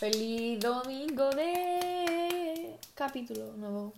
Feliz 0.00 0.58
domingo 0.60 1.28
de 1.28 2.74
capítulo 2.94 3.52
nuevo. 3.58 3.92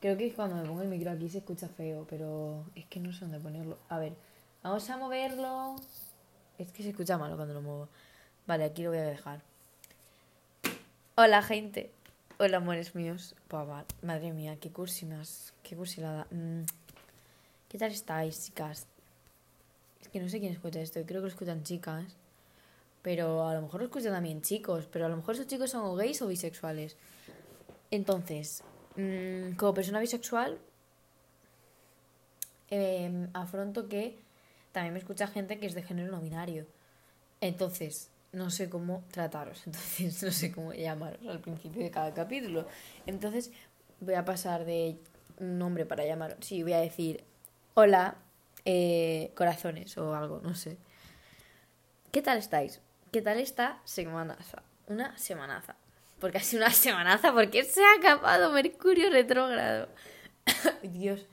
Creo 0.00 0.16
que 0.16 0.32
cuando 0.32 0.56
me 0.56 0.66
pongo 0.66 0.80
el 0.80 0.88
micro 0.88 1.10
aquí 1.10 1.28
se 1.28 1.36
escucha 1.36 1.68
feo, 1.68 2.06
pero 2.08 2.64
es 2.74 2.86
que 2.86 2.98
no 2.98 3.12
sé 3.12 3.26
dónde 3.26 3.38
ponerlo. 3.38 3.76
A 3.90 3.98
ver, 3.98 4.14
vamos 4.62 4.88
a 4.88 4.96
moverlo. 4.96 5.76
Es 6.56 6.72
que 6.72 6.82
se 6.82 6.88
escucha 6.88 7.18
malo 7.18 7.36
cuando 7.36 7.52
lo 7.52 7.60
muevo. 7.60 7.90
Vale, 8.46 8.64
aquí 8.64 8.82
lo 8.82 8.88
voy 8.88 9.00
a 9.00 9.02
dejar. 9.02 9.42
Hola, 11.14 11.42
gente. 11.42 11.90
Hola, 12.38 12.56
amores 12.56 12.94
míos. 12.94 13.34
Buah, 13.50 13.84
madre 14.00 14.32
mía, 14.32 14.56
qué 14.58 14.70
cursinas. 14.70 15.52
Qué 15.62 15.76
cursilada. 15.76 16.26
Mm. 16.30 16.62
¿Qué 17.68 17.76
tal 17.76 17.92
estáis, 17.92 18.46
chicas? 18.46 18.86
Es 20.00 20.08
que 20.08 20.20
no 20.20 20.30
sé 20.30 20.40
quién 20.40 20.54
escucha 20.54 20.80
esto. 20.80 21.02
Creo 21.04 21.20
que 21.20 21.26
lo 21.26 21.28
escuchan 21.28 21.64
chicas. 21.64 22.17
Pero 23.02 23.46
a 23.46 23.54
lo 23.54 23.62
mejor 23.62 23.80
lo 23.80 23.86
escuchan 23.86 24.12
también 24.12 24.42
chicos. 24.42 24.86
Pero 24.90 25.06
a 25.06 25.08
lo 25.08 25.16
mejor 25.16 25.34
esos 25.34 25.46
chicos 25.46 25.70
son 25.70 25.96
gays 25.96 26.20
o 26.22 26.26
bisexuales. 26.26 26.96
Entonces, 27.90 28.62
mm, 28.96 29.52
como 29.56 29.74
persona 29.74 30.00
bisexual, 30.00 30.58
em, 32.70 33.28
afronto 33.32 33.88
que 33.88 34.18
también 34.72 34.92
me 34.92 34.98
escucha 35.00 35.26
gente 35.26 35.58
que 35.58 35.66
es 35.66 35.74
de 35.74 35.82
género 35.82 36.12
no 36.12 36.20
binario. 36.20 36.66
Entonces, 37.40 38.10
no 38.32 38.50
sé 38.50 38.68
cómo 38.68 39.04
trataros. 39.10 39.62
Entonces, 39.66 40.22
no 40.22 40.30
sé 40.30 40.52
cómo 40.52 40.72
llamaros 40.72 41.26
al 41.26 41.40
principio 41.40 41.82
de 41.82 41.90
cada 41.90 42.12
capítulo. 42.14 42.66
Entonces, 43.06 43.50
voy 44.00 44.14
a 44.14 44.24
pasar 44.24 44.64
de 44.64 44.98
un 45.38 45.58
nombre 45.58 45.86
para 45.86 46.04
llamaros. 46.04 46.38
Sí, 46.40 46.62
voy 46.62 46.74
a 46.74 46.80
decir, 46.80 47.24
hola, 47.74 48.16
eh, 48.64 49.32
corazones 49.34 49.96
o 49.98 50.14
algo, 50.14 50.40
no 50.42 50.54
sé. 50.54 50.76
¿Qué 52.12 52.22
tal 52.22 52.38
estáis? 52.38 52.80
¿Qué 53.12 53.22
tal 53.22 53.38
esta 53.38 53.80
semanaza? 53.84 54.62
Una 54.86 55.16
semanaza. 55.16 55.76
Porque 56.20 56.38
ha 56.38 56.42
sido 56.42 56.64
una 56.64 56.74
semanaza, 56.74 57.32
porque 57.32 57.64
se 57.64 57.82
ha 57.82 57.94
acabado 57.98 58.52
Mercurio 58.52 59.10
retrógrado. 59.10 59.88
Dios. 60.82 61.26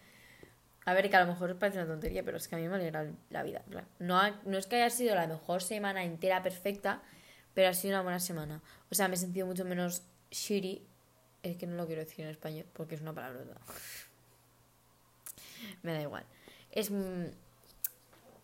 A 0.85 0.93
ver, 0.93 1.09
que 1.09 1.17
a 1.17 1.21
lo 1.21 1.33
mejor 1.33 1.51
os 1.51 1.57
parece 1.57 1.79
una 1.79 1.87
tontería, 1.87 2.23
pero 2.23 2.37
es 2.37 2.47
que 2.47 2.55
a 2.55 2.59
mí 2.59 2.67
me 2.67 2.75
alegra 2.75 3.11
la 3.29 3.43
vida. 3.43 3.63
No, 3.99 4.21
no 4.45 4.57
es 4.57 4.67
que 4.67 4.77
haya 4.77 4.89
sido 4.89 5.15
la 5.15 5.27
mejor 5.27 5.63
semana 5.63 6.03
entera 6.03 6.43
perfecta, 6.43 7.01
pero 7.53 7.69
ha 7.69 7.73
sido 7.73 7.95
una 7.95 8.03
buena 8.03 8.19
semana. 8.19 8.61
O 8.91 8.95
sea, 8.95 9.07
me 9.07 9.15
he 9.15 9.17
sentido 9.17 9.47
mucho 9.47 9.65
menos 9.65 10.03
shitty. 10.31 10.85
Es 11.43 11.57
que 11.57 11.67
no 11.67 11.75
lo 11.75 11.87
quiero 11.87 12.03
decir 12.03 12.23
en 12.23 12.31
español 12.31 12.65
porque 12.71 12.95
es 12.95 13.01
una 13.01 13.13
palabra. 13.13 13.41
me 15.81 15.93
da 15.93 16.01
igual. 16.01 16.25
Es 16.71 16.91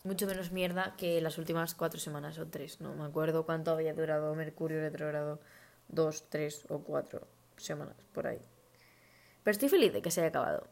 mucho 0.04 0.26
menos 0.26 0.52
mierda 0.52 0.96
que 0.98 1.22
las 1.22 1.38
últimas 1.38 1.76
cuatro 1.76 2.00
semanas 2.00 2.38
o 2.40 2.48
tres. 2.48 2.82
No 2.82 2.94
me 2.96 3.06
acuerdo 3.06 3.46
cuánto 3.46 3.72
había 3.72 3.94
durado 3.94 4.34
Mercurio 4.36 4.80
retrogrado. 4.80 5.40
Dos, 5.88 6.30
tres 6.30 6.66
o 6.70 6.80
cuatro 6.80 7.28
semanas 7.58 7.96
por 8.14 8.28
ahí. 8.28 8.40
Pero 9.44 9.52
estoy 9.52 9.70
feliz 9.70 9.94
de 9.94 10.02
que 10.02 10.12
se 10.12 10.22
haya 10.22 10.30
acabado. 10.30 10.68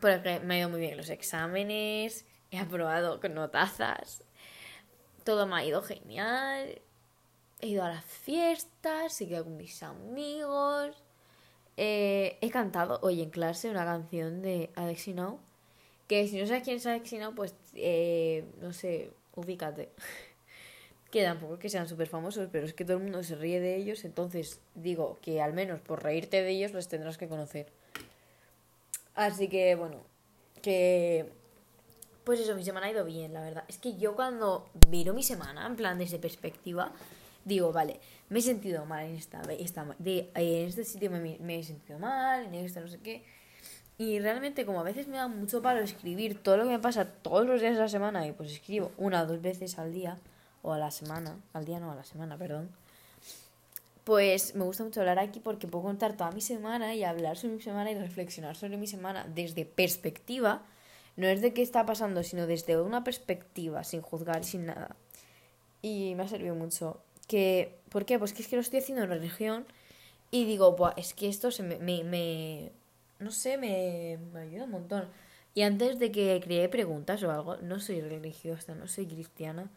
Porque 0.00 0.40
me 0.40 0.54
ha 0.54 0.58
ido 0.60 0.68
muy 0.68 0.80
bien 0.80 0.96
los 0.96 1.10
exámenes, 1.10 2.24
he 2.50 2.58
aprobado 2.58 3.20
con 3.20 3.34
notazas, 3.34 4.24
todo 5.24 5.46
me 5.46 5.56
ha 5.56 5.64
ido 5.64 5.82
genial. 5.82 6.80
He 7.60 7.68
ido 7.68 7.84
a 7.84 7.88
las 7.88 8.04
fiestas, 8.04 9.20
he 9.20 9.28
quedado 9.28 9.44
con 9.44 9.58
mis 9.58 9.82
amigos. 9.82 10.96
Eh, 11.76 12.38
he 12.40 12.50
cantado 12.50 12.98
hoy 13.02 13.20
en 13.20 13.30
clase 13.30 13.68
una 13.68 13.84
canción 13.84 14.40
de 14.40 14.70
Alexi 14.76 15.12
Now 15.12 15.40
que 16.10 16.26
si 16.26 16.40
no 16.40 16.46
sabes 16.48 16.64
quién 16.64 16.78
es 16.78 16.86
Alex 16.86 17.14
pues 17.36 17.54
eh, 17.76 18.44
no 18.60 18.72
sé, 18.72 19.12
ubícate. 19.36 19.90
que 21.12 21.22
tampoco 21.22 21.56
que 21.60 21.68
sean 21.68 21.86
súper 21.86 22.08
famosos, 22.08 22.48
pero 22.50 22.66
es 22.66 22.74
que 22.74 22.84
todo 22.84 22.96
el 22.96 23.04
mundo 23.04 23.22
se 23.22 23.36
ríe 23.36 23.60
de 23.60 23.76
ellos, 23.76 24.04
entonces 24.04 24.60
digo 24.74 25.18
que 25.22 25.40
al 25.40 25.52
menos 25.52 25.80
por 25.80 26.02
reírte 26.02 26.42
de 26.42 26.50
ellos 26.50 26.72
los 26.72 26.88
tendrás 26.88 27.16
que 27.16 27.28
conocer. 27.28 27.68
Así 29.14 29.46
que 29.46 29.76
bueno, 29.76 29.98
que... 30.62 31.30
Pues 32.24 32.40
eso, 32.40 32.56
mi 32.56 32.64
semana 32.64 32.86
ha 32.86 32.90
ido 32.90 33.04
bien, 33.04 33.32
la 33.32 33.42
verdad. 33.42 33.64
Es 33.68 33.78
que 33.78 33.96
yo 33.96 34.16
cuando 34.16 34.68
miro 34.88 35.14
mi 35.14 35.22
semana, 35.22 35.64
en 35.64 35.76
plan 35.76 35.96
desde 35.96 36.18
perspectiva, 36.18 36.92
digo, 37.44 37.72
vale, 37.72 38.00
me 38.30 38.40
he 38.40 38.42
sentido 38.42 38.84
mal 38.84 39.06
en 39.06 39.14
esta, 39.14 39.42
en 39.48 40.66
este 40.66 40.84
sitio 40.84 41.08
me, 41.12 41.58
he 41.60 41.62
sentido 41.62 42.00
mal, 42.00 42.46
en 42.46 42.54
este 42.54 42.80
no 42.80 42.88
sé 42.88 42.98
qué 42.98 43.24
y 44.00 44.18
realmente 44.18 44.64
como 44.64 44.80
a 44.80 44.82
veces 44.82 45.08
me 45.08 45.18
da 45.18 45.28
mucho 45.28 45.60
palo 45.60 45.80
escribir 45.80 46.42
todo 46.42 46.56
lo 46.56 46.64
que 46.64 46.70
me 46.70 46.78
pasa 46.78 47.04
todos 47.04 47.46
los 47.46 47.60
días 47.60 47.74
de 47.74 47.80
la 47.80 47.88
semana 47.90 48.26
y 48.26 48.32
pues 48.32 48.50
escribo 48.50 48.92
una 48.96 49.20
o 49.20 49.26
dos 49.26 49.42
veces 49.42 49.78
al 49.78 49.92
día 49.92 50.16
o 50.62 50.72
a 50.72 50.78
la 50.78 50.90
semana, 50.90 51.36
al 51.52 51.66
día 51.66 51.80
no, 51.80 51.92
a 51.92 51.94
la 51.94 52.04
semana, 52.04 52.38
perdón. 52.38 52.70
Pues 54.04 54.54
me 54.54 54.64
gusta 54.64 54.84
mucho 54.84 55.00
hablar 55.00 55.18
aquí 55.18 55.38
porque 55.38 55.66
puedo 55.66 55.84
contar 55.84 56.16
toda 56.16 56.30
mi 56.30 56.40
semana 56.40 56.94
y 56.94 57.04
hablar 57.04 57.36
sobre 57.36 57.56
mi 57.56 57.60
semana 57.60 57.90
y 57.90 57.98
reflexionar 57.98 58.56
sobre 58.56 58.78
mi 58.78 58.86
semana 58.86 59.26
desde 59.34 59.66
perspectiva. 59.66 60.62
No 61.16 61.26
es 61.26 61.42
de 61.42 61.52
qué 61.52 61.60
está 61.60 61.84
pasando, 61.84 62.22
sino 62.22 62.46
desde 62.46 62.80
una 62.80 63.04
perspectiva, 63.04 63.84
sin 63.84 64.00
juzgar, 64.00 64.44
sin 64.44 64.64
nada. 64.64 64.96
Y 65.82 66.14
me 66.14 66.22
ha 66.22 66.28
servido 66.28 66.54
mucho. 66.54 67.02
Que, 67.28 67.76
¿Por 67.90 68.06
qué? 68.06 68.18
Pues 68.18 68.32
que 68.32 68.40
es 68.40 68.48
que 68.48 68.56
lo 68.56 68.62
estoy 68.62 68.78
haciendo 68.78 69.04
en 69.04 69.10
religión 69.10 69.66
y 70.30 70.46
digo, 70.46 70.74
Buah, 70.74 70.94
es 70.96 71.12
que 71.12 71.28
esto 71.28 71.50
se 71.50 71.62
me, 71.62 71.76
me 71.78 72.72
no 73.20 73.30
sé, 73.30 73.58
me, 73.58 74.18
me 74.32 74.40
ayuda 74.40 74.64
un 74.64 74.70
montón. 74.70 75.08
Y 75.54 75.62
antes 75.62 75.98
de 75.98 76.12
que 76.12 76.40
creé 76.42 76.68
preguntas 76.68 77.22
o 77.22 77.30
algo, 77.30 77.56
no 77.58 77.80
soy 77.80 78.00
religiosa, 78.00 78.74
no 78.74 78.86
soy 78.88 79.06
cristiana, 79.06 79.70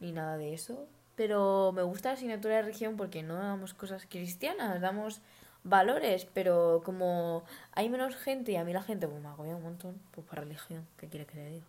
ni 0.00 0.12
nada 0.12 0.36
de 0.36 0.54
eso. 0.54 0.86
Pero 1.16 1.72
me 1.72 1.82
gusta 1.82 2.10
la 2.10 2.14
asignatura 2.14 2.56
de 2.56 2.62
religión 2.62 2.96
porque 2.96 3.22
no 3.22 3.34
damos 3.36 3.74
cosas 3.74 4.06
cristianas, 4.08 4.80
damos 4.80 5.22
valores, 5.64 6.26
pero 6.32 6.82
como 6.84 7.44
hay 7.72 7.88
menos 7.88 8.14
gente 8.16 8.52
y 8.52 8.56
a 8.56 8.64
mí 8.64 8.72
la 8.72 8.82
gente 8.82 9.08
pues, 9.08 9.20
me 9.22 9.28
agobia 9.28 9.56
un 9.56 9.62
montón, 9.62 10.00
pues 10.12 10.26
para 10.26 10.42
religión, 10.42 10.86
¿qué 10.96 11.08
quiere 11.08 11.26
que 11.26 11.36
le 11.36 11.50
diga? 11.50 11.66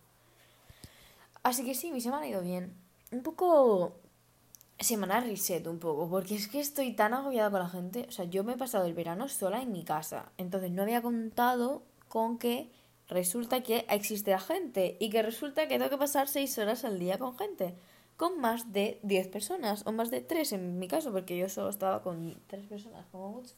Así 1.43 1.65
que 1.65 1.73
sí, 1.73 1.91
mi 1.91 2.01
semana 2.01 2.25
ha 2.25 2.27
ido 2.27 2.41
bien. 2.41 2.73
Un 3.11 3.23
poco 3.23 3.95
semana 4.79 5.19
reset 5.19 5.65
un 5.67 5.79
poco, 5.79 6.09
porque 6.09 6.35
es 6.35 6.47
que 6.47 6.59
estoy 6.59 6.93
tan 6.93 7.13
agobiada 7.13 7.49
con 7.49 7.59
la 7.59 7.69
gente. 7.69 8.05
O 8.07 8.11
sea, 8.11 8.25
yo 8.25 8.43
me 8.43 8.53
he 8.53 8.57
pasado 8.57 8.85
el 8.85 8.93
verano 8.93 9.27
sola 9.27 9.61
en 9.61 9.71
mi 9.71 9.83
casa, 9.83 10.31
entonces 10.37 10.71
no 10.71 10.83
había 10.83 11.01
contado 11.01 11.83
con 12.07 12.37
que 12.37 12.69
resulta 13.09 13.63
que 13.63 13.85
existe 13.89 14.31
la 14.31 14.39
gente 14.39 14.97
y 14.99 15.09
que 15.09 15.21
resulta 15.21 15.67
que 15.67 15.77
tengo 15.77 15.89
que 15.89 15.97
pasar 15.97 16.27
seis 16.27 16.57
horas 16.57 16.85
al 16.85 16.99
día 16.99 17.17
con 17.17 17.37
gente, 17.37 17.75
con 18.17 18.39
más 18.39 18.71
de 18.73 18.99
10 19.03 19.27
personas 19.29 19.83
o 19.85 19.91
más 19.91 20.09
de 20.11 20.21
3 20.21 20.53
en 20.53 20.79
mi 20.79 20.87
caso, 20.87 21.11
porque 21.11 21.37
yo 21.37 21.49
solo 21.49 21.69
estaba 21.69 22.01
con 22.01 22.39
3 22.47 22.65
personas 22.67 23.05
como 23.11 23.29
mucho. 23.29 23.55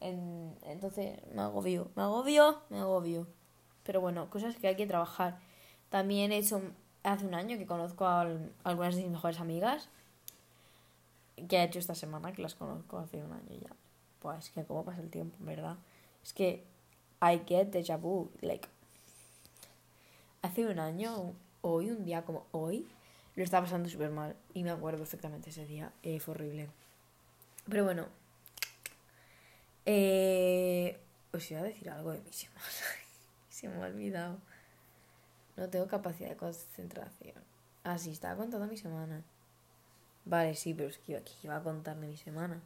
En, 0.00 0.56
entonces 0.62 1.18
me 1.34 1.42
agobio, 1.42 1.90
me 1.96 2.02
agobio, 2.02 2.62
me 2.70 2.78
agobio. 2.78 3.26
Pero 3.82 4.00
bueno, 4.00 4.30
cosas 4.30 4.56
que 4.56 4.68
hay 4.68 4.76
que 4.76 4.86
trabajar. 4.86 5.38
También 5.88 6.30
he 6.30 6.38
hecho 6.38 6.62
hace 7.02 7.26
un 7.26 7.34
año 7.34 7.58
que 7.58 7.66
conozco 7.66 8.06
a 8.06 8.26
algunas 8.64 8.94
de 8.94 9.02
mis 9.02 9.10
mejores 9.10 9.40
amigas 9.40 9.88
que 11.46 11.58
ha 11.58 11.64
hecho 11.64 11.78
esta 11.78 11.94
semana, 11.94 12.32
que 12.32 12.42
las 12.42 12.54
conozco 12.54 12.98
hace 12.98 13.22
un 13.22 13.32
año 13.32 13.60
ya. 13.60 13.70
Pues 14.20 14.50
que 14.50 14.64
cómo 14.64 14.84
pasa 14.84 15.00
el 15.00 15.10
tiempo, 15.10 15.36
¿verdad? 15.40 15.76
Es 16.22 16.32
que 16.32 16.64
I 17.22 17.42
get 17.46 17.70
déjà 17.70 17.96
vu, 17.96 18.30
like 18.40 18.68
hace 20.42 20.66
un 20.66 20.78
año, 20.78 21.34
hoy, 21.62 21.90
un 21.90 22.04
día 22.04 22.24
como 22.24 22.46
hoy, 22.52 22.86
lo 23.36 23.44
estaba 23.44 23.64
pasando 23.64 23.88
súper 23.88 24.10
mal 24.10 24.36
y 24.54 24.64
me 24.64 24.70
acuerdo 24.70 24.98
perfectamente 24.98 25.50
ese 25.50 25.66
día, 25.66 25.92
eh, 26.02 26.20
fue 26.20 26.34
horrible. 26.34 26.68
Pero 27.68 27.84
bueno, 27.84 28.06
eh, 29.84 30.98
os 31.32 31.50
iba 31.50 31.60
a 31.60 31.64
decir 31.64 31.90
algo 31.90 32.12
de 32.12 32.20
mi 32.20 32.32
semana, 32.32 32.66
se 33.48 33.68
me 33.68 33.76
ha 33.76 33.86
olvidado. 33.86 34.38
No 35.56 35.68
tengo 35.68 35.88
capacidad 35.88 36.28
de 36.30 36.36
concentración. 36.36 37.42
Así, 37.82 38.10
ah, 38.10 38.12
estaba 38.12 38.36
contando 38.36 38.66
mi 38.66 38.76
semana. 38.76 39.24
Vale, 40.24 40.54
sí, 40.54 40.74
pero 40.74 40.88
es 40.88 40.98
que 40.98 41.22
iba 41.42 41.56
a 41.56 41.62
contar 41.62 41.96
de 41.96 42.06
mi 42.06 42.16
semana. 42.16 42.60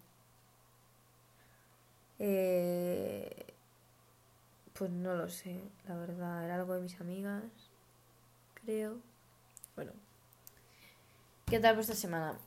Eh, 2.19 3.47
pues 4.73 4.91
no 4.91 5.15
lo 5.15 5.29
sé, 5.29 5.61
la 5.89 5.97
verdad. 5.97 6.45
Era 6.45 6.57
algo 6.57 6.75
de 6.75 6.81
mis 6.81 7.01
amigas, 7.01 7.43
creo. 8.55 8.99
Bueno. 9.77 9.93
¿Qué 11.47 11.61
tal 11.61 11.75
vuestra 11.75 11.97
semana? 11.97 12.39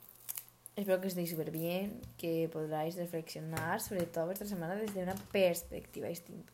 Espero 0.76 1.00
que 1.00 1.08
estéis 1.08 1.30
súper 1.30 1.52
bien, 1.52 2.02
que 2.18 2.50
podráis 2.52 2.96
reflexionar 2.96 3.80
sobre 3.80 4.06
toda 4.06 4.26
vuestra 4.26 4.48
semana 4.48 4.76
desde 4.76 5.04
una 5.04 5.16
perspectiva 5.32 6.08
distinta. 6.08 6.52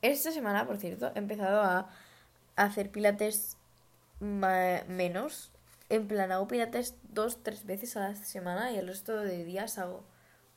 Esta 0.00 0.30
semana, 0.30 0.66
por 0.66 0.78
cierto, 0.78 1.10
he 1.14 1.18
empezado 1.18 1.60
a 1.60 1.90
hacer 2.56 2.90
pilates 2.90 3.56
menos 4.20 5.50
en 5.88 6.08
plan, 6.08 6.32
hago 6.32 6.48
pilates 6.48 6.96
dos, 7.12 7.42
tres 7.42 7.64
veces 7.64 7.96
a 7.96 8.10
la 8.10 8.14
semana 8.14 8.72
y 8.72 8.76
el 8.76 8.86
resto 8.86 9.16
de 9.16 9.44
días 9.44 9.78
hago 9.78 10.04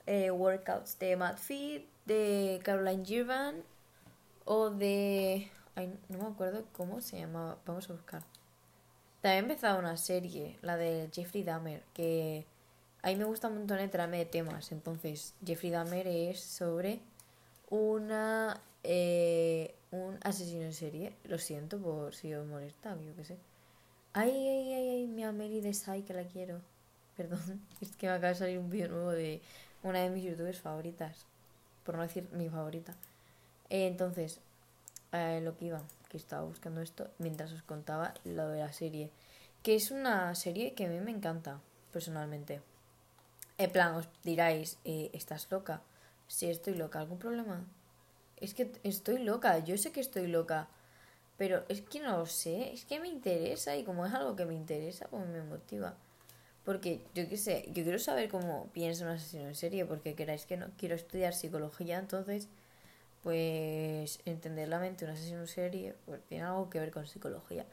eh, 0.05 0.31
workouts 0.31 0.99
de 0.99 1.15
Matt 1.15 1.37
Fit, 1.37 1.87
de 2.05 2.59
Caroline 2.63 3.05
Girvan 3.05 3.63
o 4.45 4.69
de... 4.69 5.49
Ay, 5.75 5.97
no 6.09 6.17
me 6.17 6.27
acuerdo 6.27 6.65
cómo 6.73 6.99
se 6.99 7.19
llamaba. 7.19 7.57
Vamos 7.65 7.89
a 7.89 7.93
buscar. 7.93 8.23
También 9.21 9.45
he 9.45 9.47
empezado 9.47 9.79
una 9.79 9.95
serie, 9.97 10.57
la 10.61 10.75
de 10.75 11.09
Jeffrey 11.13 11.43
Dahmer, 11.43 11.83
que 11.93 12.45
a 13.01 13.09
mí 13.09 13.15
me 13.15 13.23
gusta 13.23 13.47
un 13.47 13.59
montón 13.59 13.79
enterarme 13.79 14.17
de 14.17 14.25
temas. 14.25 14.71
Entonces, 14.71 15.35
Jeffrey 15.45 15.71
Dahmer 15.71 16.07
es 16.07 16.41
sobre 16.41 16.99
una 17.69 18.59
eh, 18.83 19.75
un 19.91 20.17
asesino 20.23 20.63
en 20.63 20.73
serie. 20.73 21.13
Lo 21.25 21.37
siento 21.37 21.77
por 21.79 22.15
si 22.15 22.33
os 22.33 22.45
molesta, 22.47 22.97
yo 22.99 23.15
qué 23.15 23.25
sé. 23.25 23.37
Ay, 24.13 24.29
ay, 24.29 24.73
ay, 24.73 24.89
ay, 24.89 25.07
mi 25.07 25.23
Amelie 25.23 25.61
de 25.61 25.73
Sai, 25.73 26.03
que 26.03 26.13
la 26.13 26.25
quiero. 26.25 26.59
Perdón, 27.17 27.61
es 27.79 27.95
que 27.95 28.07
me 28.07 28.13
acaba 28.13 28.29
de 28.29 28.35
salir 28.35 28.59
un 28.59 28.69
vídeo 28.69 28.89
nuevo 28.89 29.11
de 29.11 29.41
una 29.83 29.99
de 29.99 30.09
mis 30.09 30.25
youtubers 30.25 30.59
favoritas. 30.59 31.25
Por 31.85 31.95
no 31.95 32.01
decir 32.01 32.27
mi 32.33 32.49
favorita. 32.49 32.93
Eh, 33.69 33.87
entonces, 33.87 34.41
eh, 35.13 35.39
lo 35.41 35.57
que 35.57 35.65
iba, 35.65 35.81
que 36.09 36.17
estaba 36.17 36.43
buscando 36.43 36.81
esto 36.81 37.09
mientras 37.19 37.53
os 37.53 37.63
contaba 37.63 38.13
lo 38.25 38.49
de 38.49 38.59
la 38.59 38.73
serie. 38.73 39.11
Que 39.63 39.75
es 39.75 39.91
una 39.91 40.35
serie 40.35 40.73
que 40.73 40.85
a 40.85 40.89
mí 40.89 40.99
me 40.99 41.11
encanta, 41.11 41.61
personalmente. 41.93 42.61
En 43.57 43.71
plan, 43.71 43.95
os 43.95 44.09
diráis, 44.23 44.77
eh, 44.83 45.09
¿estás 45.13 45.47
loca? 45.49 45.81
Sí, 46.27 46.49
estoy 46.49 46.75
loca. 46.75 46.99
¿Algún 46.99 47.19
problema? 47.19 47.63
Es 48.37 48.53
que 48.53 48.73
estoy 48.83 49.19
loca, 49.19 49.59
yo 49.59 49.77
sé 49.77 49.93
que 49.93 50.01
estoy 50.01 50.27
loca. 50.27 50.67
Pero 51.41 51.65
es 51.69 51.81
que 51.81 51.99
no 51.99 52.19
lo 52.19 52.27
sé, 52.27 52.71
es 52.71 52.85
que 52.85 52.99
me 52.99 53.07
interesa 53.07 53.75
y 53.75 53.83
como 53.83 54.05
es 54.05 54.13
algo 54.13 54.35
que 54.35 54.45
me 54.45 54.53
interesa, 54.53 55.07
pues 55.07 55.25
me 55.27 55.41
motiva. 55.41 55.95
Porque 56.63 57.01
yo 57.15 57.27
qué 57.27 57.35
sé, 57.35 57.65
yo 57.69 57.81
quiero 57.81 57.97
saber 57.97 58.29
cómo 58.29 58.67
piensa 58.73 59.05
un 59.05 59.09
asesino 59.09 59.47
en 59.47 59.55
serie, 59.55 59.83
porque 59.87 60.13
queráis 60.13 60.45
que 60.45 60.55
no, 60.55 60.67
quiero 60.77 60.93
estudiar 60.93 61.33
psicología, 61.33 61.97
entonces, 61.97 62.47
pues 63.23 64.19
entender 64.25 64.67
la 64.67 64.77
mente 64.77 65.03
de 65.03 65.11
un 65.11 65.17
asesino 65.17 65.39
en 65.39 65.47
serie, 65.47 65.95
pues 66.05 66.21
tiene 66.29 66.43
algo 66.43 66.69
que 66.69 66.79
ver 66.79 66.91
con 66.91 67.07
psicología. 67.07 67.65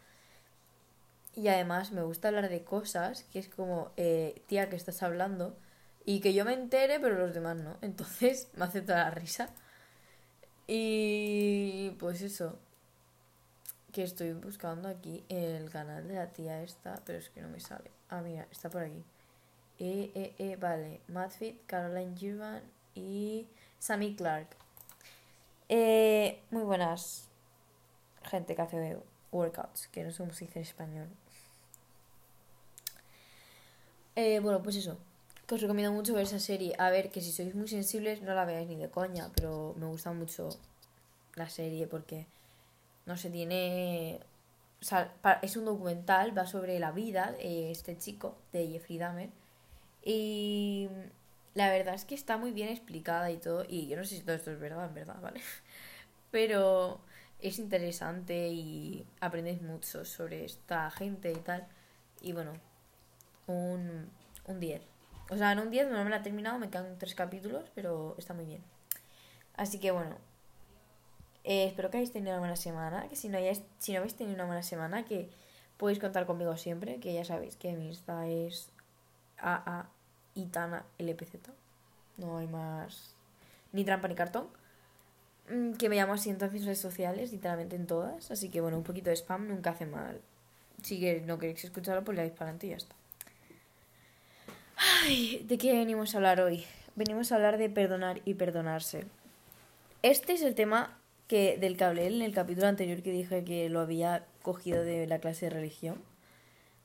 Y 1.35 1.49
además 1.49 1.93
me 1.93 2.00
gusta 2.03 2.29
hablar 2.29 2.49
de 2.49 2.65
cosas 2.65 3.25
que 3.25 3.38
es 3.38 3.49
como, 3.50 3.93
eh, 3.99 4.41
tía, 4.47 4.70
que 4.70 4.76
estás 4.76 5.03
hablando, 5.03 5.59
y 6.06 6.20
que 6.20 6.32
yo 6.32 6.47
me 6.47 6.55
entere, 6.55 7.00
pero 7.00 7.19
los 7.19 7.35
demás 7.35 7.59
no. 7.59 7.76
Entonces 7.82 8.49
me 8.56 8.65
hace 8.65 8.81
toda 8.81 9.05
la 9.05 9.11
risa. 9.11 9.50
Y 10.67 11.91
pues 11.99 12.23
eso, 12.23 12.59
que 13.98 14.04
estoy 14.04 14.32
buscando 14.32 14.88
aquí 14.88 15.24
el 15.28 15.70
canal 15.70 16.06
de 16.06 16.14
la 16.14 16.28
tía 16.28 16.62
esta, 16.62 17.02
pero 17.04 17.18
es 17.18 17.30
que 17.30 17.40
no 17.40 17.48
me 17.48 17.58
sale. 17.58 17.90
Ah, 18.08 18.20
mira, 18.20 18.46
está 18.48 18.70
por 18.70 18.82
aquí. 18.82 19.02
Eh, 19.80 20.12
eh, 20.14 20.34
eh, 20.38 20.54
vale. 20.54 21.00
Matfit, 21.08 21.66
Caroline 21.66 22.16
Girvan 22.16 22.62
y 22.94 23.48
Sammy 23.80 24.14
Clark. 24.14 24.46
Eh, 25.68 26.40
muy 26.52 26.62
buenas. 26.62 27.26
Gente 28.22 28.54
que 28.54 28.62
hace 28.62 28.98
workouts, 29.32 29.88
que 29.88 30.04
no 30.04 30.12
sé 30.12 30.18
cómo 30.18 30.32
se 30.32 30.44
dice 30.44 30.60
en 30.60 30.64
español. 30.64 31.08
Eh, 34.14 34.38
bueno, 34.38 34.62
pues 34.62 34.76
eso. 34.76 34.96
Que 35.48 35.56
os 35.56 35.60
recomiendo 35.60 35.90
mucho 35.90 36.14
ver 36.14 36.22
esa 36.22 36.38
serie. 36.38 36.72
A 36.78 36.90
ver, 36.90 37.10
que 37.10 37.20
si 37.20 37.32
sois 37.32 37.52
muy 37.52 37.66
sensibles 37.66 38.22
no 38.22 38.32
la 38.32 38.44
veáis 38.44 38.68
ni 38.68 38.76
de 38.76 38.90
coña, 38.90 39.28
pero 39.34 39.74
me 39.76 39.86
gusta 39.86 40.12
mucho 40.12 40.50
la 41.34 41.48
serie 41.48 41.88
porque 41.88 42.28
no 43.08 43.16
se 43.16 43.31
tiene 43.31 44.20
o 44.81 44.84
sea, 44.84 45.12
es 45.43 45.56
un 45.56 45.64
documental, 45.64 46.37
va 46.37 46.46
sobre 46.46 46.78
la 46.78 46.93
vida 46.93 47.32
de 47.32 47.72
este 47.72 47.99
chico, 47.99 48.38
de 48.52 48.69
Jeffrey 48.69 48.99
Dahmer. 48.99 49.31
Y 50.05 50.88
la 51.55 51.70
verdad 51.70 51.94
es 51.94 52.05
que 52.05 52.14
está 52.14 52.37
muy 52.37 52.52
bien 52.52 52.69
explicada 52.69 53.31
y 53.31 53.38
todo. 53.38 53.64
Y 53.69 53.88
yo 53.88 53.96
no 53.96 54.05
sé 54.05 54.16
si 54.16 54.22
todo 54.22 54.37
esto 54.37 54.52
es 54.52 54.60
verdad, 54.60 54.87
en 54.87 54.94
verdad, 54.94 55.20
¿vale? 55.20 55.40
Pero 56.31 57.00
es 57.40 57.58
interesante 57.58 58.49
y 58.49 59.05
aprendes 59.20 59.62
mucho 59.62 60.05
sobre 60.05 60.44
esta 60.44 60.90
gente 60.93 61.32
y 61.32 61.37
tal. 61.37 61.66
Y 62.20 62.32
bueno, 62.32 62.52
un, 63.49 64.08
un 64.46 64.60
10. 64.60 64.82
O 65.31 65.37
sea, 65.37 65.52
en 65.52 65.58
un 65.58 65.70
10 65.70 65.88
no 65.90 66.05
me 66.05 66.10
la 66.10 66.19
he 66.19 66.20
terminado, 66.20 66.58
me 66.58 66.70
quedan 66.70 66.99
tres 66.99 67.14
capítulos, 67.14 67.64
pero 67.75 68.14
está 68.16 68.32
muy 68.32 68.46
bien. 68.46 68.62
Así 69.56 69.78
que 69.78 69.90
bueno, 69.90 70.16
eh, 71.48 71.64
espero 71.64 71.90
que 71.90 71.96
hayáis 71.96 72.12
tenido 72.12 72.32
una 72.32 72.40
buena 72.40 72.56
semana, 72.56 73.08
que 73.08 73.16
si 73.16 73.30
no, 73.30 73.38
hayáis, 73.38 73.62
si 73.78 73.92
no 73.92 74.00
habéis 74.00 74.14
tenido 74.14 74.34
una 74.34 74.44
buena 74.44 74.62
semana, 74.62 75.06
que 75.06 75.30
podéis 75.78 75.98
contar 75.98 76.26
conmigo 76.26 76.54
siempre, 76.58 77.00
que 77.00 77.14
ya 77.14 77.24
sabéis 77.24 77.56
que 77.56 77.72
mi 77.72 77.86
Insta 77.86 78.26
es 78.28 78.68
AA 79.38 79.88
Itana 80.34 80.84
LPZ. 80.98 81.48
No 82.18 82.36
hay 82.36 82.48
más 82.48 83.14
ni 83.72 83.82
trampa 83.82 84.08
ni 84.08 84.14
cartón. 84.14 84.48
Mm, 85.48 85.72
que 85.72 85.88
me 85.88 85.96
llamo 85.96 86.12
así 86.12 86.28
en 86.28 86.36
todas 86.36 86.52
mis 86.52 86.66
redes 86.66 86.80
sociales, 86.80 87.32
literalmente 87.32 87.76
en 87.76 87.86
todas. 87.86 88.30
Así 88.30 88.50
que 88.50 88.60
bueno, 88.60 88.76
un 88.76 88.84
poquito 88.84 89.08
de 89.08 89.16
spam 89.16 89.48
nunca 89.48 89.70
hace 89.70 89.86
mal. 89.86 90.20
Si 90.82 91.00
no 91.22 91.38
queréis 91.38 91.64
escucharlo, 91.64 92.04
pues 92.04 92.14
le 92.14 92.24
dais 92.24 92.32
para 92.32 92.50
adelante 92.50 92.66
y 92.66 92.70
ya 92.70 92.76
está. 92.76 92.94
Ay, 94.76 95.46
¿de 95.48 95.56
qué 95.56 95.72
venimos 95.72 96.14
a 96.14 96.18
hablar 96.18 96.42
hoy? 96.42 96.66
Venimos 96.94 97.32
a 97.32 97.36
hablar 97.36 97.56
de 97.56 97.70
perdonar 97.70 98.20
y 98.26 98.34
perdonarse. 98.34 99.06
Este 100.02 100.34
es 100.34 100.42
el 100.42 100.54
tema 100.54 100.98
que 101.28 101.58
del 101.58 101.76
que 101.76 101.84
hablé 101.84 102.06
en 102.06 102.22
el 102.22 102.32
capítulo 102.32 102.66
anterior 102.66 103.02
que 103.02 103.12
dije 103.12 103.44
que 103.44 103.69
lo 103.69 103.80
había 103.80 104.26
cogido 104.42 104.82
de 104.82 105.06
la 105.06 105.20
clase 105.20 105.46
de 105.46 105.50
religión, 105.50 106.02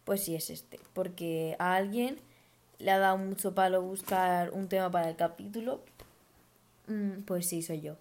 pues 0.04 0.24
sí 0.26 0.36
es 0.36 0.50
este, 0.50 0.80
porque 0.94 1.56
a 1.60 1.76
alguien 1.76 2.18
le 2.78 2.92
ha 2.92 3.00
dado 3.00 3.18
mucho 3.18 3.56
palo 3.56 3.82
buscar 3.82 4.52
un 4.52 4.68
tema 4.68 4.92
para 4.92 5.10
el 5.10 5.16
capítulo, 5.16 5.82
mm, 6.88 7.22
pues 7.22 7.48
sí, 7.48 7.64
soy 7.64 7.82
yo. 7.82 7.96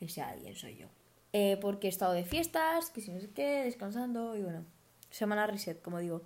Ese 0.00 0.22
alguien 0.22 0.56
soy 0.56 0.76
yo. 0.76 0.86
Eh, 1.32 1.58
porque 1.60 1.88
he 1.88 1.90
estado 1.90 2.14
de 2.14 2.24
fiestas, 2.24 2.90
que 2.90 3.02
si 3.02 3.10
no 3.10 3.20
sé 3.20 3.30
qué, 3.30 3.64
descansando 3.64 4.36
y 4.36 4.42
bueno, 4.42 4.64
semana 5.10 5.46
reset, 5.46 5.80
como 5.82 5.98
digo. 5.98 6.22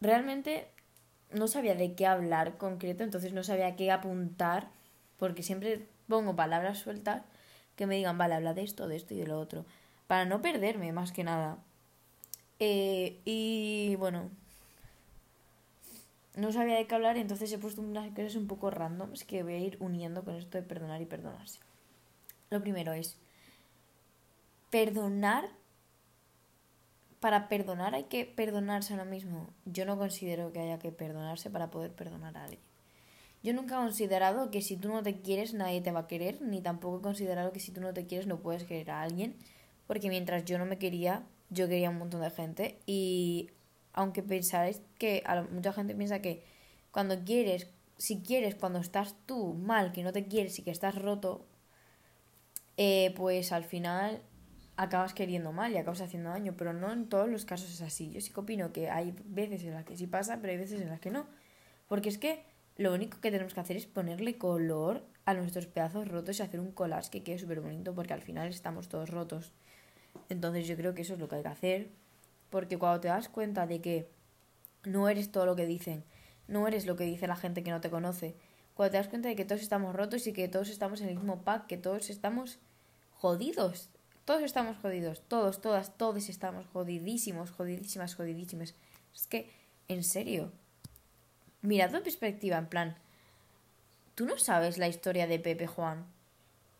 Realmente 0.00 0.68
no 1.30 1.48
sabía 1.48 1.74
de 1.74 1.94
qué 1.94 2.06
hablar 2.06 2.56
concreto, 2.56 3.04
entonces 3.04 3.32
no 3.32 3.42
sabía 3.42 3.76
qué 3.76 3.90
apuntar, 3.90 4.70
porque 5.18 5.42
siempre 5.42 5.86
pongo 6.08 6.36
palabras 6.36 6.78
sueltas 6.78 7.22
que 7.76 7.86
me 7.86 7.96
digan, 7.96 8.18
vale, 8.18 8.34
habla 8.34 8.54
de 8.54 8.62
esto, 8.62 8.88
de 8.88 8.96
esto 8.96 9.14
y 9.14 9.18
de 9.18 9.26
lo 9.26 9.38
otro, 9.38 9.64
para 10.06 10.24
no 10.24 10.42
perderme 10.42 10.92
más 10.92 11.12
que 11.12 11.24
nada. 11.24 11.58
Eh, 12.58 13.20
y 13.24 13.96
bueno, 13.96 14.30
no 16.34 16.52
sabía 16.52 16.76
de 16.76 16.86
qué 16.86 16.94
hablar, 16.94 17.16
entonces 17.16 17.52
he 17.52 17.58
puesto 17.58 17.80
unas 17.80 18.10
cosas 18.10 18.36
un 18.36 18.46
poco 18.46 18.70
randoms 18.70 19.24
que 19.24 19.42
voy 19.42 19.54
a 19.54 19.58
ir 19.58 19.76
uniendo 19.80 20.24
con 20.24 20.36
esto 20.36 20.58
de 20.58 20.62
perdonar 20.62 21.00
y 21.00 21.06
perdonarse. 21.06 21.60
Lo 22.50 22.60
primero 22.60 22.92
es, 22.92 23.16
perdonar, 24.70 25.48
para 27.20 27.48
perdonar 27.48 27.94
hay 27.94 28.04
que 28.04 28.24
perdonarse 28.24 28.92
a 28.92 28.96
uno 28.96 29.04
mismo. 29.04 29.50
Yo 29.64 29.84
no 29.86 29.98
considero 29.98 30.52
que 30.52 30.60
haya 30.60 30.78
que 30.78 30.92
perdonarse 30.92 31.50
para 31.50 31.70
poder 31.70 31.92
perdonar 31.92 32.36
a 32.36 32.44
alguien. 32.44 32.65
Yo 33.46 33.54
nunca 33.54 33.76
he 33.76 33.78
considerado 33.78 34.50
que 34.50 34.60
si 34.60 34.76
tú 34.76 34.88
no 34.88 35.04
te 35.04 35.20
quieres 35.20 35.54
nadie 35.54 35.80
te 35.80 35.92
va 35.92 36.00
a 36.00 36.06
querer, 36.08 36.42
ni 36.42 36.60
tampoco 36.60 36.98
he 36.98 37.00
considerado 37.00 37.52
que 37.52 37.60
si 37.60 37.70
tú 37.70 37.80
no 37.80 37.94
te 37.94 38.04
quieres 38.04 38.26
no 38.26 38.40
puedes 38.40 38.64
querer 38.64 38.90
a 38.90 39.02
alguien, 39.02 39.36
porque 39.86 40.08
mientras 40.08 40.44
yo 40.44 40.58
no 40.58 40.66
me 40.66 40.78
quería, 40.78 41.22
yo 41.48 41.68
quería 41.68 41.86
a 41.86 41.90
un 41.92 41.98
montón 41.98 42.22
de 42.22 42.30
gente 42.32 42.80
y 42.86 43.50
aunque 43.92 44.24
pensáis 44.24 44.82
que 44.98 45.22
a 45.26 45.42
mucha 45.42 45.72
gente 45.72 45.94
piensa 45.94 46.20
que 46.20 46.42
cuando 46.90 47.22
quieres, 47.22 47.68
si 47.98 48.18
quieres 48.20 48.56
cuando 48.56 48.80
estás 48.80 49.14
tú 49.26 49.54
mal, 49.54 49.92
que 49.92 50.02
no 50.02 50.12
te 50.12 50.26
quieres 50.26 50.58
y 50.58 50.62
que 50.62 50.72
estás 50.72 50.96
roto, 50.96 51.46
eh, 52.76 53.14
pues 53.14 53.52
al 53.52 53.62
final 53.62 54.22
acabas 54.76 55.14
queriendo 55.14 55.52
mal 55.52 55.70
y 55.72 55.76
acabas 55.76 56.00
haciendo 56.00 56.30
daño, 56.30 56.54
pero 56.58 56.72
no 56.72 56.92
en 56.92 57.08
todos 57.08 57.28
los 57.28 57.44
casos 57.44 57.70
es 57.70 57.80
así. 57.80 58.10
Yo 58.10 58.20
sí 58.20 58.32
que 58.32 58.40
opino 58.40 58.72
que 58.72 58.90
hay 58.90 59.14
veces 59.24 59.62
en 59.62 59.74
las 59.74 59.84
que 59.84 59.96
sí 59.96 60.08
pasa, 60.08 60.40
pero 60.40 60.50
hay 60.50 60.58
veces 60.58 60.80
en 60.80 60.88
las 60.88 60.98
que 60.98 61.12
no. 61.12 61.28
Porque 61.86 62.08
es 62.08 62.18
que 62.18 62.55
lo 62.76 62.92
único 62.92 63.20
que 63.20 63.30
tenemos 63.30 63.54
que 63.54 63.60
hacer 63.60 63.76
es 63.76 63.86
ponerle 63.86 64.36
color 64.36 65.04
a 65.24 65.34
nuestros 65.34 65.66
pedazos 65.66 66.08
rotos 66.08 66.38
y 66.38 66.42
hacer 66.42 66.60
un 66.60 66.72
collage 66.72 67.10
que 67.10 67.22
quede 67.22 67.38
súper 67.38 67.60
bonito 67.60 67.94
porque 67.94 68.12
al 68.12 68.22
final 68.22 68.48
estamos 68.48 68.88
todos 68.88 69.10
rotos. 69.10 69.52
Entonces 70.28 70.66
yo 70.66 70.76
creo 70.76 70.94
que 70.94 71.02
eso 71.02 71.14
es 71.14 71.20
lo 71.20 71.28
que 71.28 71.36
hay 71.36 71.42
que 71.42 71.48
hacer 71.48 71.90
porque 72.50 72.78
cuando 72.78 73.00
te 73.00 73.08
das 73.08 73.28
cuenta 73.28 73.66
de 73.66 73.80
que 73.80 74.08
no 74.84 75.08
eres 75.08 75.32
todo 75.32 75.46
lo 75.46 75.56
que 75.56 75.66
dicen, 75.66 76.04
no 76.48 76.68
eres 76.68 76.86
lo 76.86 76.96
que 76.96 77.04
dice 77.04 77.26
la 77.26 77.36
gente 77.36 77.62
que 77.62 77.70
no 77.70 77.80
te 77.80 77.90
conoce, 77.90 78.36
cuando 78.74 78.92
te 78.92 78.96
das 78.98 79.08
cuenta 79.08 79.28
de 79.28 79.36
que 79.36 79.44
todos 79.44 79.62
estamos 79.62 79.94
rotos 79.96 80.26
y 80.26 80.32
que 80.32 80.48
todos 80.48 80.68
estamos 80.68 81.00
en 81.00 81.08
el 81.08 81.16
mismo 81.16 81.42
pack, 81.42 81.66
que 81.66 81.78
todos 81.78 82.10
estamos 82.10 82.58
jodidos, 83.10 83.88
todos 84.24 84.42
estamos 84.42 84.76
jodidos, 84.76 85.22
todos, 85.28 85.60
todas, 85.60 85.96
todos 85.96 86.28
estamos 86.28 86.66
jodidísimos, 86.66 87.50
jodidísimas, 87.50 88.14
jodidísimas. 88.14 88.74
Es 89.14 89.26
que, 89.26 89.50
en 89.88 90.04
serio, 90.04 90.52
mirad 91.66 91.94
en 91.94 92.02
perspectiva, 92.02 92.58
en 92.58 92.66
plan, 92.66 92.96
tú 94.14 94.26
no 94.26 94.38
sabes 94.38 94.78
la 94.78 94.88
historia 94.88 95.26
de 95.26 95.38
Pepe 95.38 95.66
Juan, 95.66 96.06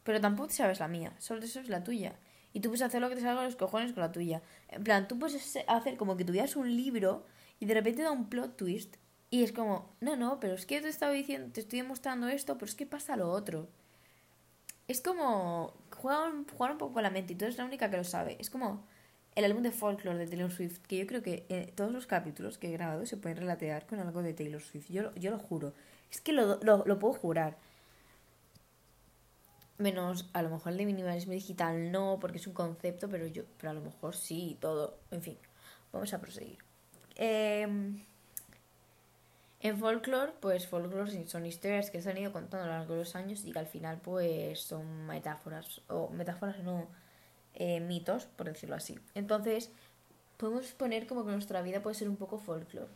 pero 0.05 0.21
tampoco 0.21 0.51
sabes 0.51 0.81
la 0.81 0.89
mía, 0.89 1.13
solo 1.19 1.47
sabes 1.47 1.69
la 1.69 1.85
tuya. 1.85 2.17
Y 2.53 2.61
tú 2.61 2.71
puedes 2.71 2.83
hacer 2.83 3.03
lo 3.03 3.09
que 3.11 3.17
te 3.17 3.21
salga 3.21 3.45
los 3.45 3.57
cojones 3.57 3.93
con 3.93 4.03
la 4.03 4.13
tuya. 4.13 4.41
En 4.69 4.83
plan, 4.83 5.09
tú 5.09 5.19
puedes 5.19 5.59
hacer 5.69 5.97
como 5.99 6.17
que 6.17 6.25
tuvieras 6.25 6.57
un 6.57 6.75
libro 6.75 7.27
y 7.61 7.67
de 7.67 7.75
repente 7.75 8.03
da 8.03 8.11
un 8.11 8.31
plot 8.31 8.57
twist 8.57 8.97
y 9.31 9.43
es 9.43 9.53
como, 9.53 9.95
no, 10.01 10.17
no, 10.17 10.41
pero 10.41 10.55
es 10.55 10.65
que 10.65 10.81
te 10.81 10.89
estaba 10.89 11.13
diciendo, 11.13 11.51
te 11.53 11.61
estoy 11.61 11.81
demostrando 11.81 12.29
esto, 12.29 12.55
pero 12.55 12.67
es 12.67 12.75
que 12.75 12.87
pasa 12.87 13.17
lo 13.17 13.31
otro. 13.31 13.69
Es 14.89 15.01
como 15.01 15.75
jugar, 15.95 16.33
jugar 16.57 16.71
un 16.73 16.79
poco 16.79 16.95
con 16.95 17.03
la 17.03 17.11
mente 17.11 17.33
y 17.33 17.37
tú 17.37 17.45
eres 17.45 17.59
la 17.59 17.65
única 17.65 17.91
que 17.91 17.97
lo 17.97 18.05
sabe. 18.05 18.37
Es 18.41 18.51
como 18.51 18.87
el 19.37 19.45
álbum 19.45 19.63
de 19.63 19.71
folklore 19.71 20.19
de 20.19 20.27
Taylor 20.27 20.51
Swift, 20.51 20.79
que 20.89 20.97
yo 20.97 21.07
creo 21.07 21.23
que 21.23 21.45
eh, 21.51 21.73
todos 21.77 21.93
los 21.93 22.07
capítulos 22.07 22.57
que 22.57 22.69
he 22.69 22.73
grabado 22.73 23.05
se 23.05 23.19
pueden 23.19 23.37
relatear 23.37 23.87
con 23.87 24.01
algo 24.01 24.23
de 24.23 24.33
Taylor 24.33 24.63
Swift. 24.63 24.89
Yo, 24.89 25.15
yo 25.15 25.31
lo 25.31 25.39
juro. 25.39 25.75
Es 26.11 26.23
que 26.23 26.33
lo, 26.33 26.59
lo, 26.63 26.85
lo 26.87 26.99
puedo 26.99 27.13
jurar. 27.13 27.59
Menos 29.77 30.31
a 30.33 30.41
lo 30.41 30.49
mejor 30.49 30.73
el 30.73 30.79
de 30.79 30.87
minimalismo 30.87 31.35
digital 31.35 31.93
no, 31.93 32.17
porque 32.19 32.39
es 32.39 32.47
un 32.47 32.55
concepto, 32.55 33.11
pero 33.11 33.27
yo, 33.27 33.45
pero 33.59 33.73
a 33.73 33.75
lo 33.75 33.83
mejor 33.83 34.17
sí, 34.17 34.57
todo. 34.59 34.99
En 35.11 35.21
fin, 35.21 35.37
vamos 35.93 36.15
a 36.15 36.19
proseguir. 36.19 36.59
Em, 37.17 38.03
en 39.61 39.79
folklore, 39.79 40.33
pues 40.41 40.67
folklore 40.67 41.27
son 41.27 41.45
historias 41.45 41.91
que 41.91 42.01
se 42.01 42.09
han 42.09 42.17
ido 42.17 42.33
contando 42.33 42.65
a 42.65 42.69
lo 42.69 42.73
largo 42.79 42.95
de 42.95 43.01
los 43.01 43.15
años 43.17 43.45
y 43.45 43.53
que 43.53 43.59
al 43.59 43.67
final 43.67 44.01
pues 44.01 44.61
son 44.61 45.07
metáforas, 45.07 45.83
o 45.89 46.09
metáforas 46.09 46.59
no, 46.63 46.89
eh, 47.57 47.81
mitos, 47.81 48.27
por 48.27 48.47
decirlo 48.47 48.77
así. 48.77 48.99
Entonces, 49.15 49.71
podemos 50.37 50.67
poner 50.73 51.07
como 51.07 51.25
que 51.25 51.33
nuestra 51.33 51.63
vida 51.63 51.83
puede 51.83 51.97
ser 51.97 52.09
un 52.09 52.17
poco 52.17 52.39
folklore. 52.39 52.89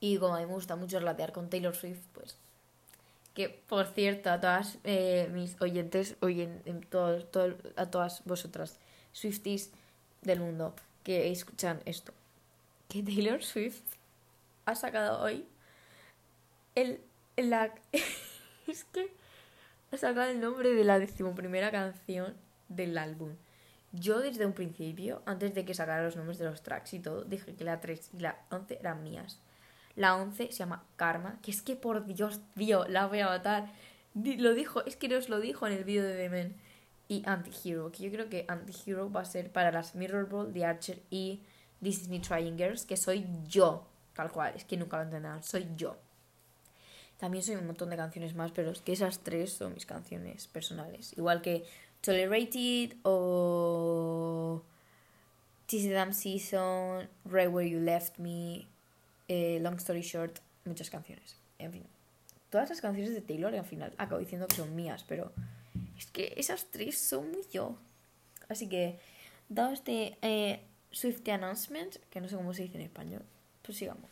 Y 0.00 0.18
como 0.18 0.34
a 0.34 0.40
mí 0.40 0.46
me 0.46 0.52
gusta 0.52 0.76
mucho 0.76 0.98
relatear 0.98 1.32
con 1.32 1.50
Taylor 1.50 1.74
Swift, 1.74 2.02
pues 2.12 2.36
que 3.34 3.48
por 3.48 3.86
cierto, 3.86 4.30
a 4.30 4.40
todas 4.40 4.78
eh, 4.84 5.28
mis 5.32 5.60
oyentes, 5.60 6.16
oyen, 6.20 6.62
a 7.76 7.86
todas 7.86 8.22
vosotras, 8.24 8.78
Swifties 9.12 9.70
del 10.22 10.40
mundo, 10.40 10.74
que 11.02 11.30
escuchan 11.30 11.80
esto, 11.84 12.12
que 12.88 13.02
Taylor 13.02 13.42
Swift 13.42 13.82
ha 14.66 14.74
sacado 14.74 15.20
hoy 15.20 15.46
el, 16.74 17.00
la, 17.36 17.74
es 18.66 18.84
que 18.84 19.12
ha 19.92 19.96
sacado 19.96 20.30
el 20.30 20.40
nombre 20.40 20.72
de 20.72 20.84
la 20.84 20.98
decimoprimera 20.98 21.70
canción 21.70 22.34
del 22.68 22.98
álbum. 22.98 23.36
Yo 23.92 24.20
desde 24.20 24.44
un 24.44 24.54
principio, 24.54 25.22
antes 25.24 25.54
de 25.54 25.64
que 25.64 25.74
sacara 25.74 26.02
los 26.02 26.16
nombres 26.16 26.38
de 26.38 26.46
los 26.46 26.62
tracks 26.62 26.94
y 26.94 26.98
todo, 26.98 27.24
dije 27.24 27.54
que 27.54 27.64
la 27.64 27.80
3 27.80 28.10
y 28.14 28.20
la 28.20 28.38
11 28.50 28.78
eran 28.80 29.04
mías. 29.04 29.38
La 29.94 30.16
11 30.16 30.48
se 30.48 30.58
llama 30.58 30.84
Karma, 30.96 31.38
que 31.42 31.52
es 31.52 31.62
que 31.62 31.76
por 31.76 32.04
Dios, 32.04 32.40
tío, 32.56 32.86
la 32.88 33.06
voy 33.06 33.20
a 33.20 33.28
matar. 33.28 33.70
Lo 34.14 34.54
dijo, 34.54 34.84
es 34.84 34.96
que 34.96 35.14
os 35.16 35.28
lo 35.28 35.38
dijo 35.38 35.66
en 35.66 35.74
el 35.74 35.84
vídeo 35.84 36.02
de 36.02 36.16
The 36.16 36.28
Men. 36.28 36.56
Y 37.06 37.22
Anti-Hero, 37.26 37.92
que 37.92 38.02
yo 38.02 38.10
creo 38.10 38.28
que 38.28 38.46
Anti-Hero 38.48 39.12
va 39.12 39.20
a 39.20 39.24
ser 39.24 39.52
para 39.52 39.70
las 39.70 39.94
Mirror 39.94 40.28
Ball, 40.28 40.52
The 40.52 40.64
Archer 40.64 41.02
y 41.10 41.42
This 41.82 42.02
Is 42.02 42.08
Me 42.08 42.18
Trying 42.18 42.56
Girls, 42.56 42.86
que 42.86 42.96
soy 42.96 43.26
yo, 43.46 43.86
tal 44.14 44.32
cual, 44.32 44.54
es 44.56 44.64
que 44.64 44.76
nunca 44.76 44.96
lo 44.96 45.04
entenderán, 45.04 45.42
soy 45.42 45.68
yo. 45.76 45.96
También 47.18 47.44
soy 47.44 47.54
un 47.54 47.66
montón 47.66 47.90
de 47.90 47.96
canciones 47.96 48.34
más, 48.34 48.50
pero 48.52 48.70
es 48.70 48.80
que 48.80 48.92
esas 48.92 49.20
tres 49.20 49.52
son 49.52 49.74
mis 49.74 49.86
canciones 49.86 50.48
personales. 50.48 51.12
Igual 51.16 51.42
que 51.42 51.64
Tolerated 52.04 52.96
o 53.02 54.62
the 55.66 55.90
Damn 55.90 56.12
Season, 56.12 57.08
Right 57.24 57.50
Where 57.50 57.68
You 57.68 57.80
Left 57.80 58.18
Me, 58.18 58.66
eh, 59.28 59.58
long 59.60 59.76
Story 59.76 60.02
Short, 60.02 60.38
muchas 60.66 60.90
canciones. 60.90 61.36
En 61.58 61.72
fin, 61.72 61.84
todas 62.50 62.68
las 62.68 62.80
canciones 62.80 63.14
de 63.14 63.22
Taylor 63.22 63.54
al 63.54 63.64
final 63.64 63.94
acabo 63.96 64.20
diciendo 64.20 64.46
que 64.46 64.56
son 64.56 64.76
mías, 64.76 65.04
pero 65.08 65.32
es 65.96 66.06
que 66.06 66.34
esas 66.36 66.66
tres 66.66 66.98
son 66.98 67.30
muy 67.30 67.42
yo. 67.50 67.78
Así 68.48 68.68
que, 68.68 68.98
dado 69.48 69.72
este 69.72 70.18
eh, 70.20 70.60
Swift 70.90 71.26
announcement, 71.28 71.96
que 72.10 72.20
no 72.20 72.28
sé 72.28 72.36
cómo 72.36 72.52
se 72.52 72.62
dice 72.64 72.76
en 72.76 72.82
español, 72.82 73.22
pues 73.62 73.78
sigamos. 73.78 74.10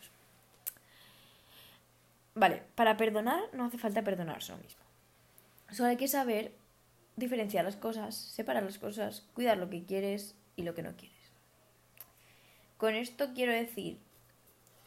Vale, 2.33 2.63
para 2.73 2.97
perdonar 2.97 3.41
no 3.53 3.65
hace 3.65 3.77
falta 3.77 4.01
perdonarse 4.01 4.51
lo 4.51 4.57
mismo. 4.57 4.81
Solo 5.71 5.89
hay 5.89 5.97
que 5.97 6.07
saber 6.07 6.51
diferenciar 7.15 7.65
las 7.65 7.75
cosas, 7.75 8.15
separar 8.15 8.63
las 8.63 8.79
cosas, 8.79 9.21
cuidar 9.33 9.57
lo 9.57 9.69
que 9.69 9.85
quieres 9.85 10.35
y 10.55 10.63
lo 10.63 10.73
que 10.73 10.83
no 10.83 10.95
quieres. 10.95 11.17
Con 12.77 12.95
esto 12.95 13.33
quiero 13.33 13.53
decir 13.53 13.99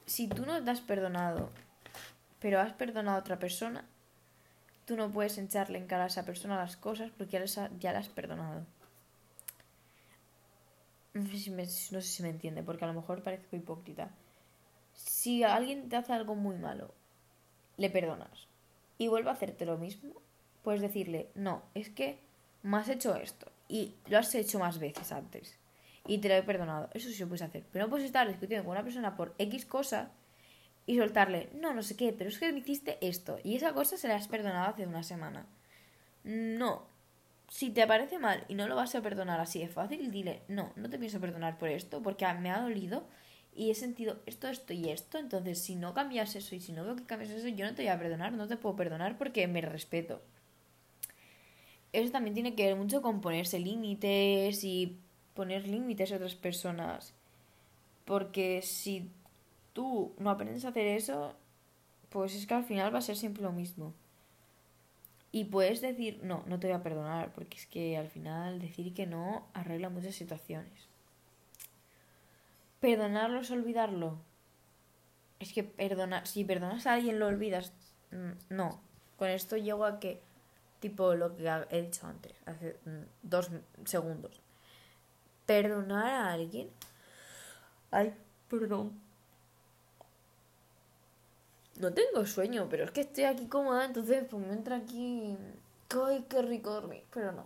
si 0.07 0.29
tú 0.29 0.47
no 0.47 0.63
te 0.63 0.71
has 0.71 0.81
perdonado, 0.81 1.51
pero 2.41 2.61
has 2.61 2.73
perdonado 2.73 3.17
a 3.17 3.21
otra 3.21 3.39
persona, 3.39 3.85
tú 4.85 4.97
no 4.97 5.11
puedes 5.11 5.37
echarle 5.37 5.79
en 5.79 5.87
cara 5.87 6.05
a 6.05 6.07
esa 6.07 6.25
persona 6.25 6.57
las 6.57 6.77
cosas 6.77 7.11
porque 7.17 7.45
ya, 7.81 7.93
la 7.93 7.99
has 7.99 8.09
perdonado. 8.09 8.65
Si 11.15 11.51
no 11.51 11.65
sé 11.65 12.03
si 12.03 12.23
me 12.23 12.29
entiende, 12.29 12.63
porque 12.63 12.85
a 12.85 12.89
lo 12.89 12.95
mejor 12.95 13.23
parezco 13.23 13.57
hipócrita. 13.57 14.11
Si 14.93 15.43
alguien 15.43 15.89
te 15.89 15.97
hace 15.97 16.13
algo 16.13 16.35
muy 16.35 16.57
malo, 16.57 16.95
le 17.79 17.91
perdonas 17.91 18.49
y 18.99 19.09
vuelve 19.09 19.31
a 19.31 19.33
hacerte 19.33 19.65
lo 19.65 19.79
mismo, 19.79 20.13
puedes 20.67 20.83
decirle, 20.83 21.29
no, 21.37 21.63
es 21.75 21.91
que 21.91 22.19
me 22.65 22.79
has 22.79 22.89
hecho 22.89 23.15
esto 23.15 23.53
y 23.69 23.95
lo 24.09 24.19
has 24.19 24.35
hecho 24.35 24.59
más 24.59 24.81
veces 24.81 25.13
antes 25.13 25.57
y 26.09 26.19
te 26.19 26.29
lo 26.29 26.35
he 26.35 26.43
perdonado. 26.43 26.91
Eso 26.93 27.09
sí 27.09 27.21
lo 27.21 27.29
puedes 27.29 27.43
hacer. 27.43 27.63
Pero 27.71 27.85
no 27.85 27.91
puedes 27.91 28.05
estar 28.05 28.27
discutiendo 28.27 28.65
con 28.65 28.73
una 28.73 28.83
persona 28.83 29.15
por 29.15 29.33
X 29.39 29.65
cosa 29.65 30.11
y 30.85 30.97
soltarle, 30.97 31.51
no, 31.55 31.73
no 31.73 31.85
sé 31.85 31.97
qué, 31.97 32.13
pero 32.13 32.31
es 32.31 32.41
que 32.41 32.51
me 32.53 32.59
hiciste 32.59 32.99
esto 33.01 33.39
y 33.45 33.55
esa 33.55 33.75
cosa 33.75 33.97
se 33.97 34.09
la 34.09 34.17
has 34.17 34.27
perdonado 34.27 34.71
hace 34.71 34.89
una 34.89 35.05
semana. 35.05 35.47
No. 36.25 36.89
Si 37.49 37.71
te 37.71 37.87
parece 37.87 38.19
mal 38.19 38.45
y 38.49 38.57
no 38.57 38.67
lo 38.67 38.75
vas 38.75 38.93
a 38.97 39.03
perdonar 39.03 39.39
así 39.39 39.61
de 39.61 39.69
fácil, 39.69 40.11
dile, 40.11 40.43
no, 40.49 40.73
no 40.75 40.91
te 40.91 40.99
pienso 40.99 41.21
perdonar 41.21 41.59
por 41.59 41.69
esto 41.69 42.03
porque 42.03 42.27
me 42.41 42.51
ha 42.51 42.61
dolido 42.61 43.07
y 43.55 43.71
he 43.71 43.77
sentido 43.77 44.17
esto, 44.27 44.49
esto 44.49 44.73
y 44.73 44.89
esto. 44.89 45.19
Entonces, 45.19 45.63
si 45.63 45.77
no 45.77 45.95
cambias 45.95 46.35
eso 46.35 46.57
y 46.57 46.61
si 46.61 46.73
no 46.73 46.85
veo 46.85 46.97
que 46.97 47.05
cambias 47.05 47.31
eso, 47.31 47.47
yo 47.47 47.67
no 47.67 47.77
te 47.77 47.83
voy 47.83 47.91
a 47.91 47.99
perdonar, 48.01 48.33
no 48.33 48.49
te 48.49 48.57
puedo 48.57 48.75
perdonar 48.75 49.17
porque 49.17 49.47
me 49.47 49.61
respeto. 49.61 50.21
Eso 51.93 52.13
también 52.13 52.35
tiene 52.35 52.55
que 52.55 52.67
ver 52.67 52.77
mucho 52.77 53.03
con 53.03 53.21
ponerse 53.21 53.59
límites 53.59 54.65
y 54.65 54.99
poner 55.35 55.67
límites 55.69 56.13
a 56.13 56.17
otras 56.17 56.35
personas. 56.35 57.15
Porque 58.05 58.63
si 58.63 59.11
tú 59.73 60.15
no 60.19 60.31
aprendes 60.31 60.65
a 60.65 60.69
hacer 60.69 60.87
eso, 60.87 61.35
pues 62.11 62.35
es 62.35 62.47
que 62.47 62.55
al 62.55 62.65
final 62.65 62.95
va 62.95 62.99
a 62.99 63.03
ser 63.03 63.17
siempre 63.17 63.43
lo 63.43 63.53
mismo. 63.53 63.93
Y 65.33 65.45
puedes 65.45 65.83
decir, 65.83 66.21
no, 66.23 66.43
no 66.47 66.59
te 66.59 66.67
voy 66.67 66.77
a 66.77 66.83
perdonar, 66.83 67.33
porque 67.35 67.59
es 67.59 67.67
que 67.67 67.97
al 67.99 68.09
final 68.09 68.59
decir 68.59 68.95
que 68.95 69.07
no 69.07 69.47
arregla 69.53 69.91
muchas 69.91 70.15
situaciones. 70.15 70.89
Perdonarlo 72.81 73.41
es 73.41 73.51
olvidarlo. 73.51 74.17
Es 75.39 75.53
que 75.53 75.63
perdonar, 75.63 76.27
si 76.27 76.45
perdonas 76.45 76.87
a 76.87 76.95
alguien 76.95 77.19
lo 77.19 77.27
olvidas, 77.27 77.73
mm, 78.13 78.55
no. 78.55 78.81
Con 79.19 79.29
esto 79.29 79.59
llego 79.59 79.85
a 79.85 80.01
que, 80.01 80.23
tipo 80.81 81.15
lo 81.15 81.37
que 81.37 81.49
he 81.71 81.83
dicho 81.83 82.07
antes, 82.07 82.33
hace 82.47 82.77
mm, 82.85 83.03
dos 83.23 83.51
segundos 83.85 84.41
perdonar 85.47 86.07
a 86.07 86.33
alguien. 86.33 86.69
Ay, 87.91 88.13
perdón. 88.51 89.01
No 91.79 91.93
tengo 91.93 92.27
sueño, 92.27 92.67
pero 92.69 92.85
es 92.85 92.91
que 92.91 93.03
estoy 93.03 93.25
aquí 93.25 93.47
cómoda, 93.47 93.85
entonces 93.85 94.25
pues 94.29 94.45
me 94.45 94.53
entra 94.53 94.77
aquí... 94.77 95.37
¡Ay, 96.05 96.25
qué 96.29 96.43
rico 96.43 96.73
dormir! 96.73 97.05
Pero 97.13 97.33
no. 97.33 97.45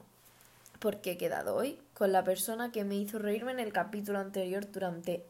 Porque 0.79 1.13
he 1.13 1.19
quedado 1.19 1.57
hoy 1.57 1.79
con 1.95 2.11
la 2.13 2.25
persona 2.25 2.73
que 2.73 2.85
me 2.85 2.97
hizo 2.97 3.19
reírme 3.19 3.53
en 3.53 3.61
el 3.61 3.73
capítulo 3.73 4.19
anterior 4.19 4.71
durante 4.71 5.25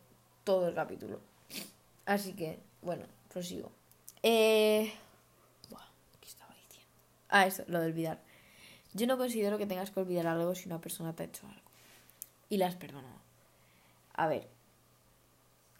todo 0.45 0.69
el 0.69 0.75
capítulo. 0.75 1.19
Así 2.07 2.35
que, 2.35 2.61
bueno, 2.83 3.04
prosigo. 3.33 3.71
Eh... 4.23 4.92
Ah, 7.31 7.47
eso, 7.47 7.65
lo 7.69 7.81
de 7.81 7.87
olvidar. 7.87 8.21
Yo 8.93 9.07
no 9.07 9.17
considero 9.17 9.57
que 9.57 9.67
tengas 9.67 9.91
que 9.91 10.01
olvidar 10.01 10.27
algo 10.27 10.55
si 10.55 10.69
una 10.69 10.81
persona 10.81 11.15
te 11.15 11.23
ha 11.23 11.27
hecho 11.27 11.47
algo 11.47 11.71
y 12.49 12.57
las 12.57 12.75
perdonado. 12.75 13.21
A 14.15 14.27
ver, 14.27 14.49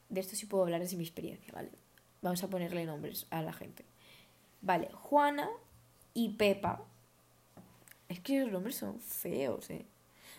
de 0.09 0.21
esto 0.21 0.37
sí 0.37 0.47
puedo 0.47 0.62
hablar 0.62 0.80
desde 0.80 0.97
mi 0.97 1.02
experiencia, 1.02 1.52
¿vale? 1.52 1.71
Vamos 2.23 2.42
a 2.45 2.49
ponerle 2.49 2.87
nombres 2.87 3.26
a 3.30 3.42
la 3.42 3.52
gente. 3.52 3.85
Vale, 4.62 4.88
Juana 4.92 5.49
y 6.14 6.30
Pepa. 6.30 6.83
Es 8.09 8.21
que 8.21 8.40
los 8.40 8.52
nombres 8.52 8.76
son 8.76 9.00
feos, 9.00 9.69
¿eh? 9.71 9.85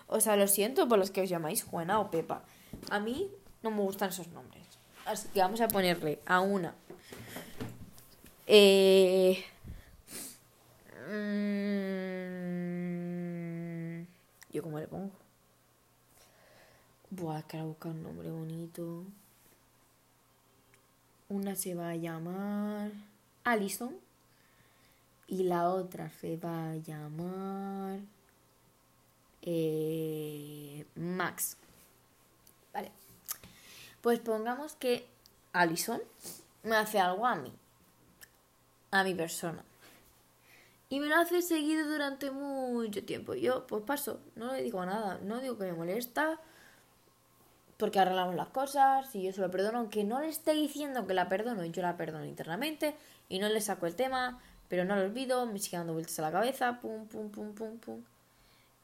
O 0.07 0.19
sea, 0.19 0.35
lo 0.35 0.47
siento 0.47 0.87
por 0.87 0.97
los 0.97 1.11
que 1.11 1.21
os 1.21 1.29
llamáis 1.29 1.63
Juana 1.63 1.99
o 1.99 2.09
Pepa. 2.09 2.43
A 2.89 2.99
mí 2.99 3.29
no 3.61 3.71
me 3.71 3.81
gustan 3.81 4.09
esos 4.09 4.27
nombres. 4.29 4.63
Así 5.05 5.27
que 5.29 5.39
vamos 5.39 5.61
a 5.61 5.67
ponerle 5.67 6.19
a 6.25 6.39
una. 6.39 6.75
Eh... 8.47 9.43
Mm, 11.11 11.17
¿Yo 14.53 14.63
cómo 14.63 14.79
le 14.79 14.87
pongo? 14.87 15.11
Buah, 17.09 17.41
que 17.43 17.61
buscar 17.61 17.91
un 17.91 18.03
nombre 18.03 18.31
bonito. 18.31 19.03
Una 21.27 21.55
se 21.55 21.75
va 21.75 21.89
a 21.89 21.97
llamar 21.97 22.91
Allison. 23.43 23.93
Y 25.27 25.43
la 25.43 25.69
otra 25.69 26.09
se 26.21 26.37
va 26.37 26.71
a 26.71 26.75
llamar 26.77 27.99
eh, 29.41 30.85
Max. 30.95 31.57
Vale. 32.73 32.89
Pues 34.01 34.19
pongamos 34.19 34.75
que 34.75 35.05
Allison 35.51 36.01
me 36.63 36.77
hace 36.77 37.01
algo 37.01 37.27
a 37.27 37.35
mí. 37.35 37.51
A 38.91 39.03
mi 39.03 39.13
persona. 39.13 39.65
Y 40.91 40.99
me 40.99 41.07
lo 41.07 41.15
hace 41.15 41.41
seguido 41.41 41.89
durante 41.89 42.31
mucho 42.31 43.05
tiempo. 43.05 43.33
Yo, 43.33 43.65
pues 43.65 43.81
paso, 43.83 44.19
no 44.35 44.51
le 44.51 44.61
digo 44.61 44.85
nada. 44.85 45.19
No 45.23 45.39
digo 45.39 45.57
que 45.57 45.63
me 45.63 45.71
molesta 45.71 46.37
porque 47.77 47.97
arreglamos 47.97 48.35
las 48.35 48.49
cosas 48.49 49.15
y 49.15 49.23
yo 49.23 49.31
se 49.31 49.39
lo 49.39 49.49
perdono, 49.49 49.77
aunque 49.79 50.03
no 50.03 50.19
le 50.19 50.27
esté 50.27 50.53
diciendo 50.53 51.07
que 51.07 51.13
la 51.13 51.29
perdono, 51.29 51.63
yo 51.63 51.81
la 51.81 51.95
perdono 51.95 52.25
internamente 52.25 52.93
y 53.29 53.39
no 53.39 53.47
le 53.47 53.61
saco 53.61 53.87
el 53.87 53.95
tema, 53.95 54.41
pero 54.67 54.83
no 54.83 54.97
lo 54.97 55.03
olvido, 55.03 55.45
me 55.45 55.59
sigue 55.59 55.77
dando 55.77 55.93
vueltas 55.93 56.19
a 56.19 56.23
la 56.23 56.31
cabeza, 56.33 56.81
pum, 56.81 57.07
pum, 57.07 57.31
pum, 57.31 57.55
pum, 57.55 57.77
pum. 57.77 58.03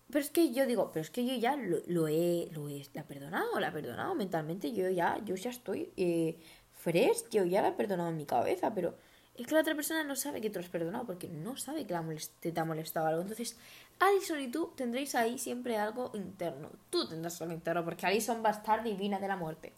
Pero 0.10 0.20
es 0.20 0.30
que 0.30 0.54
yo 0.54 0.66
digo, 0.66 0.92
pero 0.94 1.02
es 1.02 1.10
que 1.12 1.26
yo 1.26 1.36
ya 1.36 1.58
lo, 1.58 2.08
he, 2.08 2.48
lo 2.54 2.70
he, 2.70 2.88
la 2.94 3.02
he 3.02 3.04
perdonado, 3.04 3.60
la 3.60 3.68
he 3.68 3.72
perdonado 3.72 4.16
mentalmente, 4.16 4.72
yo 4.72 4.90
ya, 4.90 5.20
yo 5.26 5.36
ya 5.36 5.50
estoy 5.50 5.92
eh, 5.98 6.40
fresh, 6.72 7.28
yo 7.32 7.44
ya 7.44 7.62
la 7.62 7.68
he 7.68 7.74
perdonado 7.74 8.10
en 8.10 8.18
mi 8.18 8.26
cabeza, 8.26 8.74
pero 8.74 8.96
es 9.38 9.46
que 9.46 9.54
la 9.54 9.62
otra 9.62 9.76
persona 9.76 10.04
no 10.04 10.16
sabe 10.16 10.42
que 10.42 10.50
tú 10.50 10.60
lo 10.60 10.66
has 10.66 10.72
perdonado 10.72 11.06
porque 11.06 11.28
no 11.28 11.58
sabe 11.58 11.86
que 11.86 11.94
la 11.94 12.04
te 12.40 12.60
ha 12.60 12.66
molestado 12.66 13.08
algo. 13.08 13.22
Entonces, 13.22 13.56
Alison 14.00 14.40
y 14.40 14.50
tú 14.50 14.74
tendréis 14.76 15.14
ahí 15.14 15.38
siempre 15.38 15.78
algo 15.78 16.12
interno. 16.16 16.70
Tú 16.90 17.08
tendrás 17.08 17.40
algo 17.42 17.54
interno 17.54 17.86
porque 17.86 18.06
Alison 18.06 18.44
va 18.44 18.50
a 18.50 18.54
estar 18.54 18.84
divina 18.84 19.20
de 19.20 19.28
la 19.28 19.36
muerte. 19.36 19.74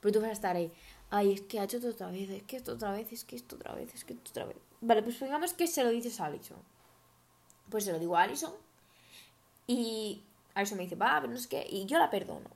Pero 0.00 0.12
tú 0.12 0.20
vas 0.20 0.30
a 0.30 0.32
estar 0.32 0.56
ahí, 0.56 0.70
ay, 1.10 1.32
es 1.32 1.40
que 1.40 1.58
ha 1.58 1.64
hecho 1.64 1.78
esto 1.78 1.88
otra 1.88 2.10
vez, 2.10 2.28
es 2.30 2.42
que 2.42 2.56
esto 2.56 2.72
otra 2.72 2.92
vez, 2.92 3.12
es 3.12 3.24
que 3.24 3.36
esto 3.36 3.56
otra 3.56 3.74
vez, 3.74 3.94
es 3.94 4.04
que 4.04 4.12
esto 4.12 4.30
otra 4.30 4.44
vez. 4.44 4.56
Vale, 4.80 5.02
pues 5.02 5.18
digamos 5.18 5.54
que 5.54 5.66
se 5.66 5.82
lo 5.82 5.90
dices 5.90 6.20
a 6.20 6.26
Alison. 6.26 6.58
Pues 7.70 7.84
se 7.84 7.92
lo 7.92 7.98
digo 7.98 8.16
a 8.16 8.22
Alison 8.22 8.52
y 9.66 10.22
Alison 10.54 10.76
me 10.76 10.84
dice, 10.84 10.96
va, 10.96 11.18
pero 11.20 11.32
no 11.32 11.38
sé 11.38 11.48
qué, 11.48 11.66
y 11.68 11.86
yo 11.86 11.98
la 11.98 12.10
perdono. 12.10 12.50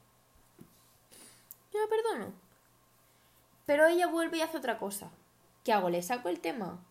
Yo 1.73 1.81
la 1.81 1.89
perdono. 1.89 2.33
Pero 3.65 3.87
ella 3.87 4.07
vuelve 4.07 4.39
y 4.39 4.41
hace 4.43 4.59
otra 4.59 4.79
cosa. 4.79 5.11
¿Qué 5.65 5.73
hago? 5.73 5.91
¿Le 5.91 6.03
saco 6.03 6.29
el 6.29 6.41
tema? 6.41 6.85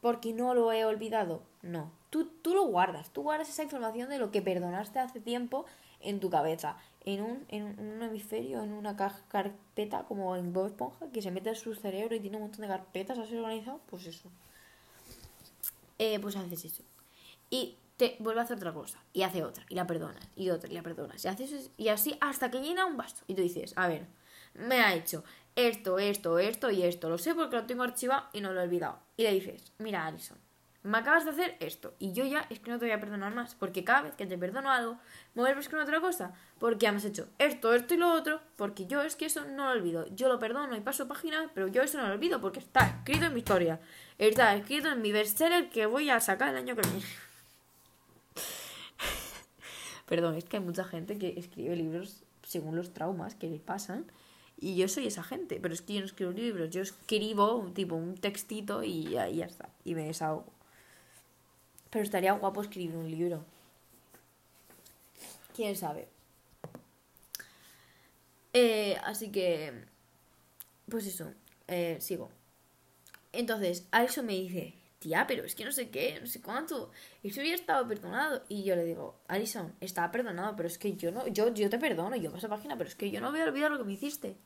Porque 0.00 0.32
no 0.32 0.54
lo 0.54 0.72
he 0.72 0.84
olvidado. 0.84 1.42
No. 1.62 1.90
Tú, 2.10 2.26
tú 2.42 2.54
lo 2.54 2.64
guardas. 2.64 3.10
Tú 3.12 3.22
guardas 3.22 3.48
esa 3.48 3.62
información 3.62 4.08
de 4.08 4.18
lo 4.18 4.30
que 4.30 4.42
perdonaste 4.42 4.98
hace 4.98 5.20
tiempo 5.20 5.64
en 6.00 6.20
tu 6.20 6.30
cabeza. 6.30 6.76
En 7.04 7.22
un, 7.22 7.44
en 7.48 7.78
un 7.78 8.02
hemisferio, 8.02 8.62
en 8.62 8.72
una 8.72 8.96
carpeta 8.96 10.04
como 10.04 10.36
en 10.36 10.52
Bob 10.52 10.66
Esponja, 10.66 11.10
que 11.12 11.22
se 11.22 11.30
mete 11.30 11.50
en 11.50 11.56
su 11.56 11.74
cerebro 11.74 12.14
y 12.14 12.20
tiene 12.20 12.36
un 12.36 12.44
montón 12.44 12.62
de 12.62 12.68
carpetas 12.68 13.18
así 13.18 13.36
organizado. 13.36 13.80
Pues 13.88 14.06
eso. 14.06 14.30
Eh, 15.98 16.18
pues 16.20 16.36
haces 16.36 16.64
eso. 16.64 16.82
Y 17.50 17.76
te 17.96 18.16
vuelve 18.18 18.40
a 18.40 18.44
hacer 18.44 18.56
otra 18.56 18.72
cosa. 18.72 19.02
Y 19.12 19.22
hace 19.22 19.42
otra. 19.42 19.64
Y 19.68 19.74
la 19.74 19.86
perdonas. 19.86 20.28
Y 20.36 20.50
otra. 20.50 20.70
Y 20.70 20.74
la 20.74 20.82
perdonas. 20.82 21.24
Y 21.24 21.28
haces 21.28 21.70
y 21.76 21.88
así 21.88 22.16
hasta 22.20 22.50
que 22.50 22.60
llena 22.60 22.86
un 22.86 22.96
vaso. 22.96 23.24
Y 23.26 23.34
tú 23.34 23.42
dices, 23.42 23.72
a 23.76 23.88
ver, 23.88 24.06
me 24.54 24.80
ha 24.80 24.94
hecho 24.94 25.24
esto, 25.56 25.98
esto, 25.98 26.38
esto 26.38 26.70
y 26.70 26.82
esto. 26.82 27.08
Lo 27.08 27.18
sé 27.18 27.34
porque 27.34 27.56
lo 27.56 27.66
tengo 27.66 27.82
archivado 27.82 28.28
y 28.32 28.40
no 28.40 28.52
lo 28.52 28.60
he 28.60 28.64
olvidado. 28.64 28.98
Y 29.16 29.24
le 29.24 29.32
dices, 29.32 29.72
mira, 29.78 30.06
Alison, 30.06 30.38
me 30.82 30.98
acabas 30.98 31.24
de 31.24 31.30
hacer 31.30 31.56
esto. 31.60 31.94
Y 31.98 32.12
yo 32.12 32.24
ya 32.24 32.46
es 32.50 32.58
que 32.58 32.70
no 32.70 32.78
te 32.78 32.86
voy 32.86 32.92
a 32.92 33.00
perdonar 33.00 33.34
más. 33.34 33.54
Porque 33.54 33.84
cada 33.84 34.02
vez 34.02 34.14
que 34.14 34.26
te 34.26 34.36
perdono 34.36 34.70
algo, 34.70 34.98
me 35.34 35.42
vuelves 35.42 35.68
con 35.68 35.78
otra 35.78 36.00
cosa. 36.00 36.32
Porque 36.58 36.84
ya 36.84 36.92
me 36.92 36.98
has 36.98 37.04
hecho 37.04 37.28
esto, 37.38 37.74
esto 37.74 37.94
y 37.94 37.98
lo 37.98 38.12
otro. 38.12 38.40
Porque 38.56 38.86
yo 38.86 39.02
es 39.02 39.14
que 39.14 39.26
eso 39.26 39.44
no 39.44 39.66
lo 39.66 39.72
olvido. 39.72 40.06
Yo 40.14 40.28
lo 40.28 40.38
perdono 40.38 40.76
y 40.76 40.80
paso 40.80 41.06
página, 41.06 41.50
pero 41.54 41.68
yo 41.68 41.82
eso 41.82 41.98
no 41.98 42.08
lo 42.08 42.14
olvido 42.14 42.40
porque 42.40 42.58
está 42.58 42.86
escrito 42.86 43.26
en 43.26 43.34
mi 43.34 43.40
historia. 43.40 43.80
Está 44.18 44.54
escrito 44.56 44.88
en 44.88 45.02
mi 45.02 45.12
bestseller 45.12 45.70
que 45.70 45.86
voy 45.86 46.10
a 46.10 46.20
sacar 46.20 46.48
el 46.48 46.56
año 46.56 46.74
que 46.74 46.82
viene. 46.82 47.04
Perdón, 50.06 50.34
es 50.34 50.44
que 50.44 50.56
hay 50.56 50.62
mucha 50.62 50.84
gente 50.84 51.16
que 51.16 51.38
escribe 51.38 51.76
libros 51.76 52.24
según 52.42 52.76
los 52.76 52.92
traumas 52.92 53.34
que 53.34 53.48
le 53.48 53.58
pasan 53.58 54.04
y 54.62 54.76
yo 54.76 54.86
soy 54.86 55.08
esa 55.08 55.24
gente, 55.24 55.58
pero 55.60 55.74
es 55.74 55.82
que 55.82 55.94
yo 55.94 56.00
no 56.00 56.06
escribo 56.06 56.30
libros, 56.30 56.70
yo 56.70 56.82
escribo 56.82 57.68
tipo 57.74 57.96
un 57.96 58.14
textito 58.14 58.84
y 58.84 59.10
ya, 59.10 59.28
ya 59.28 59.44
está, 59.44 59.68
y 59.84 59.96
me 59.96 60.04
desahogo. 60.04 60.46
Pero 61.90 62.04
estaría 62.04 62.32
guapo 62.32 62.62
escribir 62.62 62.96
un 62.96 63.10
libro. 63.10 63.44
¿Quién 65.56 65.74
sabe? 65.74 66.08
Eh, 68.52 68.96
así 69.02 69.32
que, 69.32 69.84
pues 70.88 71.08
eso, 71.08 71.32
eh, 71.66 71.96
sigo. 72.00 72.30
Entonces, 73.32 73.88
Alison 73.90 74.24
me 74.26 74.34
dice, 74.34 74.74
tía, 75.00 75.26
pero 75.26 75.44
es 75.44 75.56
que 75.56 75.64
no 75.64 75.72
sé 75.72 75.90
qué, 75.90 76.20
no 76.20 76.28
sé 76.28 76.40
cuánto. 76.40 76.92
Eso 77.24 77.42
ya 77.42 77.54
estaba 77.54 77.86
perdonado. 77.88 78.44
Y 78.48 78.62
yo 78.62 78.76
le 78.76 78.84
digo, 78.84 79.18
Alison, 79.26 79.74
estaba 79.80 80.12
perdonado, 80.12 80.54
pero 80.54 80.68
es 80.68 80.78
que 80.78 80.94
yo 80.94 81.10
no, 81.10 81.26
yo, 81.26 81.52
yo 81.52 81.68
te 81.68 81.80
perdono, 81.80 82.14
yo 82.14 82.30
paso 82.30 82.48
página, 82.48 82.78
pero 82.78 82.88
es 82.88 82.94
que 82.94 83.10
yo 83.10 83.20
no 83.20 83.32
voy 83.32 83.40
a 83.40 83.44
olvidar 83.44 83.72
lo 83.72 83.78
que 83.78 83.84
me 83.84 83.94
hiciste. 83.94 84.36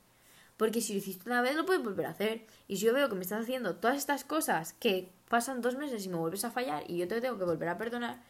Porque 0.56 0.80
si 0.80 0.94
lo 0.94 0.98
hiciste 1.00 1.28
una 1.28 1.42
vez, 1.42 1.54
lo 1.54 1.66
puedes 1.66 1.82
volver 1.82 2.06
a 2.06 2.10
hacer. 2.10 2.46
Y 2.66 2.76
si 2.76 2.86
yo 2.86 2.94
veo 2.94 3.08
que 3.08 3.14
me 3.14 3.22
estás 3.22 3.42
haciendo 3.42 3.76
todas 3.76 3.96
estas 3.96 4.24
cosas 4.24 4.72
que 4.74 5.12
pasan 5.28 5.60
dos 5.60 5.76
meses 5.76 6.04
y 6.04 6.08
me 6.08 6.16
vuelves 6.16 6.44
a 6.44 6.50
fallar 6.50 6.84
y 6.88 6.98
yo 6.98 7.08
te 7.08 7.20
tengo 7.20 7.38
que 7.38 7.44
volver 7.44 7.68
a 7.68 7.76
perdonar, 7.76 8.22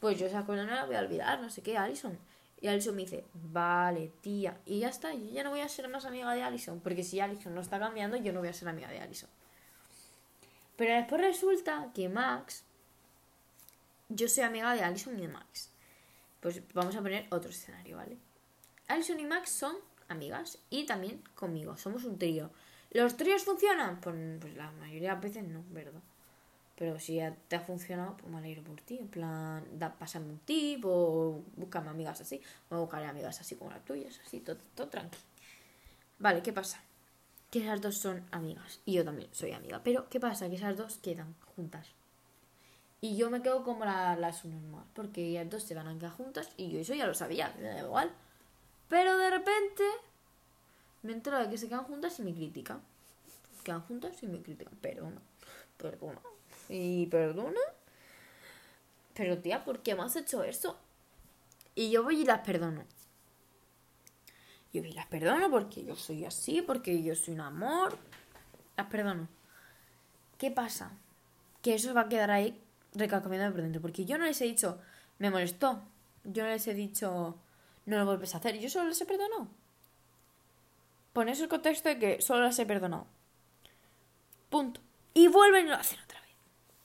pues 0.00 0.18
yo 0.18 0.26
esa 0.26 0.44
cosa 0.44 0.64
no 0.64 0.74
la 0.74 0.86
voy 0.86 0.96
a 0.96 1.00
olvidar, 1.00 1.40
no 1.40 1.50
sé 1.50 1.62
qué, 1.62 1.76
Alison. 1.76 2.18
Y 2.60 2.66
Alison 2.66 2.96
me 2.96 3.02
dice, 3.02 3.24
vale, 3.34 4.12
tía. 4.20 4.58
Y 4.66 4.80
ya 4.80 4.88
está, 4.88 5.14
yo 5.14 5.30
ya 5.30 5.44
no 5.44 5.50
voy 5.50 5.60
a 5.60 5.68
ser 5.68 5.88
más 5.88 6.04
amiga 6.04 6.32
de 6.34 6.42
Alison. 6.42 6.80
Porque 6.80 7.04
si 7.04 7.20
Alison 7.20 7.54
no 7.54 7.60
está 7.60 7.78
cambiando, 7.78 8.16
yo 8.16 8.32
no 8.32 8.40
voy 8.40 8.48
a 8.48 8.52
ser 8.52 8.68
amiga 8.68 8.88
de 8.88 8.98
Alison. 8.98 9.30
Pero 10.76 10.94
después 10.94 11.20
resulta 11.20 11.90
que 11.94 12.08
Max, 12.08 12.64
yo 14.08 14.28
soy 14.28 14.42
amiga 14.42 14.74
de 14.74 14.82
Alison 14.82 15.16
y 15.18 15.22
de 15.22 15.28
Max. 15.28 15.70
Pues 16.40 16.62
vamos 16.72 16.96
a 16.96 17.02
poner 17.02 17.26
otro 17.30 17.50
escenario, 17.50 17.96
¿vale? 17.96 18.16
Alison 18.88 19.20
y 19.20 19.26
Max 19.26 19.50
son 19.50 19.76
amigas 20.08 20.58
y 20.70 20.86
también 20.86 21.22
conmigo. 21.34 21.76
Somos 21.76 22.04
un 22.04 22.18
trío. 22.18 22.50
¿Los 22.90 23.16
tríos 23.16 23.44
funcionan? 23.44 24.00
Pues, 24.00 24.16
pues 24.40 24.54
la 24.56 24.70
mayoría 24.72 25.10
de 25.10 25.14
las 25.14 25.22
veces 25.22 25.44
no, 25.44 25.62
¿verdad? 25.70 26.00
Pero 26.78 26.98
si 27.00 27.16
ya 27.16 27.34
te 27.48 27.56
ha 27.56 27.60
funcionado, 27.60 28.16
pues 28.16 28.30
me 28.30 28.38
alegro 28.38 28.62
por 28.62 28.80
ti. 28.80 28.98
En 28.98 29.08
plan, 29.08 29.64
da, 29.78 29.92
pásame 29.92 30.26
un 30.30 30.38
tip 30.38 30.84
o 30.84 31.42
búscame 31.56 31.90
amigas 31.90 32.20
así. 32.20 32.40
O 32.70 32.78
buscaré 32.78 33.06
amigas 33.06 33.40
así 33.40 33.56
como 33.56 33.70
las 33.70 33.84
tuyas, 33.84 34.20
así, 34.24 34.40
todo, 34.40 34.56
todo 34.76 34.88
tranqui. 34.88 35.18
Vale, 36.20 36.40
¿qué 36.42 36.52
pasa? 36.52 36.80
Que 37.50 37.60
esas 37.60 37.80
dos 37.80 37.98
son 37.98 38.24
amigas. 38.30 38.80
Y 38.84 38.94
yo 38.94 39.04
también 39.04 39.28
soy 39.32 39.52
amiga. 39.52 39.80
Pero, 39.82 40.08
¿qué 40.08 40.20
pasa? 40.20 40.48
Que 40.48 40.54
esas 40.54 40.76
dos 40.76 40.98
quedan 40.98 41.34
juntas. 41.56 41.88
Y 43.00 43.16
yo 43.16 43.28
me 43.28 43.42
quedo 43.42 43.64
como 43.64 43.84
la, 43.84 44.14
la 44.16 44.30
normal. 44.30 44.84
Porque 44.94 45.26
ellas 45.26 45.50
dos 45.50 45.64
se 45.64 45.74
van 45.74 45.88
a 45.88 45.98
quedar 45.98 46.12
juntas. 46.12 46.50
Y 46.56 46.70
yo 46.70 46.78
eso 46.78 46.94
ya 46.94 47.08
lo 47.08 47.14
sabía. 47.14 47.52
Me 47.58 47.64
da 47.70 47.80
igual. 47.80 48.12
Pero 48.88 49.18
de 49.18 49.30
repente 49.30 49.84
me 51.02 51.12
entero 51.12 51.38
de 51.38 51.50
que 51.50 51.58
se 51.58 51.68
quedan 51.68 51.84
juntas 51.84 52.18
y 52.18 52.22
me 52.22 52.34
critican. 52.34 52.80
Quedan 53.62 53.82
juntas 53.82 54.22
y 54.22 54.26
me 54.26 54.40
critican. 54.40 54.74
Perdona, 54.76 55.20
perdona. 55.76 56.20
Y 56.68 57.06
perdona. 57.06 57.60
Pero 59.14 59.38
tía, 59.38 59.64
¿por 59.64 59.82
qué 59.82 59.94
me 59.94 60.02
has 60.02 60.16
hecho 60.16 60.44
eso? 60.44 60.78
Y 61.74 61.90
yo 61.90 62.02
voy 62.02 62.22
y 62.22 62.24
las 62.24 62.40
perdono. 62.40 62.84
Yo 64.72 64.82
voy 64.82 64.90
y 64.90 64.94
las 64.94 65.06
perdono 65.06 65.50
porque 65.50 65.84
yo 65.84 65.96
soy 65.96 66.24
así, 66.24 66.62
porque 66.62 67.02
yo 67.02 67.14
soy 67.14 67.34
un 67.34 67.40
amor. 67.40 67.98
Las 68.76 68.86
perdono. 68.86 69.28
¿Qué 70.38 70.50
pasa? 70.50 70.92
Que 71.62 71.74
eso 71.74 71.92
va 71.94 72.02
a 72.02 72.08
quedar 72.08 72.30
ahí 72.30 72.62
recalcando 72.94 73.52
por 73.52 73.62
dentro. 73.62 73.80
Porque 73.80 74.04
yo 74.04 74.18
no 74.18 74.24
les 74.24 74.40
he 74.40 74.44
dicho, 74.44 74.78
me 75.18 75.30
molestó. 75.30 75.82
Yo 76.24 76.44
no 76.44 76.50
les 76.50 76.66
he 76.68 76.74
dicho, 76.74 77.38
no 77.88 77.98
lo 77.98 78.06
vuelves 78.06 78.34
a 78.34 78.38
hacer. 78.38 78.58
Yo 78.58 78.68
solo 78.68 78.88
les 78.88 79.00
he 79.00 79.06
perdonado. 79.06 79.48
Pones 81.12 81.40
el 81.40 81.48
contexto 81.48 81.88
de 81.88 81.98
que 81.98 82.22
solo 82.22 82.42
las 82.42 82.58
he 82.58 82.66
perdonado. 82.66 83.06
Punto. 84.50 84.80
Y 85.14 85.28
vuelven 85.28 85.66
y 85.66 85.68
lo 85.70 85.74
hacen 85.74 85.98
otra 86.04 86.20
vez. 86.20 86.30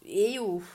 Y 0.01 0.39
uff. 0.39 0.67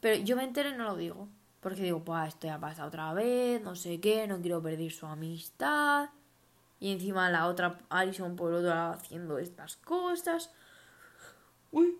Pero 0.00 0.22
yo 0.22 0.36
me 0.36 0.44
entero 0.44 0.70
y 0.70 0.74
no 0.74 0.84
lo 0.84 0.96
digo. 0.96 1.28
Porque 1.60 1.82
digo, 1.82 2.04
pues 2.04 2.28
esto 2.28 2.46
ya 2.46 2.58
pasa 2.58 2.84
otra 2.84 3.14
vez, 3.14 3.62
no 3.62 3.74
sé 3.74 4.00
qué, 4.00 4.26
no 4.26 4.40
quiero 4.40 4.62
perder 4.62 4.90
su 4.90 5.06
amistad. 5.06 6.10
Y 6.80 6.92
encima 6.92 7.30
la 7.30 7.46
otra 7.46 7.78
Alison 7.88 8.36
por 8.36 8.52
otro 8.52 8.68
lado 8.68 8.94
haciendo 8.94 9.38
estas 9.38 9.76
cosas. 9.76 10.50
Uy. 11.70 11.96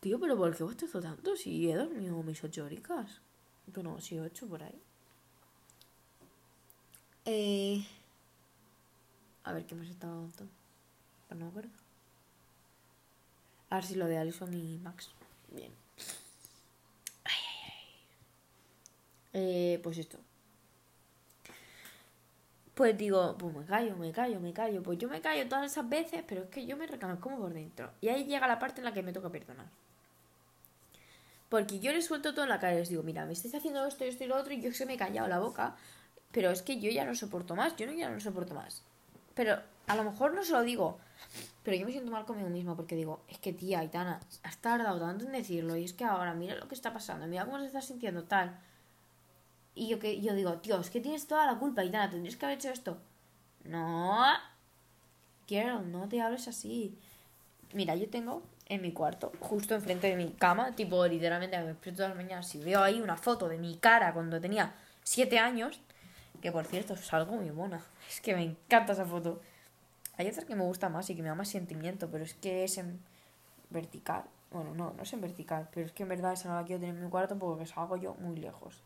Tío, 0.00 0.20
pero 0.20 0.36
¿por 0.36 0.56
qué 0.56 0.64
bostezo 0.64 1.00
tanto 1.00 1.34
si 1.34 1.70
he 1.70 1.76
dormido 1.76 2.22
mis 2.22 2.42
ocho 2.44 2.64
horitas? 2.64 3.20
Bueno, 3.66 4.00
sí, 4.00 4.18
ocho 4.18 4.46
por 4.46 4.62
ahí. 4.62 4.80
Eh... 7.24 7.86
A 9.44 9.52
ver, 9.52 9.66
¿qué 9.66 9.74
más 9.74 9.88
estaba 9.88 10.14
contando? 10.14 10.52
Pues 11.28 11.38
no 11.38 11.46
me 11.46 11.50
acuerdo. 11.50 11.70
A 13.70 13.76
ver 13.76 13.84
si 13.84 13.94
lo 13.94 14.06
de 14.06 14.18
Alison 14.18 14.52
y 14.54 14.78
Max. 14.78 15.10
Bien. 15.50 15.72
Ay, 17.24 17.32
ay, 17.34 17.70
ay. 17.72 17.80
Eh, 19.74 19.80
pues 19.82 19.98
esto. 19.98 20.18
Pues 22.74 22.96
digo, 22.98 23.36
pues 23.38 23.54
me 23.54 23.64
callo, 23.64 23.96
me 23.96 24.12
callo, 24.12 24.40
me 24.40 24.52
callo. 24.52 24.82
Pues 24.82 24.98
yo 24.98 25.08
me 25.08 25.20
callo 25.20 25.48
todas 25.48 25.70
esas 25.70 25.88
veces, 25.88 26.24
pero 26.26 26.42
es 26.42 26.48
que 26.50 26.66
yo 26.66 26.76
me 26.76 26.86
reclamo 26.86 27.20
como 27.20 27.38
por 27.38 27.52
dentro. 27.52 27.92
Y 28.00 28.08
ahí 28.08 28.24
llega 28.24 28.48
la 28.48 28.58
parte 28.58 28.80
en 28.80 28.84
la 28.86 28.92
que 28.92 29.02
me 29.02 29.12
toca 29.12 29.30
perdonar. 29.30 29.66
Porque 31.48 31.78
yo 31.78 31.92
les 31.92 32.06
suelto 32.06 32.32
todo 32.32 32.44
en 32.44 32.50
la 32.50 32.58
cara 32.58 32.74
y 32.74 32.78
les 32.78 32.88
digo, 32.88 33.02
mira, 33.02 33.26
me 33.26 33.32
estáis 33.32 33.54
haciendo 33.54 33.86
esto, 33.86 34.04
esto 34.04 34.24
y 34.24 34.26
lo 34.26 34.36
otro 34.36 34.52
y 34.52 34.60
yo 34.60 34.72
se 34.72 34.86
me 34.86 34.94
he 34.94 34.96
callado 34.96 35.28
la 35.28 35.38
boca, 35.38 35.76
pero 36.32 36.50
es 36.50 36.62
que 36.62 36.80
yo 36.80 36.90
ya 36.90 37.04
no 37.04 37.14
soporto 37.14 37.54
más, 37.54 37.76
yo 37.76 37.86
no, 37.86 37.92
ya 37.92 38.10
no 38.10 38.18
soporto 38.18 38.54
más. 38.54 38.82
Pero 39.34 39.58
a 39.86 39.96
lo 39.96 40.04
mejor 40.04 40.34
no 40.34 40.42
se 40.42 40.52
lo 40.52 40.62
digo, 40.62 40.98
pero 41.62 41.76
yo 41.76 41.86
me 41.86 41.92
siento 41.92 42.10
mal 42.10 42.24
conmigo 42.24 42.48
misma 42.48 42.76
porque 42.76 42.96
digo, 42.96 43.20
es 43.28 43.38
que 43.38 43.52
tía, 43.52 43.80
Aitana, 43.80 44.20
has 44.42 44.56
tardado 44.58 44.98
tanto 45.00 45.24
en 45.26 45.32
decirlo 45.32 45.76
y 45.76 45.84
es 45.84 45.92
que 45.92 46.04
ahora 46.04 46.34
mira 46.34 46.56
lo 46.56 46.68
que 46.68 46.74
está 46.74 46.92
pasando, 46.92 47.26
mira 47.26 47.44
cómo 47.44 47.58
se 47.58 47.66
está 47.66 47.80
sintiendo 47.80 48.24
tal. 48.24 48.58
Y 49.74 49.88
yo, 49.88 49.98
que, 49.98 50.20
yo 50.20 50.34
digo, 50.34 50.54
tío, 50.58 50.80
es 50.80 50.90
que 50.90 51.00
tienes 51.00 51.26
toda 51.26 51.46
la 51.46 51.58
culpa, 51.58 51.84
Itana, 51.84 52.10
tendrías 52.10 52.36
que 52.36 52.46
haber 52.46 52.58
hecho 52.58 52.70
esto. 52.70 52.98
No. 53.64 54.24
Girl, 55.48 55.90
no 55.90 56.08
te 56.08 56.20
hables 56.20 56.48
así. 56.48 56.96
Mira, 57.72 57.96
yo 57.96 58.08
tengo 58.08 58.42
en 58.66 58.80
mi 58.80 58.92
cuarto, 58.92 59.32
justo 59.40 59.74
enfrente 59.74 60.08
de 60.08 60.16
mi 60.16 60.30
cama, 60.32 60.74
tipo 60.74 61.06
literalmente 61.06 61.58
me 61.58 61.66
despierto 61.66 61.98
todas 61.98 62.16
las 62.16 62.24
mañanas 62.24 62.48
si 62.48 62.58
veo 62.58 62.82
ahí 62.82 63.00
una 63.00 63.16
foto 63.16 63.48
de 63.48 63.58
mi 63.58 63.76
cara 63.76 64.12
cuando 64.14 64.40
tenía 64.40 64.74
7 65.02 65.38
años, 65.38 65.80
que 66.40 66.50
por 66.50 66.64
cierto 66.64 66.94
es 66.94 67.12
algo 67.12 67.36
muy 67.36 67.50
mona, 67.50 67.82
es 68.08 68.20
que 68.20 68.34
me 68.34 68.42
encanta 68.42 68.92
esa 68.92 69.04
foto. 69.04 69.40
Hay 70.16 70.28
otras 70.28 70.44
que 70.44 70.54
me 70.54 70.62
gusta 70.62 70.88
más 70.88 71.10
y 71.10 71.16
que 71.16 71.22
me 71.22 71.28
da 71.28 71.34
más 71.34 71.48
sentimiento, 71.48 72.08
pero 72.10 72.24
es 72.24 72.34
que 72.34 72.64
es 72.64 72.78
en 72.78 73.00
vertical. 73.70 74.24
Bueno, 74.50 74.72
no, 74.74 74.92
no 74.96 75.02
es 75.02 75.12
en 75.12 75.20
vertical, 75.20 75.68
pero 75.72 75.86
es 75.86 75.92
que 75.92 76.04
en 76.04 76.08
verdad 76.08 76.32
esa 76.32 76.48
no 76.48 76.54
la 76.54 76.64
quiero 76.64 76.80
tener 76.80 76.94
en 76.94 77.04
mi 77.04 77.10
cuarto 77.10 77.36
porque 77.36 77.66
salgo 77.66 77.96
yo 77.96 78.14
muy 78.14 78.36
lejos. 78.36 78.82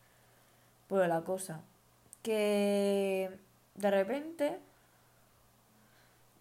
Pero 0.88 1.06
la 1.06 1.20
cosa, 1.20 1.60
que 2.22 3.30
de 3.74 3.90
repente 3.90 4.58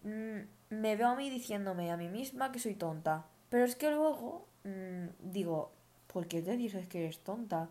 mm, 0.02 0.40
me 0.70 0.96
veo 0.96 1.08
a 1.08 1.14
mí 1.14 1.30
diciéndome 1.30 1.90
a 1.90 1.96
mí 1.96 2.08
misma 2.08 2.52
que 2.52 2.58
soy 2.58 2.74
tonta. 2.74 3.26
Pero 3.48 3.64
es 3.64 3.76
que 3.76 3.90
luego 3.90 4.46
mm, 4.64 5.30
digo, 5.32 5.72
¿por 6.12 6.26
qué 6.28 6.42
te 6.42 6.56
dices 6.56 6.86
que 6.86 7.04
eres 7.04 7.18
tonta? 7.20 7.68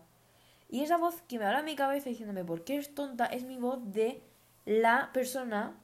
Y 0.68 0.82
esa 0.82 0.96
voz 0.96 1.22
que 1.22 1.38
me 1.38 1.46
habla 1.46 1.60
en 1.60 1.64
mi 1.64 1.76
cabeza 1.76 2.10
diciéndome, 2.10 2.44
¿por 2.44 2.64
qué 2.64 2.74
eres 2.74 2.94
tonta? 2.94 3.26
Es 3.26 3.44
mi 3.44 3.56
voz 3.56 3.80
de 3.92 4.20
la 4.66 5.10
persona 5.12 5.74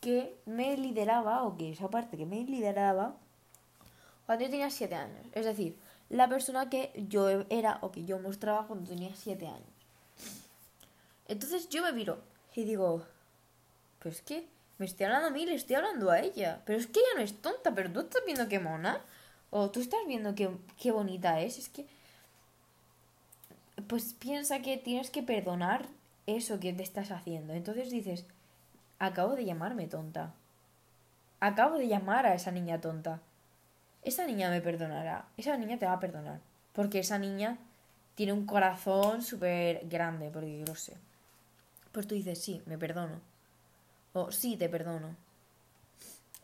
que 0.00 0.36
me 0.44 0.76
lideraba, 0.76 1.44
o 1.44 1.56
que 1.56 1.72
esa 1.72 1.88
parte 1.88 2.16
que 2.16 2.26
me 2.26 2.44
lideraba, 2.44 3.16
cuando 4.26 4.44
yo 4.44 4.50
tenía 4.50 4.70
7 4.70 4.94
años. 4.94 5.26
Es 5.32 5.46
decir, 5.46 5.78
la 6.08 6.28
persona 6.28 6.68
que 6.68 6.92
yo 7.08 7.28
era 7.48 7.78
o 7.80 7.92
que 7.92 8.04
yo 8.04 8.18
mostraba 8.18 8.66
cuando 8.66 8.88
tenía 8.88 9.14
7 9.14 9.46
años. 9.46 9.76
Entonces 11.28 11.68
yo 11.68 11.82
me 11.82 11.92
miro 11.92 12.18
y 12.54 12.64
digo, 12.64 13.04
pues 13.98 14.22
que 14.22 14.48
me 14.78 14.86
estoy 14.86 15.06
hablando 15.06 15.28
a 15.28 15.30
mí, 15.30 15.46
le 15.46 15.54
estoy 15.54 15.76
hablando 15.76 16.10
a 16.10 16.20
ella. 16.20 16.60
Pero 16.64 16.78
es 16.78 16.86
que 16.86 17.00
ella 17.00 17.08
no 17.16 17.22
es 17.22 17.40
tonta, 17.40 17.74
pero 17.74 17.90
tú 17.90 18.00
estás 18.00 18.22
viendo 18.26 18.48
qué 18.48 18.58
mona. 18.58 19.00
O 19.50 19.70
tú 19.70 19.80
estás 19.80 20.00
viendo 20.06 20.34
qué, 20.34 20.50
qué 20.78 20.92
bonita 20.92 21.40
es. 21.40 21.58
Es 21.58 21.68
que... 21.68 21.86
Pues 23.86 24.14
piensa 24.14 24.60
que 24.60 24.76
tienes 24.76 25.10
que 25.10 25.22
perdonar 25.22 25.86
eso 26.26 26.60
que 26.60 26.72
te 26.72 26.82
estás 26.82 27.10
haciendo. 27.10 27.52
Entonces 27.52 27.90
dices, 27.90 28.24
acabo 28.98 29.34
de 29.34 29.44
llamarme 29.44 29.86
tonta. 29.86 30.34
Acabo 31.40 31.78
de 31.78 31.88
llamar 31.88 32.26
a 32.26 32.34
esa 32.34 32.50
niña 32.50 32.80
tonta. 32.80 33.20
Esa 34.02 34.26
niña 34.26 34.50
me 34.50 34.60
perdonará. 34.60 35.26
Esa 35.36 35.56
niña 35.56 35.78
te 35.78 35.86
va 35.86 35.92
a 35.92 36.00
perdonar. 36.00 36.40
Porque 36.72 36.98
esa 36.98 37.18
niña 37.18 37.58
tiene 38.14 38.32
un 38.32 38.46
corazón 38.46 39.22
súper 39.22 39.86
grande, 39.88 40.30
porque 40.32 40.58
yo 40.58 40.66
lo 40.66 40.74
sé. 40.74 40.94
Pues 41.92 42.06
tú 42.06 42.14
dices, 42.14 42.42
sí, 42.42 42.62
me 42.66 42.78
perdono. 42.78 43.20
O 44.16 44.32
sí, 44.32 44.56
te 44.56 44.70
perdono. 44.70 45.14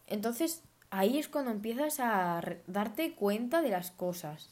Entonces, 0.07 0.63
ahí 0.91 1.19
es 1.19 1.27
cuando 1.29 1.51
empiezas 1.51 2.01
a 2.01 2.39
darte 2.67 3.15
cuenta 3.15 3.63
de 3.63 3.71
las 3.71 3.91
cosas. 3.91 4.51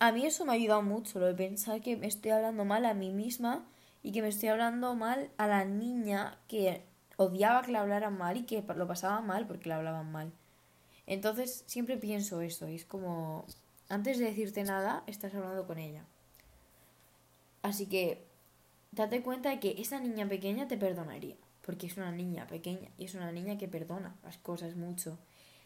A 0.00 0.12
mí 0.12 0.26
eso 0.26 0.44
me 0.44 0.52
ha 0.52 0.56
ayudado 0.56 0.82
mucho, 0.82 1.18
lo 1.18 1.24
de 1.24 1.34
pensar 1.34 1.80
que 1.80 1.96
me 1.96 2.06
estoy 2.06 2.32
hablando 2.32 2.66
mal 2.66 2.84
a 2.84 2.92
mí 2.92 3.10
misma 3.10 3.64
y 4.02 4.12
que 4.12 4.20
me 4.20 4.28
estoy 4.28 4.50
hablando 4.50 4.94
mal 4.94 5.30
a 5.38 5.46
la 5.46 5.64
niña 5.64 6.36
que 6.46 6.82
odiaba 7.16 7.62
que 7.62 7.72
le 7.72 7.78
hablaran 7.78 8.18
mal 8.18 8.36
y 8.36 8.42
que 8.42 8.62
lo 8.76 8.86
pasaba 8.86 9.22
mal 9.22 9.46
porque 9.46 9.70
le 9.70 9.76
hablaban 9.76 10.12
mal. 10.12 10.30
Entonces 11.06 11.64
siempre 11.66 11.96
pienso 11.96 12.42
eso, 12.42 12.68
y 12.68 12.74
es 12.74 12.84
como, 12.84 13.46
antes 13.88 14.18
de 14.18 14.26
decirte 14.26 14.62
nada, 14.62 15.04
estás 15.06 15.34
hablando 15.34 15.66
con 15.66 15.78
ella. 15.78 16.04
Así 17.62 17.86
que, 17.86 18.26
date 18.92 19.22
cuenta 19.22 19.48
de 19.48 19.58
que 19.58 19.80
esa 19.80 20.00
niña 20.00 20.28
pequeña 20.28 20.68
te 20.68 20.76
perdonaría 20.76 21.36
porque 21.66 21.88
es 21.88 21.96
una 21.96 22.12
niña 22.12 22.46
pequeña 22.46 22.88
y 22.96 23.04
es 23.04 23.14
una 23.14 23.32
niña 23.32 23.58
que 23.58 23.66
perdona 23.66 24.14
las 24.22 24.38
cosas 24.38 24.76
mucho. 24.76 25.18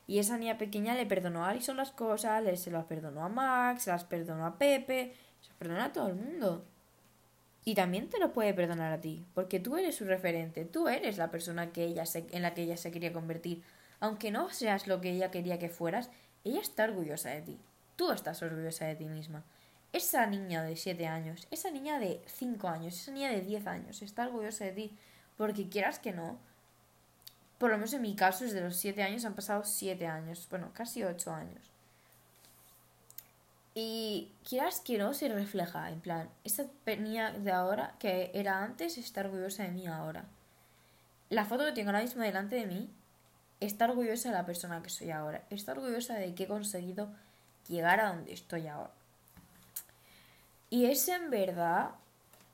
Y 0.07 0.19
esa 0.19 0.39
niña 0.39 0.59
pequeña 0.59 0.95
le 0.95 1.07
perdonó 1.07 1.45
a 1.45 1.51
Alison 1.51 1.77
las 1.77 1.93
cosas, 1.93 2.43
le, 2.43 2.57
se 2.57 2.71
las 2.71 2.87
perdonó 2.87 3.23
a 3.23 3.29
Max, 3.29 3.85
se 3.85 3.91
las 3.91 4.05
perdonó 4.05 4.47
a 4.47 4.59
Pepe, 4.59 5.15
se 5.41 5.49
las 5.51 5.57
perdonó 5.59 5.83
a 5.83 5.93
todo 5.93 6.09
el 6.09 6.17
mundo. 6.17 6.65
Y 7.65 7.75
también 7.75 8.09
te 8.09 8.19
lo 8.19 8.33
puede 8.33 8.55
perdonar 8.55 8.93
a 8.93 9.01
ti, 9.01 9.25
porque 9.35 9.61
tú 9.61 9.77
eres 9.77 9.95
su 9.97 10.07
referente, 10.07 10.65
tú 10.65 10.89
eres 10.89 11.19
la 11.19 11.31
persona 11.31 11.71
que 11.71 11.85
ella 11.85 12.05
en 12.15 12.43
la 12.43 12.55
que 12.55 12.63
ella 12.63 12.79
se 12.79 12.91
quería 12.91 13.13
convertir. 13.13 13.63
Aunque 14.01 14.31
no 14.31 14.49
seas 14.49 14.87
lo 14.87 15.03
que 15.03 15.11
ella 15.11 15.31
quería 15.31 15.59
que 15.59 15.69
fueras, 15.69 16.11
ella 16.43 16.61
está 16.61 16.85
orgullosa 16.85 17.29
de 17.29 17.43
ti. 17.43 17.59
Tú 17.97 18.11
estás 18.11 18.43
orgullosa 18.43 18.87
de 18.87 18.97
ti 18.97 19.05
misma. 19.05 19.45
Esa 19.93 20.27
niña 20.27 20.63
de 20.63 20.77
7 20.77 21.07
años, 21.07 21.47
esa 21.51 21.71
niña 21.71 21.99
de 21.99 22.23
5 22.27 22.69
años, 22.69 22.95
esa 22.95 23.13
niña 23.13 23.31
de 23.31 23.43
10 23.43 23.67
años 23.67 24.01
está 24.01 24.27
orgullosa 24.27 24.65
de 24.65 24.73
ti 24.73 24.97
porque 25.41 25.71
quieras 25.71 25.99
que 25.99 26.13
no, 26.13 26.39
por 27.57 27.71
lo 27.71 27.79
menos 27.79 27.95
en 27.95 28.03
mi 28.03 28.15
caso, 28.15 28.45
desde 28.45 28.61
los 28.61 28.77
7 28.77 29.03
años 29.03 29.25
han 29.25 29.33
pasado 29.33 29.65
7 29.65 30.07
años, 30.07 30.47
bueno, 30.51 30.71
casi 30.75 31.03
8 31.03 31.33
años. 31.33 31.63
Y 33.75 34.33
quieras 34.47 34.81
que 34.81 34.99
no, 34.99 35.15
se 35.15 35.31
refleja, 35.31 35.89
en 35.89 36.03
plan, 36.03 36.29
esta 36.45 36.65
niña 36.85 37.31
de 37.31 37.53
ahora, 37.53 37.95
que 37.99 38.31
era 38.35 38.63
antes, 38.63 38.99
está 38.99 39.23
orgullosa 39.23 39.63
de 39.63 39.71
mí 39.71 39.87
ahora. 39.87 40.27
La 41.31 41.47
foto 41.47 41.65
que 41.65 41.73
tengo 41.73 41.89
ahora 41.89 42.03
mismo 42.03 42.23
delante 42.23 42.57
de 42.57 42.67
mí, 42.67 42.91
está 43.61 43.87
orgullosa 43.87 44.29
de 44.29 44.35
la 44.35 44.45
persona 44.45 44.83
que 44.83 44.91
soy 44.91 45.11
ahora. 45.11 45.43
Está 45.49 45.73
orgullosa 45.73 46.17
de 46.17 46.35
que 46.35 46.43
he 46.43 46.49
conseguido 46.49 47.09
llegar 47.67 48.01
a 48.01 48.11
donde 48.11 48.35
estoy 48.35 48.67
ahora. 48.67 48.93
Y 50.69 50.85
es 50.85 51.09
en 51.09 51.31
verdad 51.31 51.93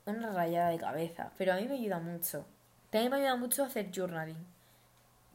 una 0.04 0.30
rayada 0.30 0.70
de 0.70 0.78
cabeza, 0.78 1.32
pero 1.36 1.52
a 1.52 1.56
mí 1.56 1.66
me 1.66 1.74
ayuda 1.74 1.98
mucho. 1.98 2.46
También 2.96 3.10
me 3.10 3.18
ayuda 3.18 3.36
mucho 3.36 3.62
hacer 3.62 3.90
journaling. 3.94 4.42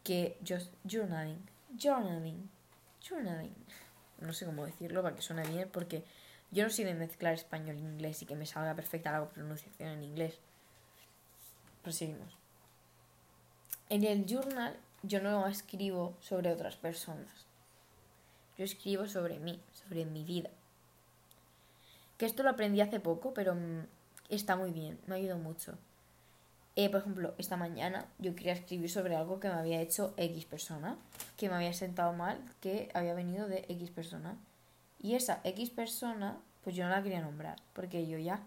Que 0.04 0.36
yo... 0.41 0.58
Journaling. 0.84 1.47
Journaling. 1.78 2.50
Journaling. 3.08 3.56
No 4.19 4.34
sé 4.34 4.47
cómo 4.47 4.65
decirlo 4.65 5.04
para 5.04 5.15
que 5.15 5.21
suene 5.21 5.47
bien 5.47 5.69
porque 5.71 6.04
yo 6.50 6.63
no 6.63 6.71
sé 6.71 6.84
de 6.84 6.95
mezclar 6.95 7.36
español 7.36 7.76
e 7.76 7.82
inglés 7.82 8.19
y 8.24 8.26
que 8.26 8.36
me 8.36 8.47
salga 8.47 8.74
perfecta 8.74 9.12
la 9.12 9.30
pronunciación 9.30 9.89
en 9.89 10.02
inglés. 10.02 10.39
Proseguimos. 11.84 12.36
En 13.89 14.06
el 14.06 14.26
journal 14.26 14.76
yo 15.04 15.21
no 15.21 15.45
escribo 15.45 16.17
sobre 16.19 16.52
otras 16.52 16.78
personas. 16.78 17.45
Yo 18.58 18.65
escribo 18.65 19.08
sobre 19.08 19.38
mí, 19.38 19.62
sobre 19.71 20.06
mi 20.06 20.24
vida. 20.24 20.50
Que 22.17 22.26
esto 22.26 22.41
lo 22.41 22.50
aprendí 22.50 22.82
hace 22.82 23.00
poco, 23.00 23.36
pero 23.36 23.54
mm, 23.54 23.86
está 24.30 24.56
muy 24.56 24.71
bien, 24.71 25.00
me 25.06 25.17
ayudado 25.17 25.38
mucho. 25.38 25.78
Eh, 26.77 26.89
por 26.89 27.01
ejemplo, 27.01 27.34
esta 27.38 27.57
mañana 27.57 28.05
yo 28.17 28.34
quería 28.34 28.53
escribir 28.53 28.89
sobre 28.89 29.15
algo 29.15 29.39
que 29.39 29.49
me 29.49 29.55
había 29.55 29.81
hecho 29.81 30.13
X 30.15 30.45
persona, 30.45 30.97
que 31.36 31.49
me 31.49 31.55
había 31.55 31.73
sentado 31.73 32.13
mal, 32.13 32.39
que 32.62 32.89
había 32.93 33.13
venido 33.13 33.47
de 33.47 33.65
X 33.67 33.89
persona. 33.91 34.38
Y 34.99 35.15
esa 35.15 35.41
X 35.43 35.69
persona, 35.69 36.38
pues 36.63 36.75
yo 36.75 36.86
no 36.86 36.91
la 36.91 37.03
quería 37.03 37.21
nombrar, 37.21 37.57
porque 37.73 38.07
yo 38.07 38.17
ya 38.17 38.41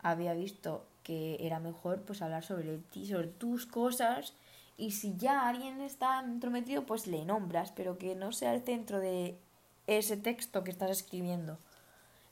había 0.00 0.34
visto 0.34 0.86
que 1.04 1.38
era 1.40 1.60
mejor 1.60 2.02
pues 2.02 2.20
hablar 2.20 2.44
sobre 2.44 2.78
ti, 2.78 3.06
sobre 3.06 3.28
tus 3.28 3.64
cosas, 3.66 4.34
y 4.76 4.92
si 4.92 5.16
ya 5.16 5.48
alguien 5.48 5.80
está 5.80 6.20
entrometido, 6.20 6.84
pues 6.84 7.06
le 7.06 7.24
nombras, 7.24 7.72
pero 7.72 7.98
que 7.98 8.14
no 8.14 8.32
sea 8.32 8.54
el 8.54 8.62
centro 8.62 8.98
de 9.00 9.38
ese 9.86 10.16
texto 10.16 10.64
que 10.64 10.70
estás 10.70 10.90
escribiendo. 10.90 11.58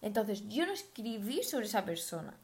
Entonces, 0.03 0.49
yo 0.49 0.67
no 0.67 0.73
escribí 0.73 1.43
sobre 1.43 1.67
esa 1.67 1.85
persona, 1.85 2.35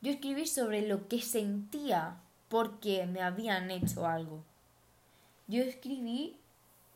yo 0.00 0.12
escribí 0.12 0.46
sobre 0.46 0.86
lo 0.86 1.08
que 1.08 1.20
sentía 1.20 2.16
porque 2.48 3.06
me 3.06 3.22
habían 3.22 3.70
hecho 3.70 4.06
algo. 4.06 4.44
Yo 5.46 5.62
escribí 5.62 6.36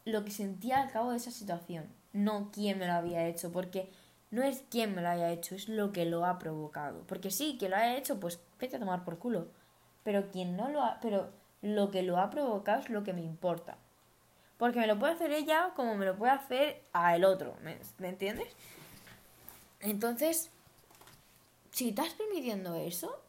lo 0.05 0.25
que 0.25 0.31
sentía 0.31 0.81
al 0.81 0.91
cabo 0.91 1.11
de 1.11 1.17
esa 1.17 1.31
situación, 1.31 1.87
no 2.13 2.51
quién 2.53 2.79
me 2.79 2.87
lo 2.87 2.93
había 2.93 3.27
hecho, 3.27 3.51
porque 3.51 3.89
no 4.31 4.43
es 4.43 4.65
quién 4.71 4.95
me 4.95 5.03
lo 5.03 5.09
haya 5.09 5.31
hecho, 5.31 5.55
es 5.55 5.69
lo 5.69 5.93
que 5.93 6.05
lo 6.05 6.25
ha 6.25 6.39
provocado. 6.39 7.03
Porque 7.07 7.31
sí, 7.31 7.59
que 7.59 7.69
lo 7.69 7.77
haya 7.77 7.97
hecho, 7.97 8.21
pues 8.21 8.41
vete 8.59 8.77
a 8.77 8.81
tomar 8.81 9.05
por 9.05 9.19
culo. 9.19 9.49
Pero 10.05 10.31
quien 10.31 10.57
no 10.57 10.69
lo 10.69 10.83
ha, 10.83 10.99
pero 11.01 11.31
lo 11.61 11.91
que 11.91 12.03
lo 12.03 12.19
ha 12.19 12.31
provocado 12.31 12.81
es 12.81 12.91
lo 12.91 13.03
que 13.03 13.13
me 13.13 13.23
importa. 13.23 13.77
Porque 14.59 14.79
me 14.79 14.87
lo 14.87 14.99
puede 14.99 15.15
hacer 15.15 15.33
ella 15.33 15.73
como 15.75 15.97
me 15.97 16.07
lo 16.07 16.17
puede 16.17 16.33
hacer 16.33 16.83
a 16.93 17.17
el 17.17 17.25
otro, 17.25 17.57
¿me, 17.63 17.79
¿me 17.99 18.09
entiendes? 18.09 18.49
Entonces, 19.81 20.52
si 21.73 21.89
estás 21.89 22.15
permitiendo 22.15 22.77
eso, 22.77 23.21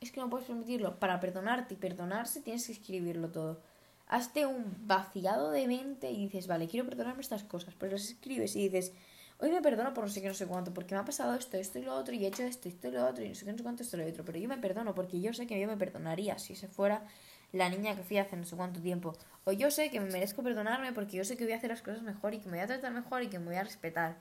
es 0.00 0.10
que 0.10 0.20
no 0.20 0.30
puedes 0.30 0.46
permitirlo. 0.46 0.98
Para 0.98 1.20
perdonarte 1.20 1.74
y 1.74 1.76
perdonarse 1.76 2.40
tienes 2.40 2.66
que 2.66 2.72
escribirlo 2.72 3.28
todo. 3.28 3.60
Hazte 4.08 4.46
un 4.46 4.74
vaciado 4.86 5.50
de 5.50 5.68
mente 5.68 6.10
y 6.10 6.24
dices, 6.24 6.48
vale, 6.48 6.66
quiero 6.66 6.88
perdonarme 6.88 7.20
estas 7.20 7.44
cosas, 7.44 7.74
pero 7.78 7.92
las 7.92 8.08
escribes 8.10 8.56
y 8.56 8.68
dices, 8.68 8.92
hoy 9.38 9.52
me 9.52 9.62
perdono 9.62 9.94
por 9.94 10.04
no 10.04 10.10
sé 10.10 10.20
qué, 10.20 10.28
no 10.28 10.34
sé 10.34 10.46
cuánto, 10.46 10.74
porque 10.74 10.94
me 10.94 11.00
ha 11.00 11.04
pasado 11.04 11.34
esto, 11.34 11.56
esto 11.58 11.78
y 11.78 11.82
lo 11.82 11.94
otro, 11.94 12.14
y 12.14 12.24
he 12.24 12.28
hecho 12.28 12.42
esto, 12.42 12.68
esto 12.68 12.88
y 12.88 12.90
lo 12.90 13.06
otro, 13.06 13.24
y 13.24 13.28
no 13.28 13.34
sé 13.36 13.44
qué, 13.44 13.52
no 13.52 13.58
sé 13.58 13.62
cuánto, 13.62 13.82
esto 13.84 13.96
y 13.96 14.00
lo 14.00 14.08
otro, 14.08 14.24
pero 14.24 14.38
yo 14.38 14.48
me 14.48 14.58
perdono 14.58 14.94
porque 14.94 15.20
yo 15.20 15.32
sé 15.32 15.46
que 15.46 15.60
yo 15.60 15.68
me 15.68 15.76
perdonaría 15.76 16.38
si 16.40 16.56
se 16.56 16.66
fuera 16.66 17.06
la 17.52 17.68
niña 17.68 17.96
que 17.96 18.02
fui 18.02 18.18
hace 18.18 18.36
no 18.36 18.44
sé 18.44 18.56
cuánto 18.56 18.80
tiempo. 18.80 19.16
O 19.44 19.52
yo 19.52 19.70
sé 19.70 19.90
que 19.90 20.00
me 20.00 20.10
merezco 20.10 20.42
perdonarme 20.42 20.92
porque 20.92 21.16
yo 21.16 21.24
sé 21.24 21.36
que 21.36 21.44
voy 21.44 21.52
a 21.52 21.56
hacer 21.56 21.70
las 21.70 21.82
cosas 21.82 22.02
mejor 22.02 22.34
y 22.34 22.38
que 22.38 22.46
me 22.46 22.56
voy 22.56 22.64
a 22.64 22.66
tratar 22.66 22.92
mejor 22.92 23.22
y 23.22 23.28
que 23.28 23.38
me 23.38 23.46
voy 23.46 23.56
a 23.56 23.64
respetar. 23.64 24.16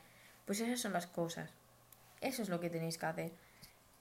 Pues 0.46 0.62
esas 0.62 0.80
son 0.80 0.94
las 0.94 1.08
cosas. 1.08 1.50
Eso 2.22 2.42
es 2.42 2.50
lo 2.50 2.60
que 2.60 2.70
tenéis 2.70 2.98
que 2.98 3.06
hacer. 3.06 3.32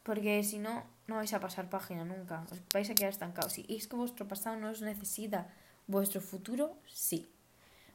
Porque 0.09 0.43
si 0.43 0.59
no, 0.59 0.85
no 1.07 1.17
vais 1.17 1.35
a 1.35 1.39
pasar 1.39 1.69
página 1.69 2.03
nunca. 2.03 2.47
Os 2.51 2.63
vais 2.73 2.89
a 2.89 2.95
quedar 2.95 3.13
estancados. 3.13 3.59
Y 3.59 3.77
es 3.77 3.87
que 3.89 3.95
vuestro 3.95 4.27
pasado 4.27 4.57
no 4.57 4.71
os 4.71 4.81
necesita. 4.81 5.53
Vuestro 5.87 6.23
futuro 6.23 6.79
sí. 6.87 7.29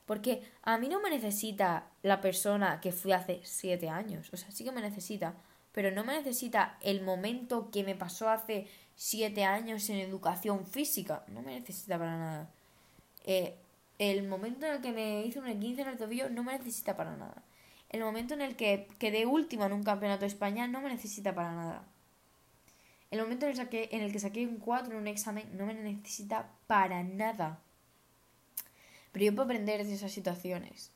Porque 0.06 0.44
a 0.62 0.78
mí 0.78 0.90
no 0.90 1.02
me 1.02 1.10
necesita 1.10 1.90
la 2.04 2.22
persona 2.22 2.80
que 2.82 2.92
fui 2.92 3.14
hace 3.14 3.42
siete 3.44 3.90
años. 3.90 4.30
O 4.32 4.38
sea, 4.38 4.52
sí 4.52 4.64
que 4.64 4.72
me 4.72 4.82
necesita. 4.82 5.34
Pero 5.72 5.90
no 5.90 6.04
me 6.04 6.14
necesita 6.14 6.78
el 6.82 7.02
momento 7.02 7.72
que 7.72 7.84
me 7.84 7.96
pasó 7.96 8.30
hace 8.30 8.68
siete 8.96 9.44
años 9.44 9.90
en 9.90 9.98
educación 9.98 10.68
física. 10.68 11.24
No 11.30 11.42
me 11.42 11.60
necesita 11.60 11.98
para 11.98 12.16
nada. 12.16 12.50
Eh, 13.26 13.56
el 13.98 14.28
momento 14.28 14.68
en 14.68 14.74
el 14.74 14.82
que 14.82 14.92
me 14.92 15.26
hice 15.26 15.40
un 15.40 15.48
15 15.48 15.82
en 15.82 15.88
el 15.88 15.98
tobillo 15.98 16.30
no 16.30 16.44
me 16.44 16.56
necesita 16.60 16.96
para 16.96 17.16
nada. 17.18 17.42
El 17.90 18.02
momento 18.02 18.36
en 18.36 18.42
el 18.42 18.56
que 18.56 18.88
quedé 19.00 19.26
última 19.26 19.66
en 19.66 19.74
un 19.74 19.82
campeonato 19.82 20.22
de 20.22 20.28
España 20.28 20.68
no 20.68 20.80
me 20.80 20.90
necesita 20.90 21.34
para 21.34 21.56
nada. 21.56 21.88
El 23.14 23.22
momento 23.22 23.46
en 23.46 23.60
el, 23.60 23.70
que, 23.70 23.90
en 23.92 24.02
el 24.02 24.12
que 24.12 24.18
saqué 24.18 24.48
un 24.48 24.58
4 24.58 24.92
en 24.92 24.98
un 24.98 25.06
examen 25.06 25.48
no 25.56 25.68
me 25.68 25.76
necesita 25.76 26.50
para 26.66 27.04
nada. 27.04 27.60
Pero 29.12 29.26
yo 29.26 29.36
puedo 29.36 29.44
aprender 29.44 29.86
de 29.86 29.94
esas 29.94 30.12
situaciones. 30.12 30.90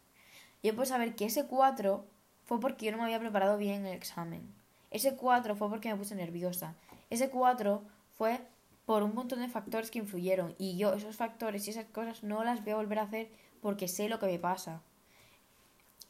Yo 0.64 0.74
puedo 0.74 0.88
saber 0.88 1.14
que 1.14 1.26
ese 1.26 1.46
4 1.46 2.04
fue 2.48 2.60
porque 2.60 2.88
yo 2.88 2.92
no 2.92 2.98
me 2.98 3.04
había 3.04 3.20
preparado 3.20 3.60
bien 3.60 3.86
el 3.86 3.94
examen. 3.94 4.42
Ese 4.90 5.16
4 5.16 5.56
fue 5.56 5.70
porque 5.70 5.90
me 5.90 5.96
puse 5.96 6.16
nerviosa. 6.16 6.74
Ese 7.12 7.30
4 7.30 7.84
fue 8.18 8.42
por 8.88 9.04
un 9.04 9.14
montón 9.14 9.42
de 9.42 9.48
factores 9.48 9.92
que 9.92 10.00
influyeron. 10.00 10.56
Y 10.58 10.76
yo 10.76 10.96
esos 10.96 11.16
factores 11.16 11.68
y 11.68 11.70
esas 11.70 11.86
cosas 11.86 12.24
no 12.24 12.44
las 12.44 12.64
voy 12.64 12.74
a 12.74 12.78
volver 12.78 12.98
a 12.98 13.04
hacer 13.04 13.30
porque 13.62 13.88
sé 13.88 14.10
lo 14.10 14.18
que 14.18 14.26
me 14.26 14.40
pasa. 14.40 14.82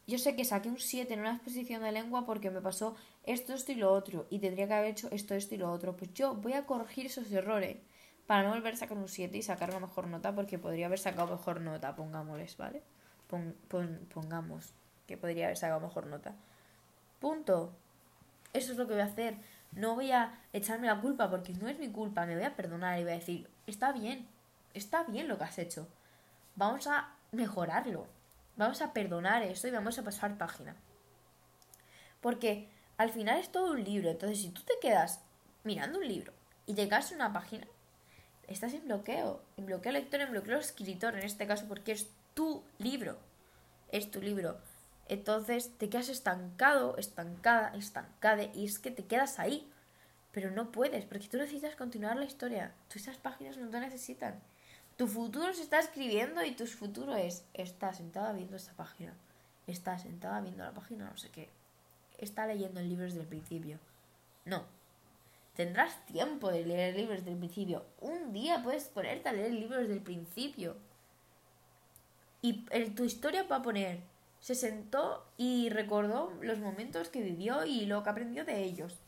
Yo 0.08 0.18
sé 0.18 0.38
que 0.38 0.46
saqué 0.46 0.70
un 0.70 0.80
7 0.80 1.14
en 1.14 1.20
una 1.20 1.34
exposición 1.34 1.84
de 1.84 1.92
lengua 1.92 2.26
porque 2.26 2.50
me 2.50 2.62
pasó 2.62 2.96
esto, 3.28 3.54
esto 3.54 3.74
y 3.74 3.76
lo 3.76 3.92
otro. 3.92 4.26
Y 4.30 4.40
tendría 4.40 4.68
que 4.68 4.74
haber 4.74 4.92
hecho 4.92 5.10
esto, 5.12 5.36
esto 5.36 5.54
y 5.54 5.58
lo 5.60 5.72
otro. 5.72 5.96
Pues 5.96 6.14
yo 6.14 6.34
voy 6.34 6.54
a 6.54 6.66
corregir 6.66 7.06
esos 7.06 7.32
errores 7.32 7.78
para 8.26 8.44
no 8.44 8.50
volver 8.50 8.74
a 8.74 8.78
sacar 8.78 8.98
un 8.98 9.08
7 9.08 9.38
y 9.38 9.44
sacar 9.44 9.70
una 9.70 9.82
mejor 9.82 10.08
nota 10.08 10.34
porque 10.34 10.58
podría 10.58 10.88
haber 10.88 11.00
sacado 11.00 11.36
mejor 11.36 11.62
nota, 11.62 11.96
pongámosles, 11.96 12.58
¿vale? 12.58 12.82
pongamos 14.14 14.74
que 15.06 15.18
podría 15.18 15.46
haber 15.46 15.58
sacado 15.58 15.82
mejor 15.82 16.08
nota. 16.08 16.34
Punto. 17.20 17.74
Eso 18.54 18.72
es 18.72 18.78
lo 18.78 18.88
que 18.88 18.94
voy 18.94 19.02
a 19.02 19.06
hacer. 19.06 19.38
No 19.74 19.96
voy 19.96 20.12
a 20.12 20.40
echarme 20.54 20.88
la 20.88 21.02
culpa 21.02 21.30
porque 21.30 21.54
no 21.54 21.68
es 21.68 21.78
mi 21.78 21.90
culpa. 21.90 22.26
Me 22.26 22.36
voy 22.36 22.46
a 22.46 22.56
perdonar 22.56 22.98
y 22.98 23.04
voy 23.04 23.12
a 23.12 23.16
decir, 23.16 23.50
está 23.68 23.92
bien, 23.92 24.28
está 24.74 25.04
bien 25.04 25.28
lo 25.28 25.38
que 25.38 25.44
has 25.44 25.60
hecho. 25.60 25.88
Vamos 26.56 26.88
a 26.88 27.14
mejorarlo. 27.32 28.08
Vamos 28.56 28.82
a 28.82 28.94
perdonar 28.94 29.44
eso 29.44 29.68
y 29.68 29.72
vamos 29.72 30.00
a 30.00 30.04
pasar 30.04 30.38
página. 30.38 30.76
Porque 32.22 32.70
al 32.98 33.12
final 33.12 33.40
es 33.40 33.52
todo 33.52 33.72
un 33.72 33.84
libro. 33.84 34.10
Entonces, 34.10 34.42
si 34.42 34.50
tú 34.50 34.62
te 34.64 34.74
quedas 34.82 35.22
mirando 35.64 36.00
un 36.00 36.08
libro 36.08 36.34
y 36.66 36.74
te 36.74 36.88
caes 36.88 37.12
en 37.12 37.18
una 37.18 37.34
página, 37.34 37.68
estás 38.48 38.74
en 38.74 38.86
bloqueo, 38.86 39.42
en 39.58 39.66
bloqueo 39.66 39.92
lector, 39.92 40.22
en 40.22 40.32
bloqueo 40.32 40.58
escritor 40.58 41.16
en 41.16 41.24
este 41.24 41.48
caso, 41.48 41.66
porque 41.68 41.92
es 41.92 42.10
tu 42.34 42.64
libro, 42.80 43.18
es 43.92 44.10
tu 44.10 44.22
libro. 44.22 44.58
Entonces 45.08 45.72
te 45.78 45.90
quedas 45.90 46.10
estancado, 46.10 46.98
estancada, 46.98 47.76
estancada, 47.76 48.44
y 48.44 48.66
es 48.66 48.80
que 48.80 48.92
te 48.92 49.06
quedas 49.06 49.40
ahí, 49.40 49.72
pero 50.32 50.52
no 50.52 50.72
puedes, 50.72 51.06
porque 51.06 51.28
tú 51.28 51.38
necesitas 51.38 51.76
continuar 51.76 52.18
la 52.18 52.26
historia, 52.26 52.74
tú 52.90 53.00
esas 53.00 53.18
páginas 53.18 53.58
no 53.58 53.70
te 53.70 53.80
necesitan. 53.80 54.42
Tu 54.98 55.08
futuro 55.08 55.54
se 55.54 55.62
está 55.62 55.80
escribiendo 55.80 56.44
y 56.44 56.56
tu 56.56 56.66
futuro 56.66 57.16
es, 57.16 57.46
está 57.54 57.94
sentada 57.94 58.34
viendo 58.34 58.58
esta 58.58 58.74
página, 58.74 59.14
está 59.68 59.98
sentada 59.98 60.42
viendo 60.42 60.64
la 60.64 60.74
página, 60.74 61.10
no 61.10 61.18
sé 61.18 61.30
qué, 61.30 61.50
está 62.18 62.46
leyendo 62.46 62.80
el 62.80 62.90
libro 62.90 63.06
desde 63.06 63.22
el 63.22 63.28
principio. 63.28 63.80
No, 64.46 64.66
Tendrás 65.58 66.06
tiempo 66.06 66.52
de 66.52 66.64
leer 66.64 66.96
libros 66.96 67.18
desde 67.18 67.32
el 67.32 67.40
principio. 67.40 67.84
Un 68.00 68.32
día 68.32 68.62
puedes 68.64 68.84
ponerte 68.90 69.28
a 69.28 69.34
leer 69.34 69.52
libros 69.52 69.80
desde 69.80 69.96
el 69.96 70.04
principio. 70.04 70.78
Y 72.44 72.64
en 72.70 72.94
tu 72.94 73.04
historia 73.04 73.42
va 73.42 73.56
a 73.56 73.62
poner, 73.64 74.02
se 74.40 74.54
sentó 74.54 75.26
y 75.36 75.70
recordó 75.70 76.32
los 76.42 76.60
momentos 76.60 77.10
que 77.10 77.24
vivió 77.24 77.66
y 77.66 77.88
lo 77.88 78.04
que 78.04 78.10
aprendió 78.12 78.46
de 78.46 78.64
ellos. 78.64 79.00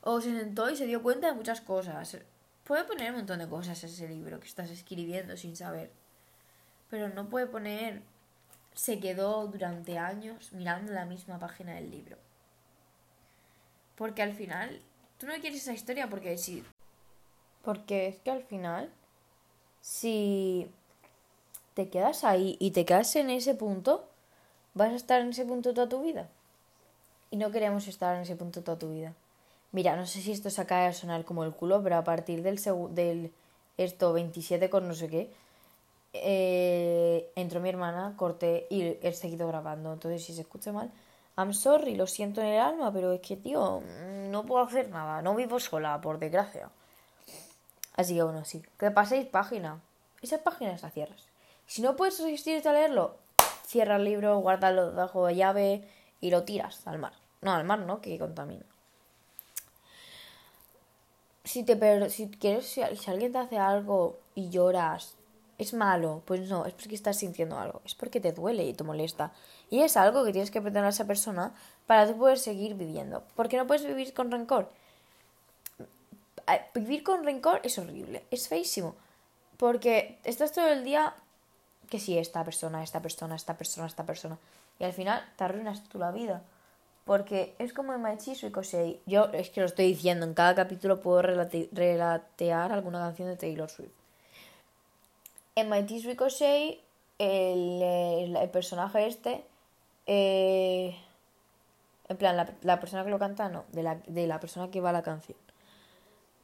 O 0.00 0.20
se 0.20 0.36
sentó 0.36 0.68
y 0.68 0.74
se 0.74 0.86
dio 0.86 1.00
cuenta 1.00 1.28
de 1.28 1.34
muchas 1.34 1.60
cosas. 1.60 2.18
Puede 2.64 2.82
poner 2.82 3.12
un 3.12 3.18
montón 3.18 3.38
de 3.38 3.48
cosas 3.48 3.80
en 3.84 3.90
ese 3.90 4.08
libro 4.08 4.40
que 4.40 4.48
estás 4.48 4.68
escribiendo 4.68 5.36
sin 5.36 5.54
saber. 5.54 5.92
Pero 6.88 7.08
no 7.08 7.28
puede 7.28 7.46
poner 7.46 8.02
se 8.74 9.00
quedó 9.00 9.46
durante 9.46 9.98
años 9.98 10.52
mirando 10.52 10.92
la 10.92 11.04
misma 11.04 11.38
página 11.38 11.74
del 11.74 11.90
libro. 11.90 12.16
Porque 13.96 14.22
al 14.22 14.32
final 14.32 14.80
Tú 15.20 15.26
no 15.26 15.34
quieres 15.34 15.60
esa 15.60 15.74
historia 15.74 16.08
porque 16.08 16.38
si... 16.38 16.64
Porque 17.62 18.08
es 18.08 18.16
que 18.20 18.30
al 18.30 18.42
final, 18.42 18.90
si 19.82 20.70
te 21.74 21.90
quedas 21.90 22.24
ahí 22.24 22.56
y 22.58 22.70
te 22.70 22.86
quedas 22.86 23.14
en 23.16 23.28
ese 23.28 23.54
punto, 23.54 24.08
vas 24.72 24.92
a 24.92 24.96
estar 24.96 25.20
en 25.20 25.28
ese 25.28 25.44
punto 25.44 25.74
toda 25.74 25.90
tu 25.90 26.00
vida. 26.00 26.26
Y 27.30 27.36
no 27.36 27.50
queremos 27.50 27.86
estar 27.86 28.16
en 28.16 28.22
ese 28.22 28.34
punto 28.34 28.62
toda 28.62 28.78
tu 28.78 28.94
vida. 28.94 29.12
Mira, 29.72 29.94
no 29.94 30.06
sé 30.06 30.22
si 30.22 30.32
esto 30.32 30.48
se 30.48 30.62
acaba 30.62 30.86
de 30.86 30.94
sonar 30.94 31.26
como 31.26 31.44
el 31.44 31.52
culo, 31.52 31.82
pero 31.82 31.96
a 31.96 32.04
partir 32.04 32.42
del, 32.42 32.58
del 32.94 33.30
esto 33.76 34.14
27 34.14 34.70
con 34.70 34.88
no 34.88 34.94
sé 34.94 35.08
qué, 35.08 35.30
eh, 36.12 37.30
entró 37.36 37.60
mi 37.60 37.68
hermana, 37.68 38.14
corté 38.16 38.66
y 38.70 38.98
he 39.02 39.12
seguido 39.12 39.46
grabando. 39.48 39.92
Entonces, 39.92 40.24
si 40.24 40.34
se 40.34 40.42
escucha 40.42 40.72
mal, 40.72 40.90
I'm 41.36 41.54
sorry, 41.54 41.94
lo 41.94 42.06
siento 42.06 42.40
en 42.40 42.48
el 42.48 42.60
alma, 42.60 42.92
pero 42.92 43.12
es 43.12 43.20
que, 43.20 43.36
tío, 43.36 43.82
no 44.30 44.44
puedo 44.44 44.64
hacer 44.64 44.90
nada. 44.90 45.22
No 45.22 45.34
vivo 45.34 45.60
sola, 45.60 46.00
por 46.00 46.18
desgracia. 46.18 46.70
Así 47.96 48.14
que 48.14 48.22
bueno, 48.22 48.44
sí. 48.44 48.62
Que 48.78 48.90
paséis 48.90 49.26
página. 49.26 49.80
Esas 50.22 50.40
páginas 50.40 50.82
las 50.82 50.92
cierras. 50.92 51.22
Si 51.66 51.82
no 51.82 51.96
puedes 51.96 52.20
resistirte 52.20 52.68
a 52.68 52.72
leerlo, 52.72 53.16
cierra 53.64 53.96
el 53.96 54.04
libro, 54.04 54.38
guárdalo 54.38 54.90
debajo 54.90 55.26
de 55.26 55.36
llave 55.36 55.88
y 56.20 56.30
lo 56.30 56.44
tiras 56.44 56.86
al 56.86 56.98
mar. 56.98 57.12
No, 57.40 57.52
al 57.52 57.64
mar 57.64 57.78
no, 57.80 58.00
que 58.00 58.18
contamina. 58.18 58.64
Si 61.44 61.64
te 61.64 62.10
si 62.10 62.28
quieres, 62.30 62.66
si 62.66 63.10
alguien 63.10 63.32
te 63.32 63.38
hace 63.38 63.58
algo 63.58 64.18
y 64.34 64.50
lloras 64.50 65.16
es 65.60 65.74
malo. 65.74 66.22
Pues 66.24 66.48
no, 66.48 66.64
es 66.64 66.72
porque 66.72 66.94
estás 66.94 67.18
sintiendo 67.18 67.58
algo. 67.58 67.82
Es 67.84 67.94
porque 67.94 68.18
te 68.18 68.32
duele 68.32 68.64
y 68.64 68.72
te 68.72 68.82
molesta. 68.82 69.30
Y 69.68 69.82
es 69.82 69.96
algo 69.96 70.24
que 70.24 70.32
tienes 70.32 70.50
que 70.50 70.62
perdonar 70.62 70.86
a 70.86 70.88
esa 70.88 71.06
persona 71.06 71.52
para 71.86 72.06
tú 72.06 72.16
poder 72.16 72.38
seguir 72.38 72.74
viviendo. 72.74 73.22
Porque 73.36 73.58
no 73.58 73.66
puedes 73.66 73.84
vivir 73.86 74.14
con 74.14 74.30
rencor. 74.30 74.70
Vivir 76.74 77.04
con 77.04 77.24
rencor 77.24 77.60
es 77.62 77.78
horrible. 77.78 78.24
Es 78.30 78.48
feísimo. 78.48 78.94
Porque 79.58 80.18
estás 80.24 80.52
todo 80.52 80.68
el 80.68 80.82
día 80.82 81.14
que 81.90 82.00
si 82.00 82.16
esta 82.16 82.42
persona, 82.42 82.82
esta 82.82 83.02
persona, 83.02 83.36
esta 83.36 83.58
persona, 83.58 83.86
esta 83.86 84.06
persona. 84.06 84.38
Y 84.78 84.84
al 84.84 84.94
final 84.94 85.22
te 85.36 85.44
arruinas 85.44 85.84
tú 85.84 85.98
la 85.98 86.10
vida. 86.10 86.42
Porque 87.04 87.54
es 87.58 87.74
como 87.74 87.92
en 87.92 88.00
Maichi 88.00 88.32
Ricochet. 88.32 89.02
Yo 89.04 89.26
es 89.34 89.50
que 89.50 89.60
lo 89.60 89.66
estoy 89.66 89.88
diciendo, 89.88 90.24
en 90.24 90.32
cada 90.32 90.54
capítulo 90.54 91.02
puedo 91.02 91.20
relatear 91.20 92.72
alguna 92.72 93.00
canción 93.00 93.28
de 93.28 93.36
Taylor 93.36 93.68
Swift 93.68 93.99
en 95.60 95.68
Mighty's 95.68 96.04
Ricochet, 96.04 96.80
el, 97.18 98.50
personaje 98.50 99.06
este, 99.06 99.44
eh, 100.06 100.96
en 102.08 102.16
plan, 102.16 102.36
la, 102.62 102.80
persona 102.80 103.04
que 103.04 103.10
lo 103.10 103.18
canta, 103.18 103.48
no, 103.48 103.64
de 103.72 103.82
la, 103.82 103.96
de 104.06 104.26
la 104.26 104.40
persona 104.40 104.70
que 104.70 104.80
va 104.80 104.90
a 104.90 104.94
la 104.94 105.02
canción. 105.02 105.38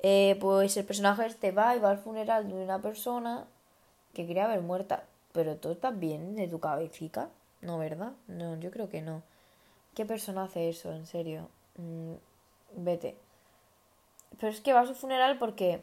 Eh, 0.00 0.37
pues 0.40 0.76
el 0.76 0.85
personaje 0.85 1.26
este 1.26 1.50
va 1.50 1.74
y 1.74 1.81
va 1.81 1.90
al 1.90 1.98
funeral 1.98 2.46
de 2.46 2.55
una 2.55 2.81
persona 2.81 3.46
que 4.14 4.26
quería 4.26 4.46
ver 4.46 4.61
muerta. 4.61 5.05
Pero 5.33 5.57
tú 5.57 5.70
estás 5.70 5.98
bien 5.98 6.37
de 6.37 6.48
tu 6.48 6.61
cabecita, 6.61 7.29
¿no, 7.61 7.79
verdad? 7.79 8.12
No, 8.29 8.57
yo 8.61 8.70
creo 8.70 8.88
que 8.88 9.02
no. 9.02 9.22
¿Qué 9.94 10.05
persona 10.07 10.44
hace 10.44 10.68
eso, 10.68 10.92
en 10.92 11.07
serio? 11.07 11.48
Mm, 11.76 12.14
vete. 12.76 13.16
Pero 14.38 14.52
es 14.52 14.61
que 14.61 14.72
va 14.72 14.81
a 14.81 14.87
su 14.87 14.94
funeral 14.94 15.38
porque 15.38 15.83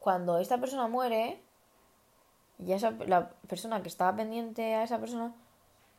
cuando 0.00 0.38
esta 0.38 0.58
persona 0.58 0.88
muere, 0.88 1.40
y 2.58 2.72
esa, 2.72 2.92
la 3.06 3.30
persona 3.48 3.82
que 3.82 3.88
estaba 3.88 4.16
pendiente 4.16 4.74
a 4.74 4.84
esa 4.84 4.98
persona 4.98 5.34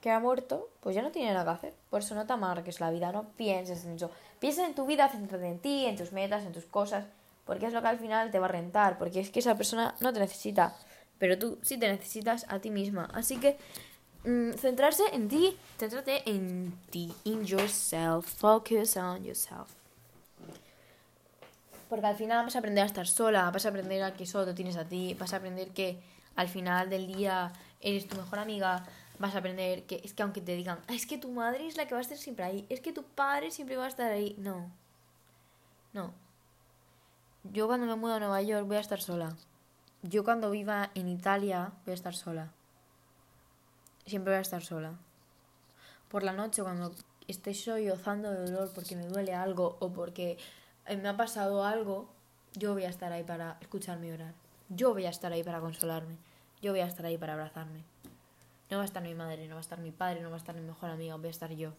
que 0.01 0.11
ha 0.11 0.19
muerto, 0.19 0.69
pues 0.81 0.95
ya 0.95 1.01
no 1.01 1.11
tiene 1.11 1.33
nada 1.33 1.43
que 1.43 1.57
hacer. 1.57 1.73
Por 1.89 2.01
eso 2.01 2.15
no 2.15 2.25
te 2.25 2.33
amargues 2.33 2.79
la 2.79 2.91
vida, 2.91 3.11
no 3.11 3.29
pienses 3.29 3.85
en 3.85 3.95
eso. 3.95 4.11
Piensa 4.39 4.65
en 4.65 4.75
tu 4.75 4.85
vida, 4.85 5.09
céntrate 5.09 5.47
en 5.47 5.59
ti, 5.59 5.85
en 5.85 5.95
tus 5.95 6.11
metas, 6.11 6.45
en 6.45 6.53
tus 6.53 6.65
cosas, 6.65 7.05
porque 7.45 7.65
es 7.65 7.73
lo 7.73 7.81
que 7.81 7.87
al 7.87 7.97
final 7.97 8.31
te 8.31 8.39
va 8.39 8.45
a 8.45 8.49
rentar, 8.49 8.97
porque 8.97 9.19
es 9.19 9.31
que 9.31 9.39
esa 9.39 9.55
persona 9.55 9.95
no 9.99 10.13
te 10.13 10.19
necesita, 10.19 10.75
pero 11.17 11.37
tú 11.37 11.57
sí 11.61 11.77
te 11.77 11.87
necesitas 11.87 12.45
a 12.49 12.59
ti 12.59 12.69
misma. 12.69 13.09
Así 13.13 13.37
que 13.37 13.57
mm, 14.25 14.53
centrarse 14.53 15.03
en 15.13 15.27
ti, 15.27 15.57
céntrate 15.79 16.29
en 16.29 16.73
ti, 16.91 17.11
in 17.23 17.45
yourself, 17.45 18.25
focus 18.25 18.97
on 18.97 19.23
yourself. 19.23 19.73
Porque 21.89 22.05
al 22.05 22.15
final 22.15 22.45
vas 22.45 22.55
a 22.55 22.59
aprender 22.59 22.83
a 22.83 22.87
estar 22.87 23.07
sola, 23.07 23.49
vas 23.49 23.65
a 23.65 23.69
aprender 23.69 24.03
a 24.03 24.13
que 24.13 24.25
solo 24.25 24.45
te 24.45 24.53
tienes 24.53 24.75
a 24.75 24.85
ti, 24.85 25.15
vas 25.17 25.33
a 25.33 25.37
aprender 25.37 25.69
que 25.69 25.97
al 26.37 26.47
final 26.47 26.89
del 26.89 27.07
día 27.07 27.51
eres 27.81 28.07
tu 28.07 28.15
mejor 28.15 28.39
amiga, 28.39 28.85
vas 29.19 29.35
a 29.35 29.39
aprender 29.39 29.83
que 29.83 30.01
es 30.05 30.13
que 30.13 30.23
aunque 30.23 30.39
te 30.39 30.55
digan, 30.55 30.79
ah, 30.87 30.93
es 30.93 31.05
que 31.05 31.17
tu 31.17 31.31
madre 31.31 31.67
es 31.67 31.75
la 31.75 31.87
que 31.87 31.95
va 31.95 31.99
a 31.99 32.01
estar 32.01 32.17
siempre 32.17 32.45
ahí, 32.45 32.65
es 32.69 32.79
que 32.79 32.93
tu 32.93 33.03
padre 33.03 33.51
siempre 33.51 33.75
va 33.75 33.85
a 33.85 33.89
estar 33.89 34.11
ahí, 34.11 34.35
no, 34.37 34.71
no, 35.93 36.13
Yo 37.43 37.67
cuando 37.67 37.87
me 37.87 37.95
mudo 37.95 38.13
a 38.13 38.19
Nueva 38.19 38.41
York 38.41 38.67
voy 38.67 38.77
a 38.77 38.81
estar 38.81 39.01
sola. 39.01 39.35
Yo 40.03 40.23
cuando 40.23 40.51
viva 40.51 40.91
en 40.93 41.07
Italia 41.07 41.71
voy 41.85 41.91
a 41.91 41.95
estar 41.95 42.13
sola. 42.13 42.51
Siempre 44.05 44.33
voy 44.33 44.37
a 44.37 44.41
estar 44.41 44.63
sola. 44.63 44.93
Por 46.09 46.23
la 46.23 46.33
noche 46.33 46.61
cuando 46.61 46.93
esté 47.27 47.53
sollozando 47.53 48.31
de 48.31 48.51
dolor 48.51 48.71
porque 48.75 48.95
me 48.95 49.07
duele 49.07 49.33
algo 49.33 49.77
o 49.79 49.91
porque 49.91 50.37
me 50.87 51.07
ha 51.07 51.17
pasado 51.17 51.63
algo, 51.63 52.09
yo 52.53 52.73
voy 52.73 52.83
a 52.83 52.89
estar 52.89 53.11
ahí 53.11 53.23
para 53.23 53.57
escucharme 53.61 54.13
orar. 54.13 54.33
Yo 54.69 54.93
voy 54.93 55.05
a 55.05 55.09
estar 55.09 55.31
ahí 55.31 55.43
para 55.43 55.59
consolarme. 55.59 56.17
Yo 56.61 56.71
voy 56.71 56.81
a 56.81 56.87
estar 56.87 57.05
ahí 57.05 57.17
para 57.17 57.33
abrazarme. 57.33 57.83
No 58.69 58.77
va 58.77 58.83
a 58.83 58.85
estar 58.85 59.01
mi 59.01 59.13
madre, 59.13 59.47
no 59.47 59.55
va 59.55 59.59
a 59.59 59.61
estar 59.61 59.79
mi 59.79 59.91
padre, 59.91 60.21
no 60.21 60.29
va 60.29 60.35
a 60.35 60.39
estar 60.39 60.55
mi 60.55 60.61
mejor 60.61 60.89
amiga, 60.89 61.15
voy 61.15 61.27
a 61.27 61.31
estar 61.31 61.51
yo. 61.53 61.73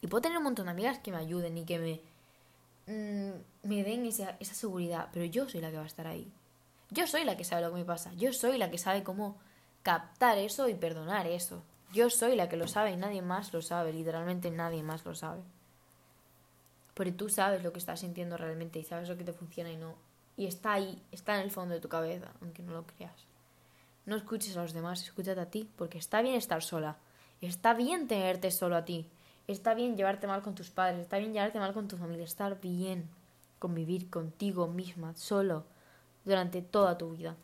Y 0.00 0.06
puedo 0.06 0.22
tener 0.22 0.38
un 0.38 0.44
montón 0.44 0.66
de 0.66 0.72
amigas 0.72 0.98
que 0.98 1.10
me 1.10 1.18
ayuden 1.18 1.58
y 1.58 1.64
que 1.64 1.78
me, 1.78 2.00
mm, 2.86 3.68
me 3.68 3.82
den 3.84 4.06
esa, 4.06 4.36
esa 4.40 4.54
seguridad, 4.54 5.08
pero 5.12 5.24
yo 5.24 5.48
soy 5.48 5.60
la 5.60 5.70
que 5.70 5.76
va 5.76 5.82
a 5.82 5.86
estar 5.86 6.06
ahí. 6.06 6.30
Yo 6.90 7.06
soy 7.06 7.24
la 7.24 7.36
que 7.36 7.44
sabe 7.44 7.62
lo 7.62 7.70
que 7.70 7.78
me 7.78 7.84
pasa. 7.84 8.12
Yo 8.14 8.32
soy 8.32 8.56
la 8.56 8.70
que 8.70 8.78
sabe 8.78 9.02
cómo 9.02 9.36
captar 9.82 10.38
eso 10.38 10.68
y 10.68 10.74
perdonar 10.74 11.26
eso. 11.26 11.62
Yo 11.92 12.10
soy 12.10 12.36
la 12.36 12.48
que 12.48 12.56
lo 12.56 12.66
sabe 12.66 12.92
y 12.92 12.96
nadie 12.96 13.22
más 13.22 13.52
lo 13.52 13.62
sabe. 13.62 13.92
Literalmente 13.92 14.50
nadie 14.50 14.82
más 14.82 15.04
lo 15.04 15.14
sabe. 15.14 15.42
Pero 16.94 17.12
tú 17.14 17.28
sabes 17.28 17.62
lo 17.62 17.72
que 17.72 17.78
estás 17.78 18.00
sintiendo 18.00 18.36
realmente 18.36 18.78
y 18.78 18.84
sabes 18.84 19.08
lo 19.08 19.16
que 19.16 19.24
te 19.24 19.32
funciona 19.32 19.70
y 19.70 19.76
no. 19.76 19.94
Y 20.36 20.46
está 20.46 20.72
ahí, 20.72 21.00
está 21.12 21.36
en 21.36 21.42
el 21.42 21.50
fondo 21.50 21.74
de 21.74 21.80
tu 21.80 21.88
cabeza, 21.88 22.32
aunque 22.40 22.62
no 22.62 22.72
lo 22.72 22.84
creas. 22.84 23.26
No 24.06 24.16
escuches 24.16 24.56
a 24.56 24.62
los 24.62 24.72
demás, 24.72 25.02
escúchate 25.02 25.40
a 25.40 25.50
ti, 25.50 25.68
porque 25.76 25.98
está 25.98 26.20
bien 26.22 26.34
estar 26.34 26.62
sola. 26.62 26.96
Está 27.40 27.74
bien 27.74 28.08
tenerte 28.08 28.50
solo 28.50 28.76
a 28.76 28.84
ti. 28.84 29.08
Está 29.46 29.74
bien 29.74 29.96
llevarte 29.96 30.26
mal 30.26 30.42
con 30.42 30.54
tus 30.54 30.70
padres, 30.70 31.00
está 31.00 31.18
bien 31.18 31.32
llevarte 31.32 31.58
mal 31.58 31.74
con 31.74 31.86
tu 31.86 31.96
familia, 31.96 32.24
estar 32.24 32.60
bien 32.60 33.08
convivir 33.58 34.10
contigo 34.10 34.66
misma, 34.66 35.14
solo, 35.16 35.64
durante 36.24 36.62
toda 36.62 36.98
tu 36.98 37.10
vida. 37.10 37.36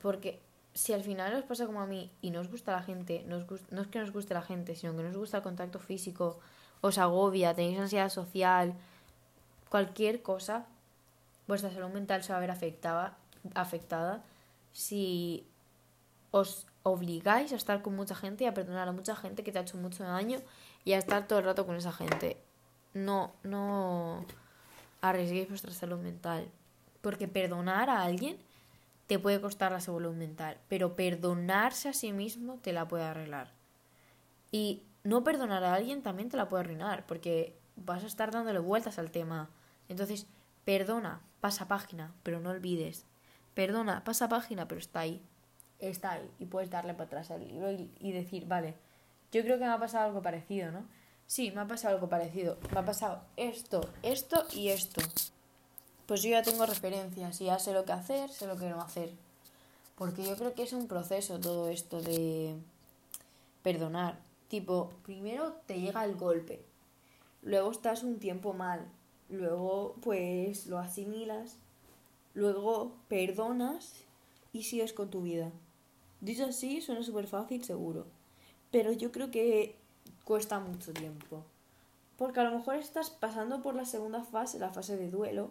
Porque 0.00 0.40
si 0.74 0.92
al 0.92 1.02
final 1.02 1.34
os 1.34 1.44
pasa 1.44 1.66
como 1.66 1.80
a 1.80 1.86
mí 1.86 2.10
y 2.22 2.30
no 2.30 2.40
os 2.40 2.48
gusta 2.48 2.72
la 2.72 2.82
gente, 2.82 3.24
no, 3.26 3.44
no 3.70 3.82
es 3.82 3.88
que 3.88 3.98
nos 3.98 4.12
guste 4.12 4.34
la 4.34 4.42
gente, 4.42 4.74
sino 4.74 4.96
que 4.96 5.02
no 5.02 5.08
os 5.08 5.16
gusta 5.16 5.38
el 5.38 5.42
contacto 5.42 5.78
físico, 5.78 6.38
os 6.80 6.98
agobia, 6.98 7.54
tenéis 7.54 7.78
ansiedad 7.78 8.08
social, 8.08 8.74
cualquier 9.68 10.22
cosa, 10.22 10.66
vuestra 11.50 11.70
salud 11.70 11.90
mental 11.90 12.22
se 12.22 12.32
va 12.32 12.38
a 12.38 12.40
ver 12.40 12.50
afectada, 12.50 13.18
afectada 13.54 14.22
si 14.72 15.44
os 16.30 16.66
obligáis 16.84 17.52
a 17.52 17.56
estar 17.56 17.82
con 17.82 17.96
mucha 17.96 18.14
gente 18.14 18.44
y 18.44 18.46
a 18.46 18.54
perdonar 18.54 18.88
a 18.88 18.92
mucha 18.92 19.16
gente 19.16 19.42
que 19.42 19.52
te 19.52 19.58
ha 19.58 19.62
hecho 19.62 19.76
mucho 19.76 20.04
daño 20.04 20.38
y 20.84 20.92
a 20.92 20.98
estar 20.98 21.26
todo 21.26 21.40
el 21.40 21.44
rato 21.44 21.66
con 21.66 21.76
esa 21.76 21.92
gente. 21.92 22.36
No, 22.94 23.32
no 23.42 24.24
arriesguéis 25.00 25.48
vuestra 25.48 25.72
salud 25.72 25.98
mental. 25.98 26.48
Porque 27.00 27.28
perdonar 27.28 27.90
a 27.90 28.02
alguien 28.02 28.36
te 29.06 29.18
puede 29.18 29.40
costar 29.40 29.72
la 29.72 29.80
salud 29.80 30.14
mental, 30.14 30.56
pero 30.68 30.94
perdonarse 30.94 31.88
a 31.88 31.92
sí 31.92 32.12
mismo 32.12 32.58
te 32.62 32.72
la 32.72 32.86
puede 32.86 33.04
arreglar. 33.04 33.50
Y 34.52 34.82
no 35.02 35.24
perdonar 35.24 35.64
a 35.64 35.74
alguien 35.74 36.02
también 36.02 36.28
te 36.28 36.36
la 36.36 36.48
puede 36.48 36.62
arruinar, 36.62 37.06
porque 37.06 37.56
vas 37.76 38.04
a 38.04 38.06
estar 38.06 38.30
dándole 38.30 38.60
vueltas 38.60 38.98
al 38.98 39.10
tema. 39.10 39.48
Entonces, 39.88 40.26
perdona, 40.64 41.22
pasa 41.40 41.68
página, 41.68 42.12
pero 42.22 42.40
no 42.40 42.50
olvides. 42.50 43.04
Perdona, 43.54 44.04
pasa 44.04 44.28
página, 44.28 44.68
pero 44.68 44.80
está 44.80 45.00
ahí. 45.00 45.22
Está 45.78 46.12
ahí. 46.12 46.30
Y 46.38 46.46
puedes 46.46 46.70
darle 46.70 46.94
para 46.94 47.04
atrás 47.04 47.30
al 47.30 47.46
libro 47.46 47.70
y, 47.70 48.12
decir, 48.12 48.46
vale, 48.46 48.74
yo 49.32 49.42
creo 49.42 49.58
que 49.58 49.64
me 49.64 49.70
ha 49.70 49.78
pasado 49.78 50.06
algo 50.06 50.22
parecido, 50.22 50.70
¿no? 50.70 50.84
Sí, 51.26 51.50
me 51.52 51.60
ha 51.60 51.66
pasado 51.66 51.94
algo 51.94 52.08
parecido. 52.08 52.58
Me 52.72 52.80
ha 52.80 52.84
pasado 52.84 53.22
esto, 53.36 53.80
esto 54.02 54.44
y 54.52 54.68
esto. 54.68 55.00
Pues 56.06 56.22
yo 56.22 56.30
ya 56.30 56.42
tengo 56.42 56.66
referencias 56.66 57.40
y 57.40 57.46
ya 57.46 57.58
sé 57.58 57.72
lo 57.72 57.84
que 57.84 57.92
hacer, 57.92 58.30
sé 58.30 58.46
lo 58.46 58.56
que 58.56 58.68
no 58.68 58.80
hacer. 58.80 59.10
Porque 59.96 60.24
yo 60.24 60.36
creo 60.36 60.54
que 60.54 60.64
es 60.64 60.72
un 60.72 60.88
proceso 60.88 61.38
todo 61.38 61.68
esto 61.68 62.00
de 62.02 62.56
perdonar. 63.62 64.18
Tipo, 64.48 64.90
primero 65.04 65.52
te 65.66 65.80
llega 65.80 66.04
el 66.04 66.16
golpe, 66.16 66.64
luego 67.42 67.70
estás 67.70 68.02
un 68.02 68.18
tiempo 68.18 68.52
mal, 68.52 68.84
luego 69.30 69.96
pues 70.02 70.66
lo 70.66 70.78
asimilas, 70.78 71.56
luego 72.34 72.92
perdonas 73.08 73.94
y 74.52 74.64
sigues 74.64 74.92
con 74.92 75.10
tu 75.10 75.22
vida. 75.22 75.50
Dicho 76.20 76.44
así, 76.44 76.80
suena 76.80 77.02
súper 77.02 77.26
fácil, 77.26 77.64
seguro. 77.64 78.06
Pero 78.70 78.92
yo 78.92 79.10
creo 79.10 79.30
que 79.30 79.76
cuesta 80.24 80.60
mucho 80.60 80.92
tiempo. 80.92 81.44
Porque 82.18 82.40
a 82.40 82.44
lo 82.44 82.58
mejor 82.58 82.76
estás 82.76 83.10
pasando 83.10 83.62
por 83.62 83.74
la 83.74 83.86
segunda 83.86 84.22
fase, 84.22 84.58
la 84.58 84.70
fase 84.70 84.96
de 84.96 85.10
duelo, 85.10 85.50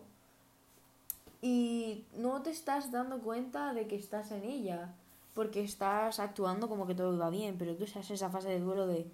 y 1.41 2.03
no 2.17 2.41
te 2.41 2.49
estás 2.49 2.91
dando 2.91 3.19
cuenta 3.19 3.73
de 3.73 3.87
que 3.87 3.95
estás 3.95 4.31
en 4.31 4.43
ella 4.43 4.93
porque 5.33 5.63
estás 5.63 6.19
actuando 6.19 6.67
como 6.67 6.85
que 6.85 6.95
todo 6.95 7.17
va 7.17 7.29
bien, 7.29 7.55
pero 7.57 7.75
tú 7.75 7.85
estás 7.85 8.09
en 8.09 8.15
esa 8.15 8.29
fase 8.29 8.49
de 8.49 8.59
duelo 8.59 8.87
de 8.87 9.09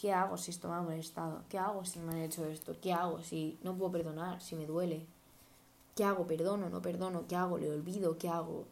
¿qué 0.00 0.12
hago 0.12 0.36
si 0.36 0.50
esto 0.50 0.68
me 0.68 0.74
ha 0.74 0.80
molestado? 0.80 1.44
¿Qué 1.48 1.58
hago 1.58 1.84
si 1.84 1.98
me 1.98 2.12
han 2.12 2.20
hecho 2.20 2.44
esto? 2.46 2.74
¿Qué 2.80 2.92
hago 2.92 3.22
si 3.22 3.58
no 3.62 3.76
puedo 3.76 3.92
perdonar? 3.92 4.40
Si 4.40 4.56
me 4.56 4.66
duele. 4.66 5.06
¿Qué 5.96 6.04
hago? 6.04 6.26
¿Perdono? 6.26 6.68
¿No 6.70 6.80
perdono? 6.80 7.26
¿Qué 7.26 7.36
hago? 7.36 7.58
¿Le 7.58 7.70
olvido? 7.70 8.18
¿Qué 8.18 8.28
hago? 8.28 8.66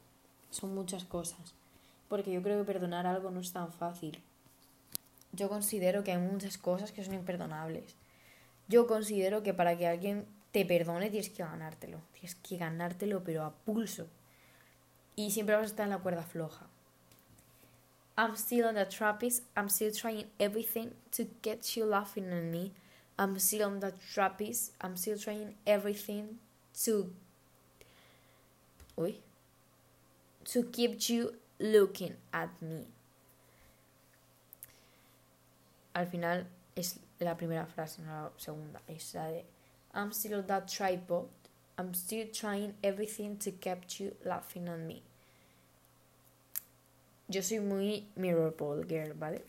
Son 0.51 0.75
muchas 0.75 1.05
cosas. 1.05 1.55
Porque 2.09 2.33
yo 2.33 2.43
creo 2.43 2.59
que 2.59 2.73
perdonar 2.73 3.07
algo 3.07 3.31
no 3.31 3.41
es 3.41 3.53
tan 3.53 3.73
fácil. 3.73 4.23
Yo 5.33 5.49
considero 5.49 6.05
que 6.05 6.12
hay 6.12 6.19
muchas 6.19 6.57
cosas 6.59 6.93
que 6.93 7.05
son 7.05 7.15
imperdonables. 7.15 7.97
Yo 8.69 8.87
considero 8.87 9.43
que 9.43 9.55
para 9.55 9.77
que 9.77 9.87
alguien 9.87 10.27
te 10.53 10.65
perdone 10.65 11.11
tienes 11.11 11.31
que 11.31 11.43
ganártelo. 11.43 11.99
Tienes 12.12 12.37
que 12.37 12.57
ganártelo, 12.57 13.25
pero 13.25 13.45
a 13.45 13.53
pulso 13.53 14.07
y 15.17 15.31
siempre 15.31 15.57
vas 15.57 15.65
a 15.65 15.67
estar 15.67 15.85
en 15.85 15.91
la 15.91 15.99
cuerda 15.99 16.23
floja. 16.23 16.67
I'm 18.19 18.35
still 18.37 18.67
on 18.69 18.75
the 18.75 18.87
trapeze. 18.87 19.43
I'm 19.57 19.69
still 19.69 19.91
trying 19.91 20.25
everything 20.41 20.93
to 21.13 21.25
get 21.43 21.77
you 21.77 21.85
laughing 21.85 22.33
at 22.33 22.45
me. 22.45 22.73
I'm 23.19 23.39
still 23.39 23.67
on 23.67 23.81
the 23.81 23.93
trapeze. 24.13 24.71
I'm 24.81 24.97
still 24.97 25.19
trying 25.19 25.55
everything 25.67 26.39
to. 26.85 27.11
Uy. 28.99 29.17
To 30.45 30.63
keep 30.65 31.09
you 31.09 31.35
looking 31.59 32.15
at 32.33 32.51
me. 32.63 32.87
Al 35.95 36.07
final 36.07 36.45
es 36.77 36.99
la 37.21 37.35
primera 37.35 37.67
frase, 37.67 37.99
no 38.01 38.13
la 38.13 38.31
segunda. 38.37 38.81
Es 38.89 39.15
la 39.15 39.29
de 39.29 39.45
I'm 39.95 40.13
still 40.13 40.39
on 40.39 40.47
that 40.47 40.69
tripod. 40.69 41.27
I'm 41.79 41.95
still 41.95 42.27
trying 42.33 42.75
everything 42.83 43.37
to 43.39 43.51
keep 43.51 43.99
you 43.99 44.15
laughing 44.25 44.69
at 44.69 44.79
me. 44.79 45.03
Yo 47.29 47.43
soy 47.43 47.61
muy 47.61 48.09
mirror 48.15 48.57
ball 48.57 48.87
girl, 48.87 49.15
¿vale? 49.15 49.43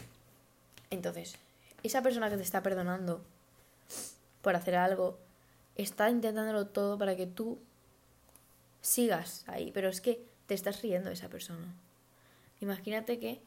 Entonces, 0.90 1.38
esa 1.84 2.02
persona 2.02 2.30
que 2.30 2.38
te 2.38 2.44
está 2.44 2.64
perdonando 2.64 3.24
por 4.42 4.56
hacer 4.56 4.76
algo 4.76 5.18
está 5.76 6.10
intentándolo 6.10 6.68
todo 6.68 6.98
para 6.98 7.16
que 7.16 7.28
tú 7.28 7.60
sigas 8.82 9.44
ahí, 9.48 9.72
pero 9.72 9.90
es 9.90 10.02
que 10.02 10.22
te 10.48 10.54
estás 10.54 10.82
riendo 10.82 11.12
esa 11.12 11.30
persona. 11.30 11.74
Imagínate 12.62 13.20
que 13.20 13.42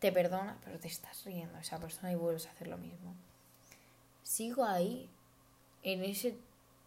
te 0.00 0.12
perdona, 0.12 0.58
pero 0.64 0.78
te 0.78 0.88
estás 0.88 1.24
riendo 1.24 1.58
esa 1.58 1.78
persona 1.78 2.12
y 2.12 2.16
vuelves 2.16 2.46
a 2.46 2.50
hacer 2.50 2.68
lo 2.68 2.76
mismo. 2.76 3.14
Sigo 4.22 4.64
ahí, 4.64 5.08
en 5.82 6.04
ese 6.04 6.36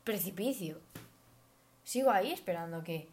precipicio. 0.03 0.79
Sigo 1.83 2.11
ahí 2.11 2.31
esperando 2.31 2.83
que 2.83 3.07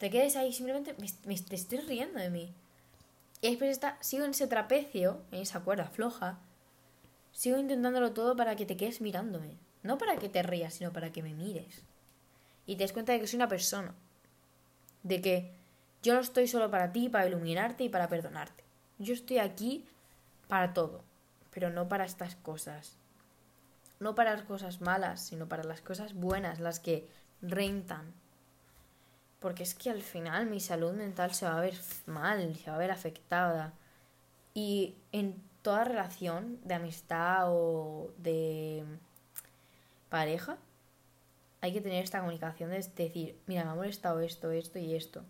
te 0.00 0.10
quedes 0.10 0.34
ahí 0.34 0.52
simplemente 0.52 0.96
me, 0.98 1.38
te 1.38 1.54
estoy 1.54 1.78
riendo 1.78 2.18
de 2.18 2.28
mí. 2.28 2.52
Y 3.40 3.50
después 3.50 3.70
está, 3.70 3.96
sigo 4.00 4.24
en 4.24 4.32
ese 4.32 4.48
trapecio, 4.48 5.22
en 5.30 5.42
esa 5.42 5.60
cuerda 5.60 5.84
floja, 5.84 6.40
sigo 7.30 7.56
intentándolo 7.56 8.12
todo 8.12 8.34
para 8.34 8.56
que 8.56 8.66
te 8.66 8.76
quedes 8.76 9.00
mirándome. 9.00 9.54
No 9.84 9.96
para 9.96 10.16
que 10.16 10.28
te 10.28 10.42
rías, 10.42 10.74
sino 10.74 10.92
para 10.92 11.12
que 11.12 11.22
me 11.22 11.32
mires. 11.32 11.82
Y 12.66 12.74
te 12.74 12.82
des 12.82 12.92
cuenta 12.92 13.12
de 13.12 13.20
que 13.20 13.28
soy 13.28 13.36
una 13.36 13.48
persona. 13.48 13.94
De 15.04 15.22
que 15.22 15.52
yo 16.02 16.14
no 16.14 16.20
estoy 16.20 16.48
solo 16.48 16.68
para 16.68 16.90
ti, 16.90 17.08
para 17.08 17.28
iluminarte 17.28 17.84
y 17.84 17.88
para 17.88 18.08
perdonarte. 18.08 18.64
Yo 18.98 19.14
estoy 19.14 19.38
aquí 19.38 19.86
para 20.48 20.74
todo, 20.74 21.04
pero 21.54 21.70
no 21.70 21.88
para 21.88 22.04
estas 22.04 22.34
cosas 22.34 22.96
no 24.00 24.14
para 24.14 24.32
las 24.32 24.42
cosas 24.42 24.80
malas, 24.80 25.20
sino 25.20 25.46
para 25.46 25.62
las 25.62 25.82
cosas 25.82 26.14
buenas, 26.14 26.58
las 26.58 26.80
que 26.80 27.06
rentan. 27.42 28.12
Porque 29.40 29.62
es 29.62 29.74
que 29.74 29.90
al 29.90 30.02
final 30.02 30.46
mi 30.46 30.60
salud 30.60 30.92
mental 30.92 31.34
se 31.34 31.46
va 31.46 31.58
a 31.58 31.60
ver 31.60 31.74
mal, 32.06 32.54
se 32.56 32.70
va 32.70 32.76
a 32.76 32.78
ver 32.78 32.90
afectada. 32.90 33.72
Y 34.54 34.94
en 35.12 35.42
toda 35.62 35.84
relación 35.84 36.58
de 36.64 36.74
amistad 36.74 37.46
o 37.48 38.12
de 38.18 38.84
pareja, 40.08 40.58
hay 41.60 41.72
que 41.72 41.80
tener 41.80 42.04
esta 42.04 42.20
comunicación 42.20 42.70
de 42.70 42.76
decir, 42.76 43.36
mira, 43.46 43.64
me 43.64 43.70
ha 43.70 43.74
molestado 43.74 44.20
esto, 44.20 44.50
esto 44.50 44.78
y 44.78 44.94
esto. 44.94 45.22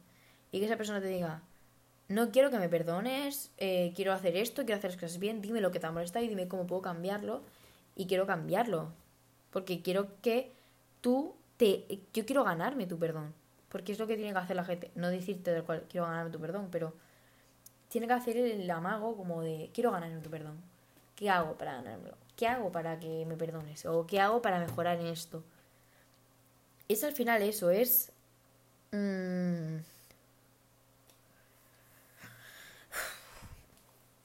Y 0.52 0.60
que 0.60 0.66
esa 0.66 0.76
persona 0.76 1.00
te 1.00 1.08
diga, 1.08 1.42
no 2.08 2.30
quiero 2.30 2.50
que 2.50 2.58
me 2.58 2.68
perdones, 2.68 3.52
eh, 3.58 3.92
quiero 3.94 4.12
hacer 4.12 4.36
esto, 4.36 4.64
quiero 4.64 4.78
hacer 4.78 4.90
las 4.92 5.00
cosas 5.00 5.18
bien, 5.18 5.40
dime 5.40 5.60
lo 5.60 5.70
que 5.70 5.80
te 5.80 5.86
ha 5.86 5.92
molestado 5.92 6.24
y 6.24 6.28
dime 6.28 6.48
cómo 6.48 6.66
puedo 6.66 6.82
cambiarlo 6.82 7.42
y 7.96 8.06
quiero 8.06 8.26
cambiarlo. 8.26 8.92
Porque 9.50 9.82
quiero 9.82 10.20
que 10.22 10.52
tú 11.00 11.34
te... 11.56 12.00
Yo 12.12 12.26
quiero 12.26 12.44
ganarme 12.44 12.86
tu 12.86 12.98
perdón. 12.98 13.34
Porque 13.70 13.92
es 13.92 13.98
lo 13.98 14.06
que 14.06 14.16
tiene 14.16 14.32
que 14.32 14.38
hacer 14.38 14.56
la 14.56 14.64
gente. 14.64 14.90
No 14.94 15.08
decirte 15.08 15.52
del 15.52 15.64
cual 15.64 15.86
quiero 15.88 16.06
ganarme 16.06 16.30
tu 16.30 16.40
perdón, 16.40 16.68
pero 16.70 16.92
tiene 17.88 18.06
que 18.06 18.12
hacer 18.12 18.36
el 18.36 18.70
amago 18.70 19.16
como 19.16 19.42
de 19.42 19.70
quiero 19.72 19.90
ganarme 19.92 20.20
tu 20.20 20.30
perdón. 20.30 20.60
¿Qué 21.16 21.30
hago 21.30 21.56
para 21.56 21.74
ganármelo? 21.74 22.16
¿Qué 22.36 22.46
hago 22.46 22.72
para 22.72 22.98
que 22.98 23.26
me 23.26 23.36
perdones? 23.36 23.84
¿O 23.86 24.06
qué 24.06 24.20
hago 24.20 24.40
para 24.40 24.58
mejorar 24.58 24.98
en 25.00 25.08
esto? 25.08 25.44
Es 26.88 27.04
al 27.04 27.12
final 27.12 27.42
eso, 27.42 27.70
es... 27.70 28.10
Mm, 28.92 29.76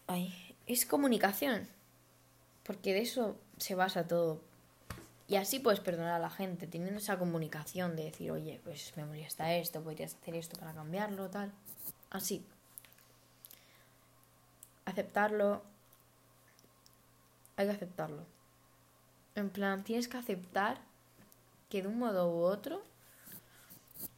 ay, 0.08 0.56
es 0.66 0.86
comunicación. 0.86 1.68
Porque 2.64 2.94
de 2.94 3.02
eso 3.02 3.38
se 3.58 3.76
basa 3.76 4.08
todo. 4.08 4.42
Y 5.28 5.38
así 5.38 5.60
puedes 5.60 5.80
perdonar 5.80 6.14
a 6.14 6.20
la 6.20 6.30
gente, 6.30 6.68
teniendo 6.68 7.00
esa 7.00 7.18
comunicación 7.18 7.96
de 7.96 8.06
decir, 8.06 8.32
oye, 8.32 8.62
pues 8.64 8.94
me 8.96 9.06
molesta 9.06 9.54
esto, 9.56 9.82
podrías 9.82 10.16
hacer 10.16 10.36
esto 10.36 10.58
para 10.60 10.74
cambiarlo, 10.74 11.30
tal. 11.30 11.52
Así. 12.12 12.46
Aceptarlo. 14.86 15.64
Hay 17.58 17.66
que 17.66 17.72
aceptarlo. 17.74 18.26
En 19.34 19.50
plan, 19.50 19.84
tienes 19.84 20.08
que 20.08 20.18
aceptar 20.18 20.80
que 21.70 21.82
de 21.82 21.88
un 21.88 21.98
modo 21.98 22.30
u 22.30 22.42
otro 22.44 22.84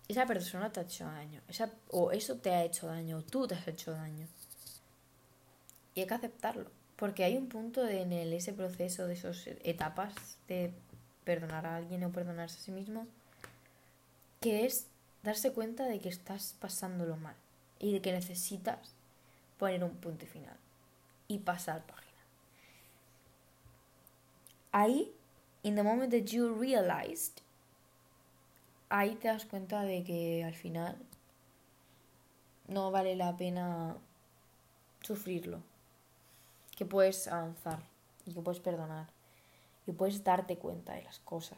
esa 0.07 0.25
persona 0.25 0.71
te 0.71 0.79
ha 0.79 0.83
hecho 0.83 1.05
daño. 1.05 1.41
Esa, 1.47 1.71
o 1.89 2.11
eso 2.11 2.35
te 2.37 2.51
ha 2.51 2.63
hecho 2.63 2.87
daño, 2.87 3.17
o 3.17 3.21
tú 3.21 3.47
te 3.47 3.55
has 3.55 3.67
hecho 3.67 3.91
daño. 3.91 4.27
Y 5.95 6.01
hay 6.01 6.07
que 6.07 6.13
aceptarlo. 6.13 6.69
Porque 6.95 7.23
hay 7.23 7.37
un 7.37 7.47
punto 7.47 7.87
en 7.87 8.11
el, 8.11 8.33
ese 8.33 8.53
proceso 8.53 9.07
de 9.07 9.13
esas 9.13 9.47
etapas 9.63 10.13
de 10.47 10.73
perdonar 11.27 11.65
a 11.65 11.75
alguien 11.75 12.05
o 12.05 12.09
perdonarse 12.15 12.55
a 12.55 12.63
sí 12.63 12.71
mismo, 12.71 13.05
que 14.39 14.65
es 14.65 14.87
darse 15.23 15.51
cuenta 15.51 15.83
de 15.83 15.99
que 15.99 16.07
estás 16.07 16.55
pasándolo 16.61 17.17
mal 17.17 17.35
y 17.79 17.91
de 17.91 18.01
que 18.01 18.13
necesitas 18.13 18.95
poner 19.59 19.83
un 19.83 19.95
punto 19.97 20.25
final 20.25 20.55
y 21.27 21.39
pasar 21.39 21.85
página. 21.85 22.23
Ahí, 24.71 25.11
in 25.63 25.75
the 25.75 25.83
moment 25.83 26.13
that 26.13 26.31
you 26.31 26.55
realized, 26.55 27.41
ahí 28.87 29.15
te 29.15 29.27
das 29.27 29.43
cuenta 29.43 29.81
de 29.81 30.05
que 30.05 30.45
al 30.45 30.55
final 30.55 30.95
no 32.69 32.89
vale 32.89 33.17
la 33.17 33.35
pena 33.35 33.97
sufrirlo, 35.01 35.59
que 36.77 36.85
puedes 36.85 37.27
avanzar 37.27 37.79
y 38.25 38.33
que 38.33 38.41
puedes 38.41 38.61
perdonar 38.61 39.16
y 39.87 39.93
puedes 39.93 40.23
darte 40.23 40.57
cuenta 40.57 40.93
de 40.93 41.03
las 41.03 41.19
cosas. 41.19 41.57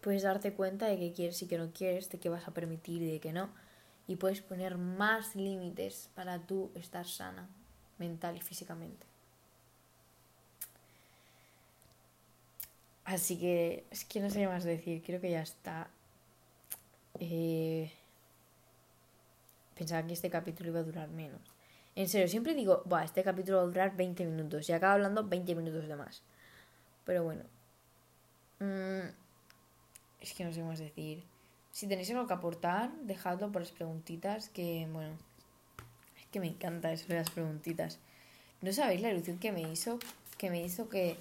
Puedes 0.00 0.22
darte 0.22 0.52
cuenta 0.52 0.86
de 0.86 0.98
que 0.98 1.12
quieres 1.12 1.40
y 1.42 1.46
que 1.46 1.56
no 1.56 1.72
quieres, 1.72 2.10
de 2.10 2.18
que 2.18 2.28
vas 2.28 2.46
a 2.46 2.52
permitir 2.52 3.00
y 3.02 3.12
de 3.12 3.20
que 3.20 3.32
no. 3.32 3.48
Y 4.08 4.16
puedes 4.16 4.42
poner 4.42 4.76
más 4.76 5.34
límites 5.34 6.10
para 6.14 6.38
tú 6.38 6.70
estar 6.74 7.06
sana, 7.06 7.48
mental 7.98 8.36
y 8.36 8.40
físicamente. 8.40 9.06
Así 13.04 13.38
que 13.38 13.84
es 13.90 14.04
que 14.04 14.20
no 14.20 14.28
sé 14.30 14.40
qué 14.40 14.48
más 14.48 14.64
decir, 14.64 15.02
creo 15.04 15.20
que 15.20 15.30
ya 15.30 15.42
está. 15.42 15.88
Eh, 17.20 17.92
pensaba 19.76 20.04
que 20.06 20.12
este 20.12 20.28
capítulo 20.28 20.70
iba 20.70 20.80
a 20.80 20.82
durar 20.82 21.08
menos. 21.08 21.40
En 21.94 22.08
serio, 22.08 22.28
siempre 22.28 22.54
digo, 22.54 22.82
Buah, 22.84 23.04
este 23.04 23.22
capítulo 23.22 23.58
va 23.58 23.62
a 23.62 23.66
durar 23.66 23.96
20 23.96 24.26
minutos 24.26 24.68
y 24.68 24.72
acaba 24.72 24.94
hablando 24.94 25.24
20 25.26 25.54
minutos 25.54 25.86
de 25.86 25.96
más. 25.96 26.22
Pero 27.06 27.24
bueno. 27.24 27.44
Mm, 28.58 29.08
es 30.20 30.34
que 30.34 30.44
no 30.44 30.52
sé 30.52 30.62
más 30.62 30.78
decir. 30.78 31.24
Si 31.72 31.86
tenéis 31.86 32.10
algo 32.10 32.26
que 32.26 32.34
aportar, 32.34 32.92
dejadlo 33.02 33.50
por 33.52 33.62
las 33.62 33.70
preguntitas 33.70 34.50
que, 34.50 34.86
bueno, 34.92 35.14
es 36.18 36.26
que 36.30 36.40
me 36.40 36.48
encanta 36.48 36.92
eso 36.92 37.06
de 37.08 37.14
las 37.14 37.30
preguntitas. 37.30 37.98
No 38.60 38.72
sabéis 38.72 39.00
la 39.00 39.10
ilusión 39.10 39.38
que 39.38 39.52
me 39.52 39.62
hizo, 39.62 39.98
que 40.36 40.50
me 40.50 40.62
hizo 40.62 40.88
que 40.88 41.16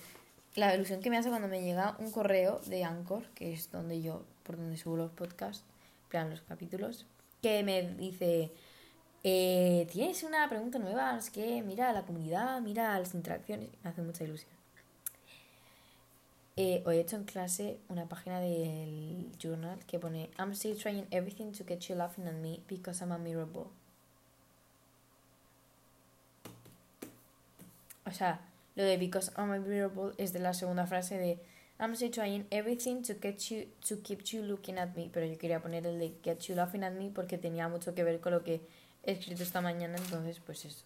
la 0.55 0.73
ilusión 0.73 1.01
que 1.01 1.09
me 1.09 1.17
hace 1.17 1.29
cuando 1.29 1.49
me 1.49 1.61
llega 1.61 1.95
un 1.99 2.11
correo 2.11 2.61
de 2.65 2.83
Anchor, 2.83 3.23
que 3.36 3.53
es 3.53 3.71
donde 3.71 4.01
yo, 4.01 4.23
por 4.43 4.57
donde 4.57 4.77
subo 4.77 4.95
los 4.95 5.11
podcasts, 5.11 5.63
plan 6.09 6.29
los 6.29 6.41
capítulos, 6.41 7.05
que 7.41 7.61
me 7.63 7.83
dice, 7.83 8.51
eh, 9.23 9.88
tienes 9.91 10.23
una 10.23 10.47
pregunta 10.47 10.79
nueva, 10.79 11.17
es 11.17 11.29
que 11.29 11.61
mira 11.61 11.91
la 11.91 12.03
comunidad, 12.03 12.61
mira 12.61 12.97
las 12.97 13.13
interacciones, 13.13 13.69
me 13.83 13.89
hace 13.89 14.01
mucha 14.01 14.23
ilusión. 14.23 14.54
Eh, 16.57 16.81
hoy 16.85 16.97
he 16.97 17.01
hecho 17.01 17.17
en 17.17 17.25
clase 17.25 17.79
una 17.89 18.07
página 18.07 18.39
del 18.39 19.29
journal 19.37 19.77
que 19.87 19.99
pone 19.99 20.29
I'm 20.39 20.53
still 20.53 20.77
trying 20.77 21.05
everything 21.11 21.51
to 21.51 21.65
get 21.67 21.81
you 21.89 21.95
laughing 21.95 22.27
at 22.27 22.35
me 22.35 22.63
because 22.69 23.03
I'm 23.03 23.11
a 23.11 23.17
miserable. 23.17 23.65
O 28.05 28.11
sea, 28.11 28.39
lo 28.75 28.83
de 28.83 28.97
because 28.97 29.33
I'm 29.35 29.51
a 29.51 29.59
miserable 29.59 30.13
es 30.17 30.31
de 30.31 30.39
la 30.39 30.53
segunda 30.53 30.87
frase 30.87 31.17
de 31.17 31.39
I'm 31.77 31.93
still 31.93 32.11
trying 32.11 32.45
everything 32.51 33.01
to 33.03 33.15
get 33.15 33.51
you 33.51 33.67
to 33.89 33.97
keep 33.97 34.21
you 34.31 34.41
looking 34.41 34.77
at 34.77 34.95
me, 34.95 35.09
pero 35.11 35.25
yo 35.25 35.37
quería 35.37 35.61
poner 35.61 35.85
el 35.85 35.99
de 35.99 36.13
get 36.23 36.39
you 36.47 36.55
laughing 36.55 36.85
at 36.85 36.93
me 36.93 37.09
porque 37.09 37.37
tenía 37.37 37.67
mucho 37.67 37.93
que 37.93 38.05
ver 38.05 38.21
con 38.21 38.31
lo 38.31 38.45
que 38.45 38.61
he 39.03 39.11
escrito 39.11 39.43
esta 39.43 39.59
mañana, 39.59 39.97
entonces 39.97 40.39
pues 40.39 40.63
eso. 40.63 40.85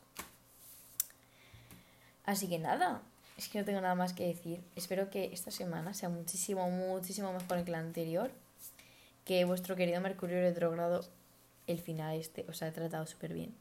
Así 2.25 2.47
que 2.47 2.57
nada, 2.57 3.03
es 3.39 3.47
que 3.47 3.57
no 3.57 3.63
tengo 3.63 3.79
nada 3.79 3.95
más 3.95 4.11
que 4.11 4.27
decir. 4.27 4.61
Espero 4.75 5.09
que 5.09 5.31
esta 5.31 5.49
semana 5.49 5.93
sea 5.93 6.09
muchísimo, 6.09 6.69
muchísimo 6.69 7.31
mejor 7.31 7.63
que 7.63 7.71
la 7.71 7.79
anterior. 7.79 8.31
Que 9.23 9.45
vuestro 9.45 9.77
querido 9.77 10.01
Mercurio 10.01 10.41
retrogrado, 10.41 11.05
el 11.65 11.79
final 11.79 12.17
este, 12.17 12.45
os 12.49 12.61
ha 12.61 12.71
tratado 12.73 13.05
súper 13.05 13.33
bien. 13.33 13.55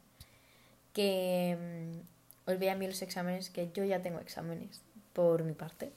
Que 0.93 1.57
mm, 1.57 2.51
os 2.51 2.59
vean 2.59 2.81
bien 2.81 2.91
los 2.91 3.03
exámenes, 3.03 3.51
que 3.51 3.71
yo 3.73 3.85
ya 3.85 4.03
tengo 4.03 4.19
exámenes 4.19 4.81
por 5.13 5.45
mi 5.45 5.53
parte. 5.53 5.93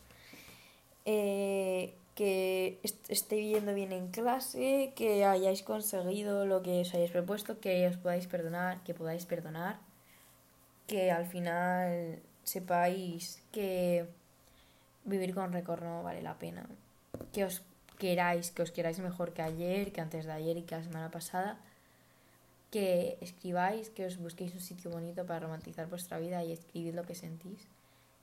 Eh, 1.05 1.95
que 2.13 2.77
esté 2.83 3.43
yendo 3.43 3.73
bien 3.73 3.93
en 3.93 4.09
clase, 4.09 4.93
que 4.95 5.25
hayáis 5.25 5.63
conseguido 5.63 6.45
lo 6.45 6.61
que 6.61 6.81
os 6.81 6.93
hayáis 6.93 7.09
propuesto, 7.09 7.59
que 7.59 7.87
os 7.87 7.97
podáis 7.97 8.27
perdonar, 8.27 8.83
que 8.83 8.93
podáis 8.93 9.25
perdonar, 9.25 9.79
que 10.85 11.09
al 11.09 11.25
final 11.25 12.21
sepáis 12.43 13.41
que 13.51 14.07
vivir 15.05 15.33
con 15.33 15.53
récord 15.53 15.83
no 15.83 16.03
vale 16.03 16.21
la 16.21 16.37
pena. 16.37 16.65
Que 17.33 17.45
os 17.45 17.63
queráis, 17.97 18.51
que 18.51 18.61
os 18.61 18.71
queráis 18.71 18.99
mejor 18.99 19.33
que 19.33 19.41
ayer, 19.41 19.91
que 19.91 20.01
antes 20.01 20.25
de 20.25 20.31
ayer 20.31 20.57
y 20.57 20.63
que 20.63 20.75
la 20.75 20.83
semana 20.83 21.11
pasada. 21.11 21.57
Que 22.71 23.17
escribáis, 23.21 23.89
que 23.89 24.05
os 24.05 24.17
busquéis 24.17 24.53
un 24.53 24.61
sitio 24.61 24.91
bonito 24.91 25.25
para 25.25 25.41
romantizar 25.41 25.87
vuestra 25.87 26.19
vida 26.19 26.43
y 26.43 26.51
escribir 26.51 26.95
lo 26.95 27.03
que 27.03 27.15
sentís. 27.15 27.67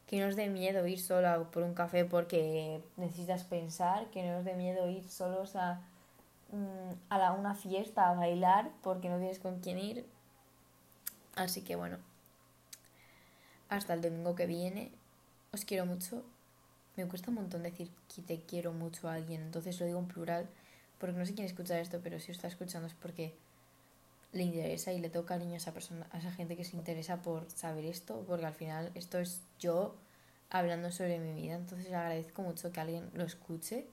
Que 0.07 0.21
no 0.21 0.29
os 0.29 0.37
dé 0.37 0.49
miedo 0.49 0.87
ir 0.87 1.01
sola 1.01 1.37
por 1.53 1.63
un 1.63 1.75
café 1.75 2.05
porque 2.05 2.81
necesitas 2.97 3.45
pensar. 3.45 4.09
Que 4.11 4.25
no 4.25 4.39
os 4.39 4.45
dé 4.45 4.55
miedo 4.55 4.89
ir 4.89 5.07
solos 5.09 5.55
a, 5.55 5.81
mm, 6.51 7.13
a 7.13 7.33
una 7.33 7.55
fiesta 7.55 8.09
a 8.09 8.15
bailar 8.15 8.71
porque 8.83 9.11
no 9.11 9.19
tienes 9.19 9.39
con 9.39 9.61
quién 9.61 9.79
ir. 9.79 10.07
Así 11.37 11.63
que 11.63 11.77
bueno, 11.77 11.99
hasta 13.69 13.95
el 13.95 14.01
domingo 14.01 14.35
que 14.35 14.47
viene. 14.47 14.91
Os 15.53 15.65
quiero 15.65 15.87
mucho. 15.87 16.25
Me 16.97 17.07
cuesta 17.07 17.31
un 17.31 17.37
montón 17.37 17.63
decir 17.63 17.91
que 18.15 18.23
te 18.23 18.41
quiero 18.41 18.73
mucho 18.73 19.09
a 19.09 19.15
alguien, 19.15 19.43
entonces 19.43 19.79
lo 19.79 19.87
digo 19.87 19.99
en 20.01 20.09
plural, 20.09 20.49
porque 20.99 21.17
no 21.17 21.25
sé 21.25 21.35
quién 21.35 21.47
escucha 21.47 21.79
esto, 21.79 22.01
pero 22.03 22.19
si 22.19 22.33
os 22.33 22.37
está 22.37 22.49
escuchando 22.49 22.89
es 22.89 22.95
porque 22.95 23.35
le 24.33 24.43
interesa 24.43 24.93
y 24.93 25.01
le 25.01 25.09
tengo 25.09 25.25
cariño 25.25 25.55
a 25.55 25.59
esa 25.59 25.73
persona, 25.73 26.07
a 26.11 26.19
esa 26.19 26.33
gente 26.33 26.57
que 26.57 26.65
se 26.65 26.77
interesa 26.77 27.23
por 27.23 27.49
saber 27.51 27.85
esto, 27.85 28.25
porque 28.27 28.47
al 28.47 28.55
final 28.55 28.91
esto 28.95 29.19
es 29.19 29.41
yo 29.61 29.95
hablando 30.51 30.91
sobre 30.91 31.19
mi 31.19 31.41
vida, 31.41 31.55
entonces 31.55 31.87
agradezco 31.93 32.43
mucho 32.43 32.73
que 32.73 32.81
alguien 32.81 33.09
lo 33.15 33.25
escuche, 33.25 33.87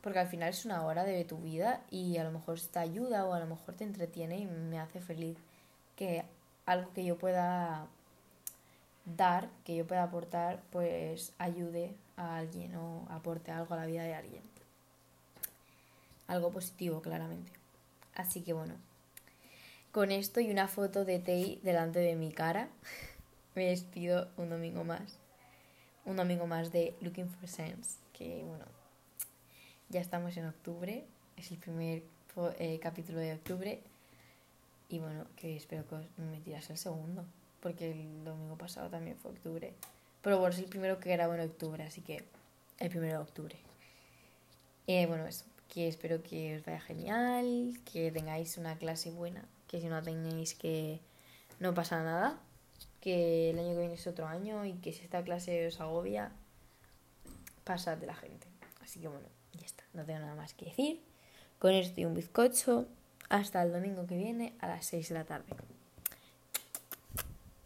porque 0.00 0.18
al 0.18 0.28
final 0.28 0.48
es 0.48 0.64
una 0.64 0.84
hora 0.86 1.04
de 1.04 1.24
tu 1.24 1.38
vida 1.38 1.82
y 1.90 2.16
a 2.16 2.24
lo 2.24 2.32
mejor 2.32 2.58
te 2.60 2.78
ayuda 2.78 3.26
o 3.26 3.34
a 3.34 3.40
lo 3.40 3.46
mejor 3.46 3.74
te 3.74 3.84
entretiene 3.84 4.38
y 4.38 4.46
me 4.46 4.80
hace 4.80 5.00
feliz 5.00 5.36
que 5.96 6.24
algo 6.64 6.90
que 6.94 7.04
yo 7.04 7.18
pueda 7.18 7.86
dar, 9.04 9.50
que 9.64 9.76
yo 9.76 9.86
pueda 9.86 10.02
aportar, 10.02 10.62
pues 10.70 11.32
ayude 11.38 11.94
a 12.16 12.36
alguien 12.36 12.74
o 12.76 13.06
aporte 13.10 13.50
algo 13.50 13.74
a 13.74 13.78
la 13.78 13.86
vida 13.86 14.02
de 14.02 14.14
alguien. 14.14 14.42
Algo 16.26 16.50
positivo, 16.50 17.02
claramente. 17.02 17.52
Así 18.14 18.42
que 18.42 18.52
bueno, 18.52 18.74
con 19.92 20.12
esto 20.12 20.40
y 20.40 20.50
una 20.50 20.68
foto 20.68 21.04
de 21.04 21.18
Tei 21.18 21.60
delante 21.62 21.98
de 21.98 22.14
mi 22.14 22.32
cara, 22.32 22.68
me 23.54 23.66
despido 23.66 24.28
un 24.36 24.50
domingo 24.50 24.84
más. 24.84 25.18
Un 26.04 26.16
domingo 26.16 26.46
más 26.46 26.72
de 26.72 26.94
Looking 27.00 27.28
for 27.28 27.48
Sense, 27.48 27.98
que 28.12 28.42
bueno, 28.44 28.64
ya 29.90 30.00
estamos 30.00 30.36
en 30.36 30.46
octubre, 30.46 31.04
es 31.36 31.50
el 31.50 31.58
primer 31.58 32.02
eh, 32.58 32.78
capítulo 32.80 33.18
de 33.18 33.34
octubre 33.34 33.82
y 34.88 34.98
bueno, 34.98 35.26
que 35.36 35.56
espero 35.56 35.84
que 35.86 35.96
me 36.22 36.40
tiras 36.40 36.70
el 36.70 36.78
segundo 36.78 37.24
porque 37.60 37.90
el 37.90 38.24
domingo 38.24 38.56
pasado 38.56 38.88
también 38.88 39.16
fue 39.16 39.30
octubre. 39.30 39.74
Pero 40.22 40.38
bueno, 40.38 40.54
es 40.54 40.60
el 40.60 40.68
primero 40.68 40.98
que 40.98 41.10
grabo 41.10 41.34
en 41.34 41.40
octubre, 41.40 41.82
así 41.82 42.00
que 42.00 42.24
el 42.78 42.90
primero 42.90 43.14
de 43.14 43.22
octubre. 43.22 43.56
Eh, 44.86 45.06
bueno, 45.06 45.26
eso, 45.26 45.44
que 45.68 45.88
espero 45.88 46.22
que 46.22 46.56
os 46.56 46.64
vaya 46.64 46.80
genial, 46.80 47.78
que 47.90 48.10
tengáis 48.10 48.58
una 48.58 48.76
clase 48.76 49.10
buena, 49.10 49.44
que 49.68 49.80
si 49.80 49.86
no 49.86 49.96
la 49.96 50.02
tenéis 50.02 50.54
que 50.54 51.00
no 51.60 51.74
pasa 51.74 52.02
nada, 52.02 52.38
que 53.00 53.50
el 53.50 53.58
año 53.58 53.72
que 53.72 53.78
viene 53.78 53.94
es 53.94 54.06
otro 54.06 54.26
año 54.26 54.64
y 54.64 54.74
que 54.74 54.92
si 54.92 55.04
esta 55.04 55.22
clase 55.22 55.66
os 55.66 55.80
agobia, 55.80 56.32
pasad 57.64 57.98
de 57.98 58.06
la 58.06 58.14
gente. 58.14 58.46
Así 58.82 59.00
que 59.00 59.08
bueno, 59.08 59.28
ya 59.52 59.66
está, 59.66 59.84
no 59.94 60.04
tengo 60.04 60.20
nada 60.20 60.34
más 60.34 60.54
que 60.54 60.66
decir. 60.66 61.00
Con 61.58 61.72
esto 61.72 62.00
y 62.00 62.04
un 62.04 62.14
bizcocho, 62.14 62.86
hasta 63.28 63.62
el 63.62 63.72
domingo 63.72 64.06
que 64.06 64.16
viene 64.16 64.54
a 64.60 64.68
las 64.68 64.86
6 64.86 65.10
de 65.10 65.14
la 65.14 65.24
tarde. 65.24 65.54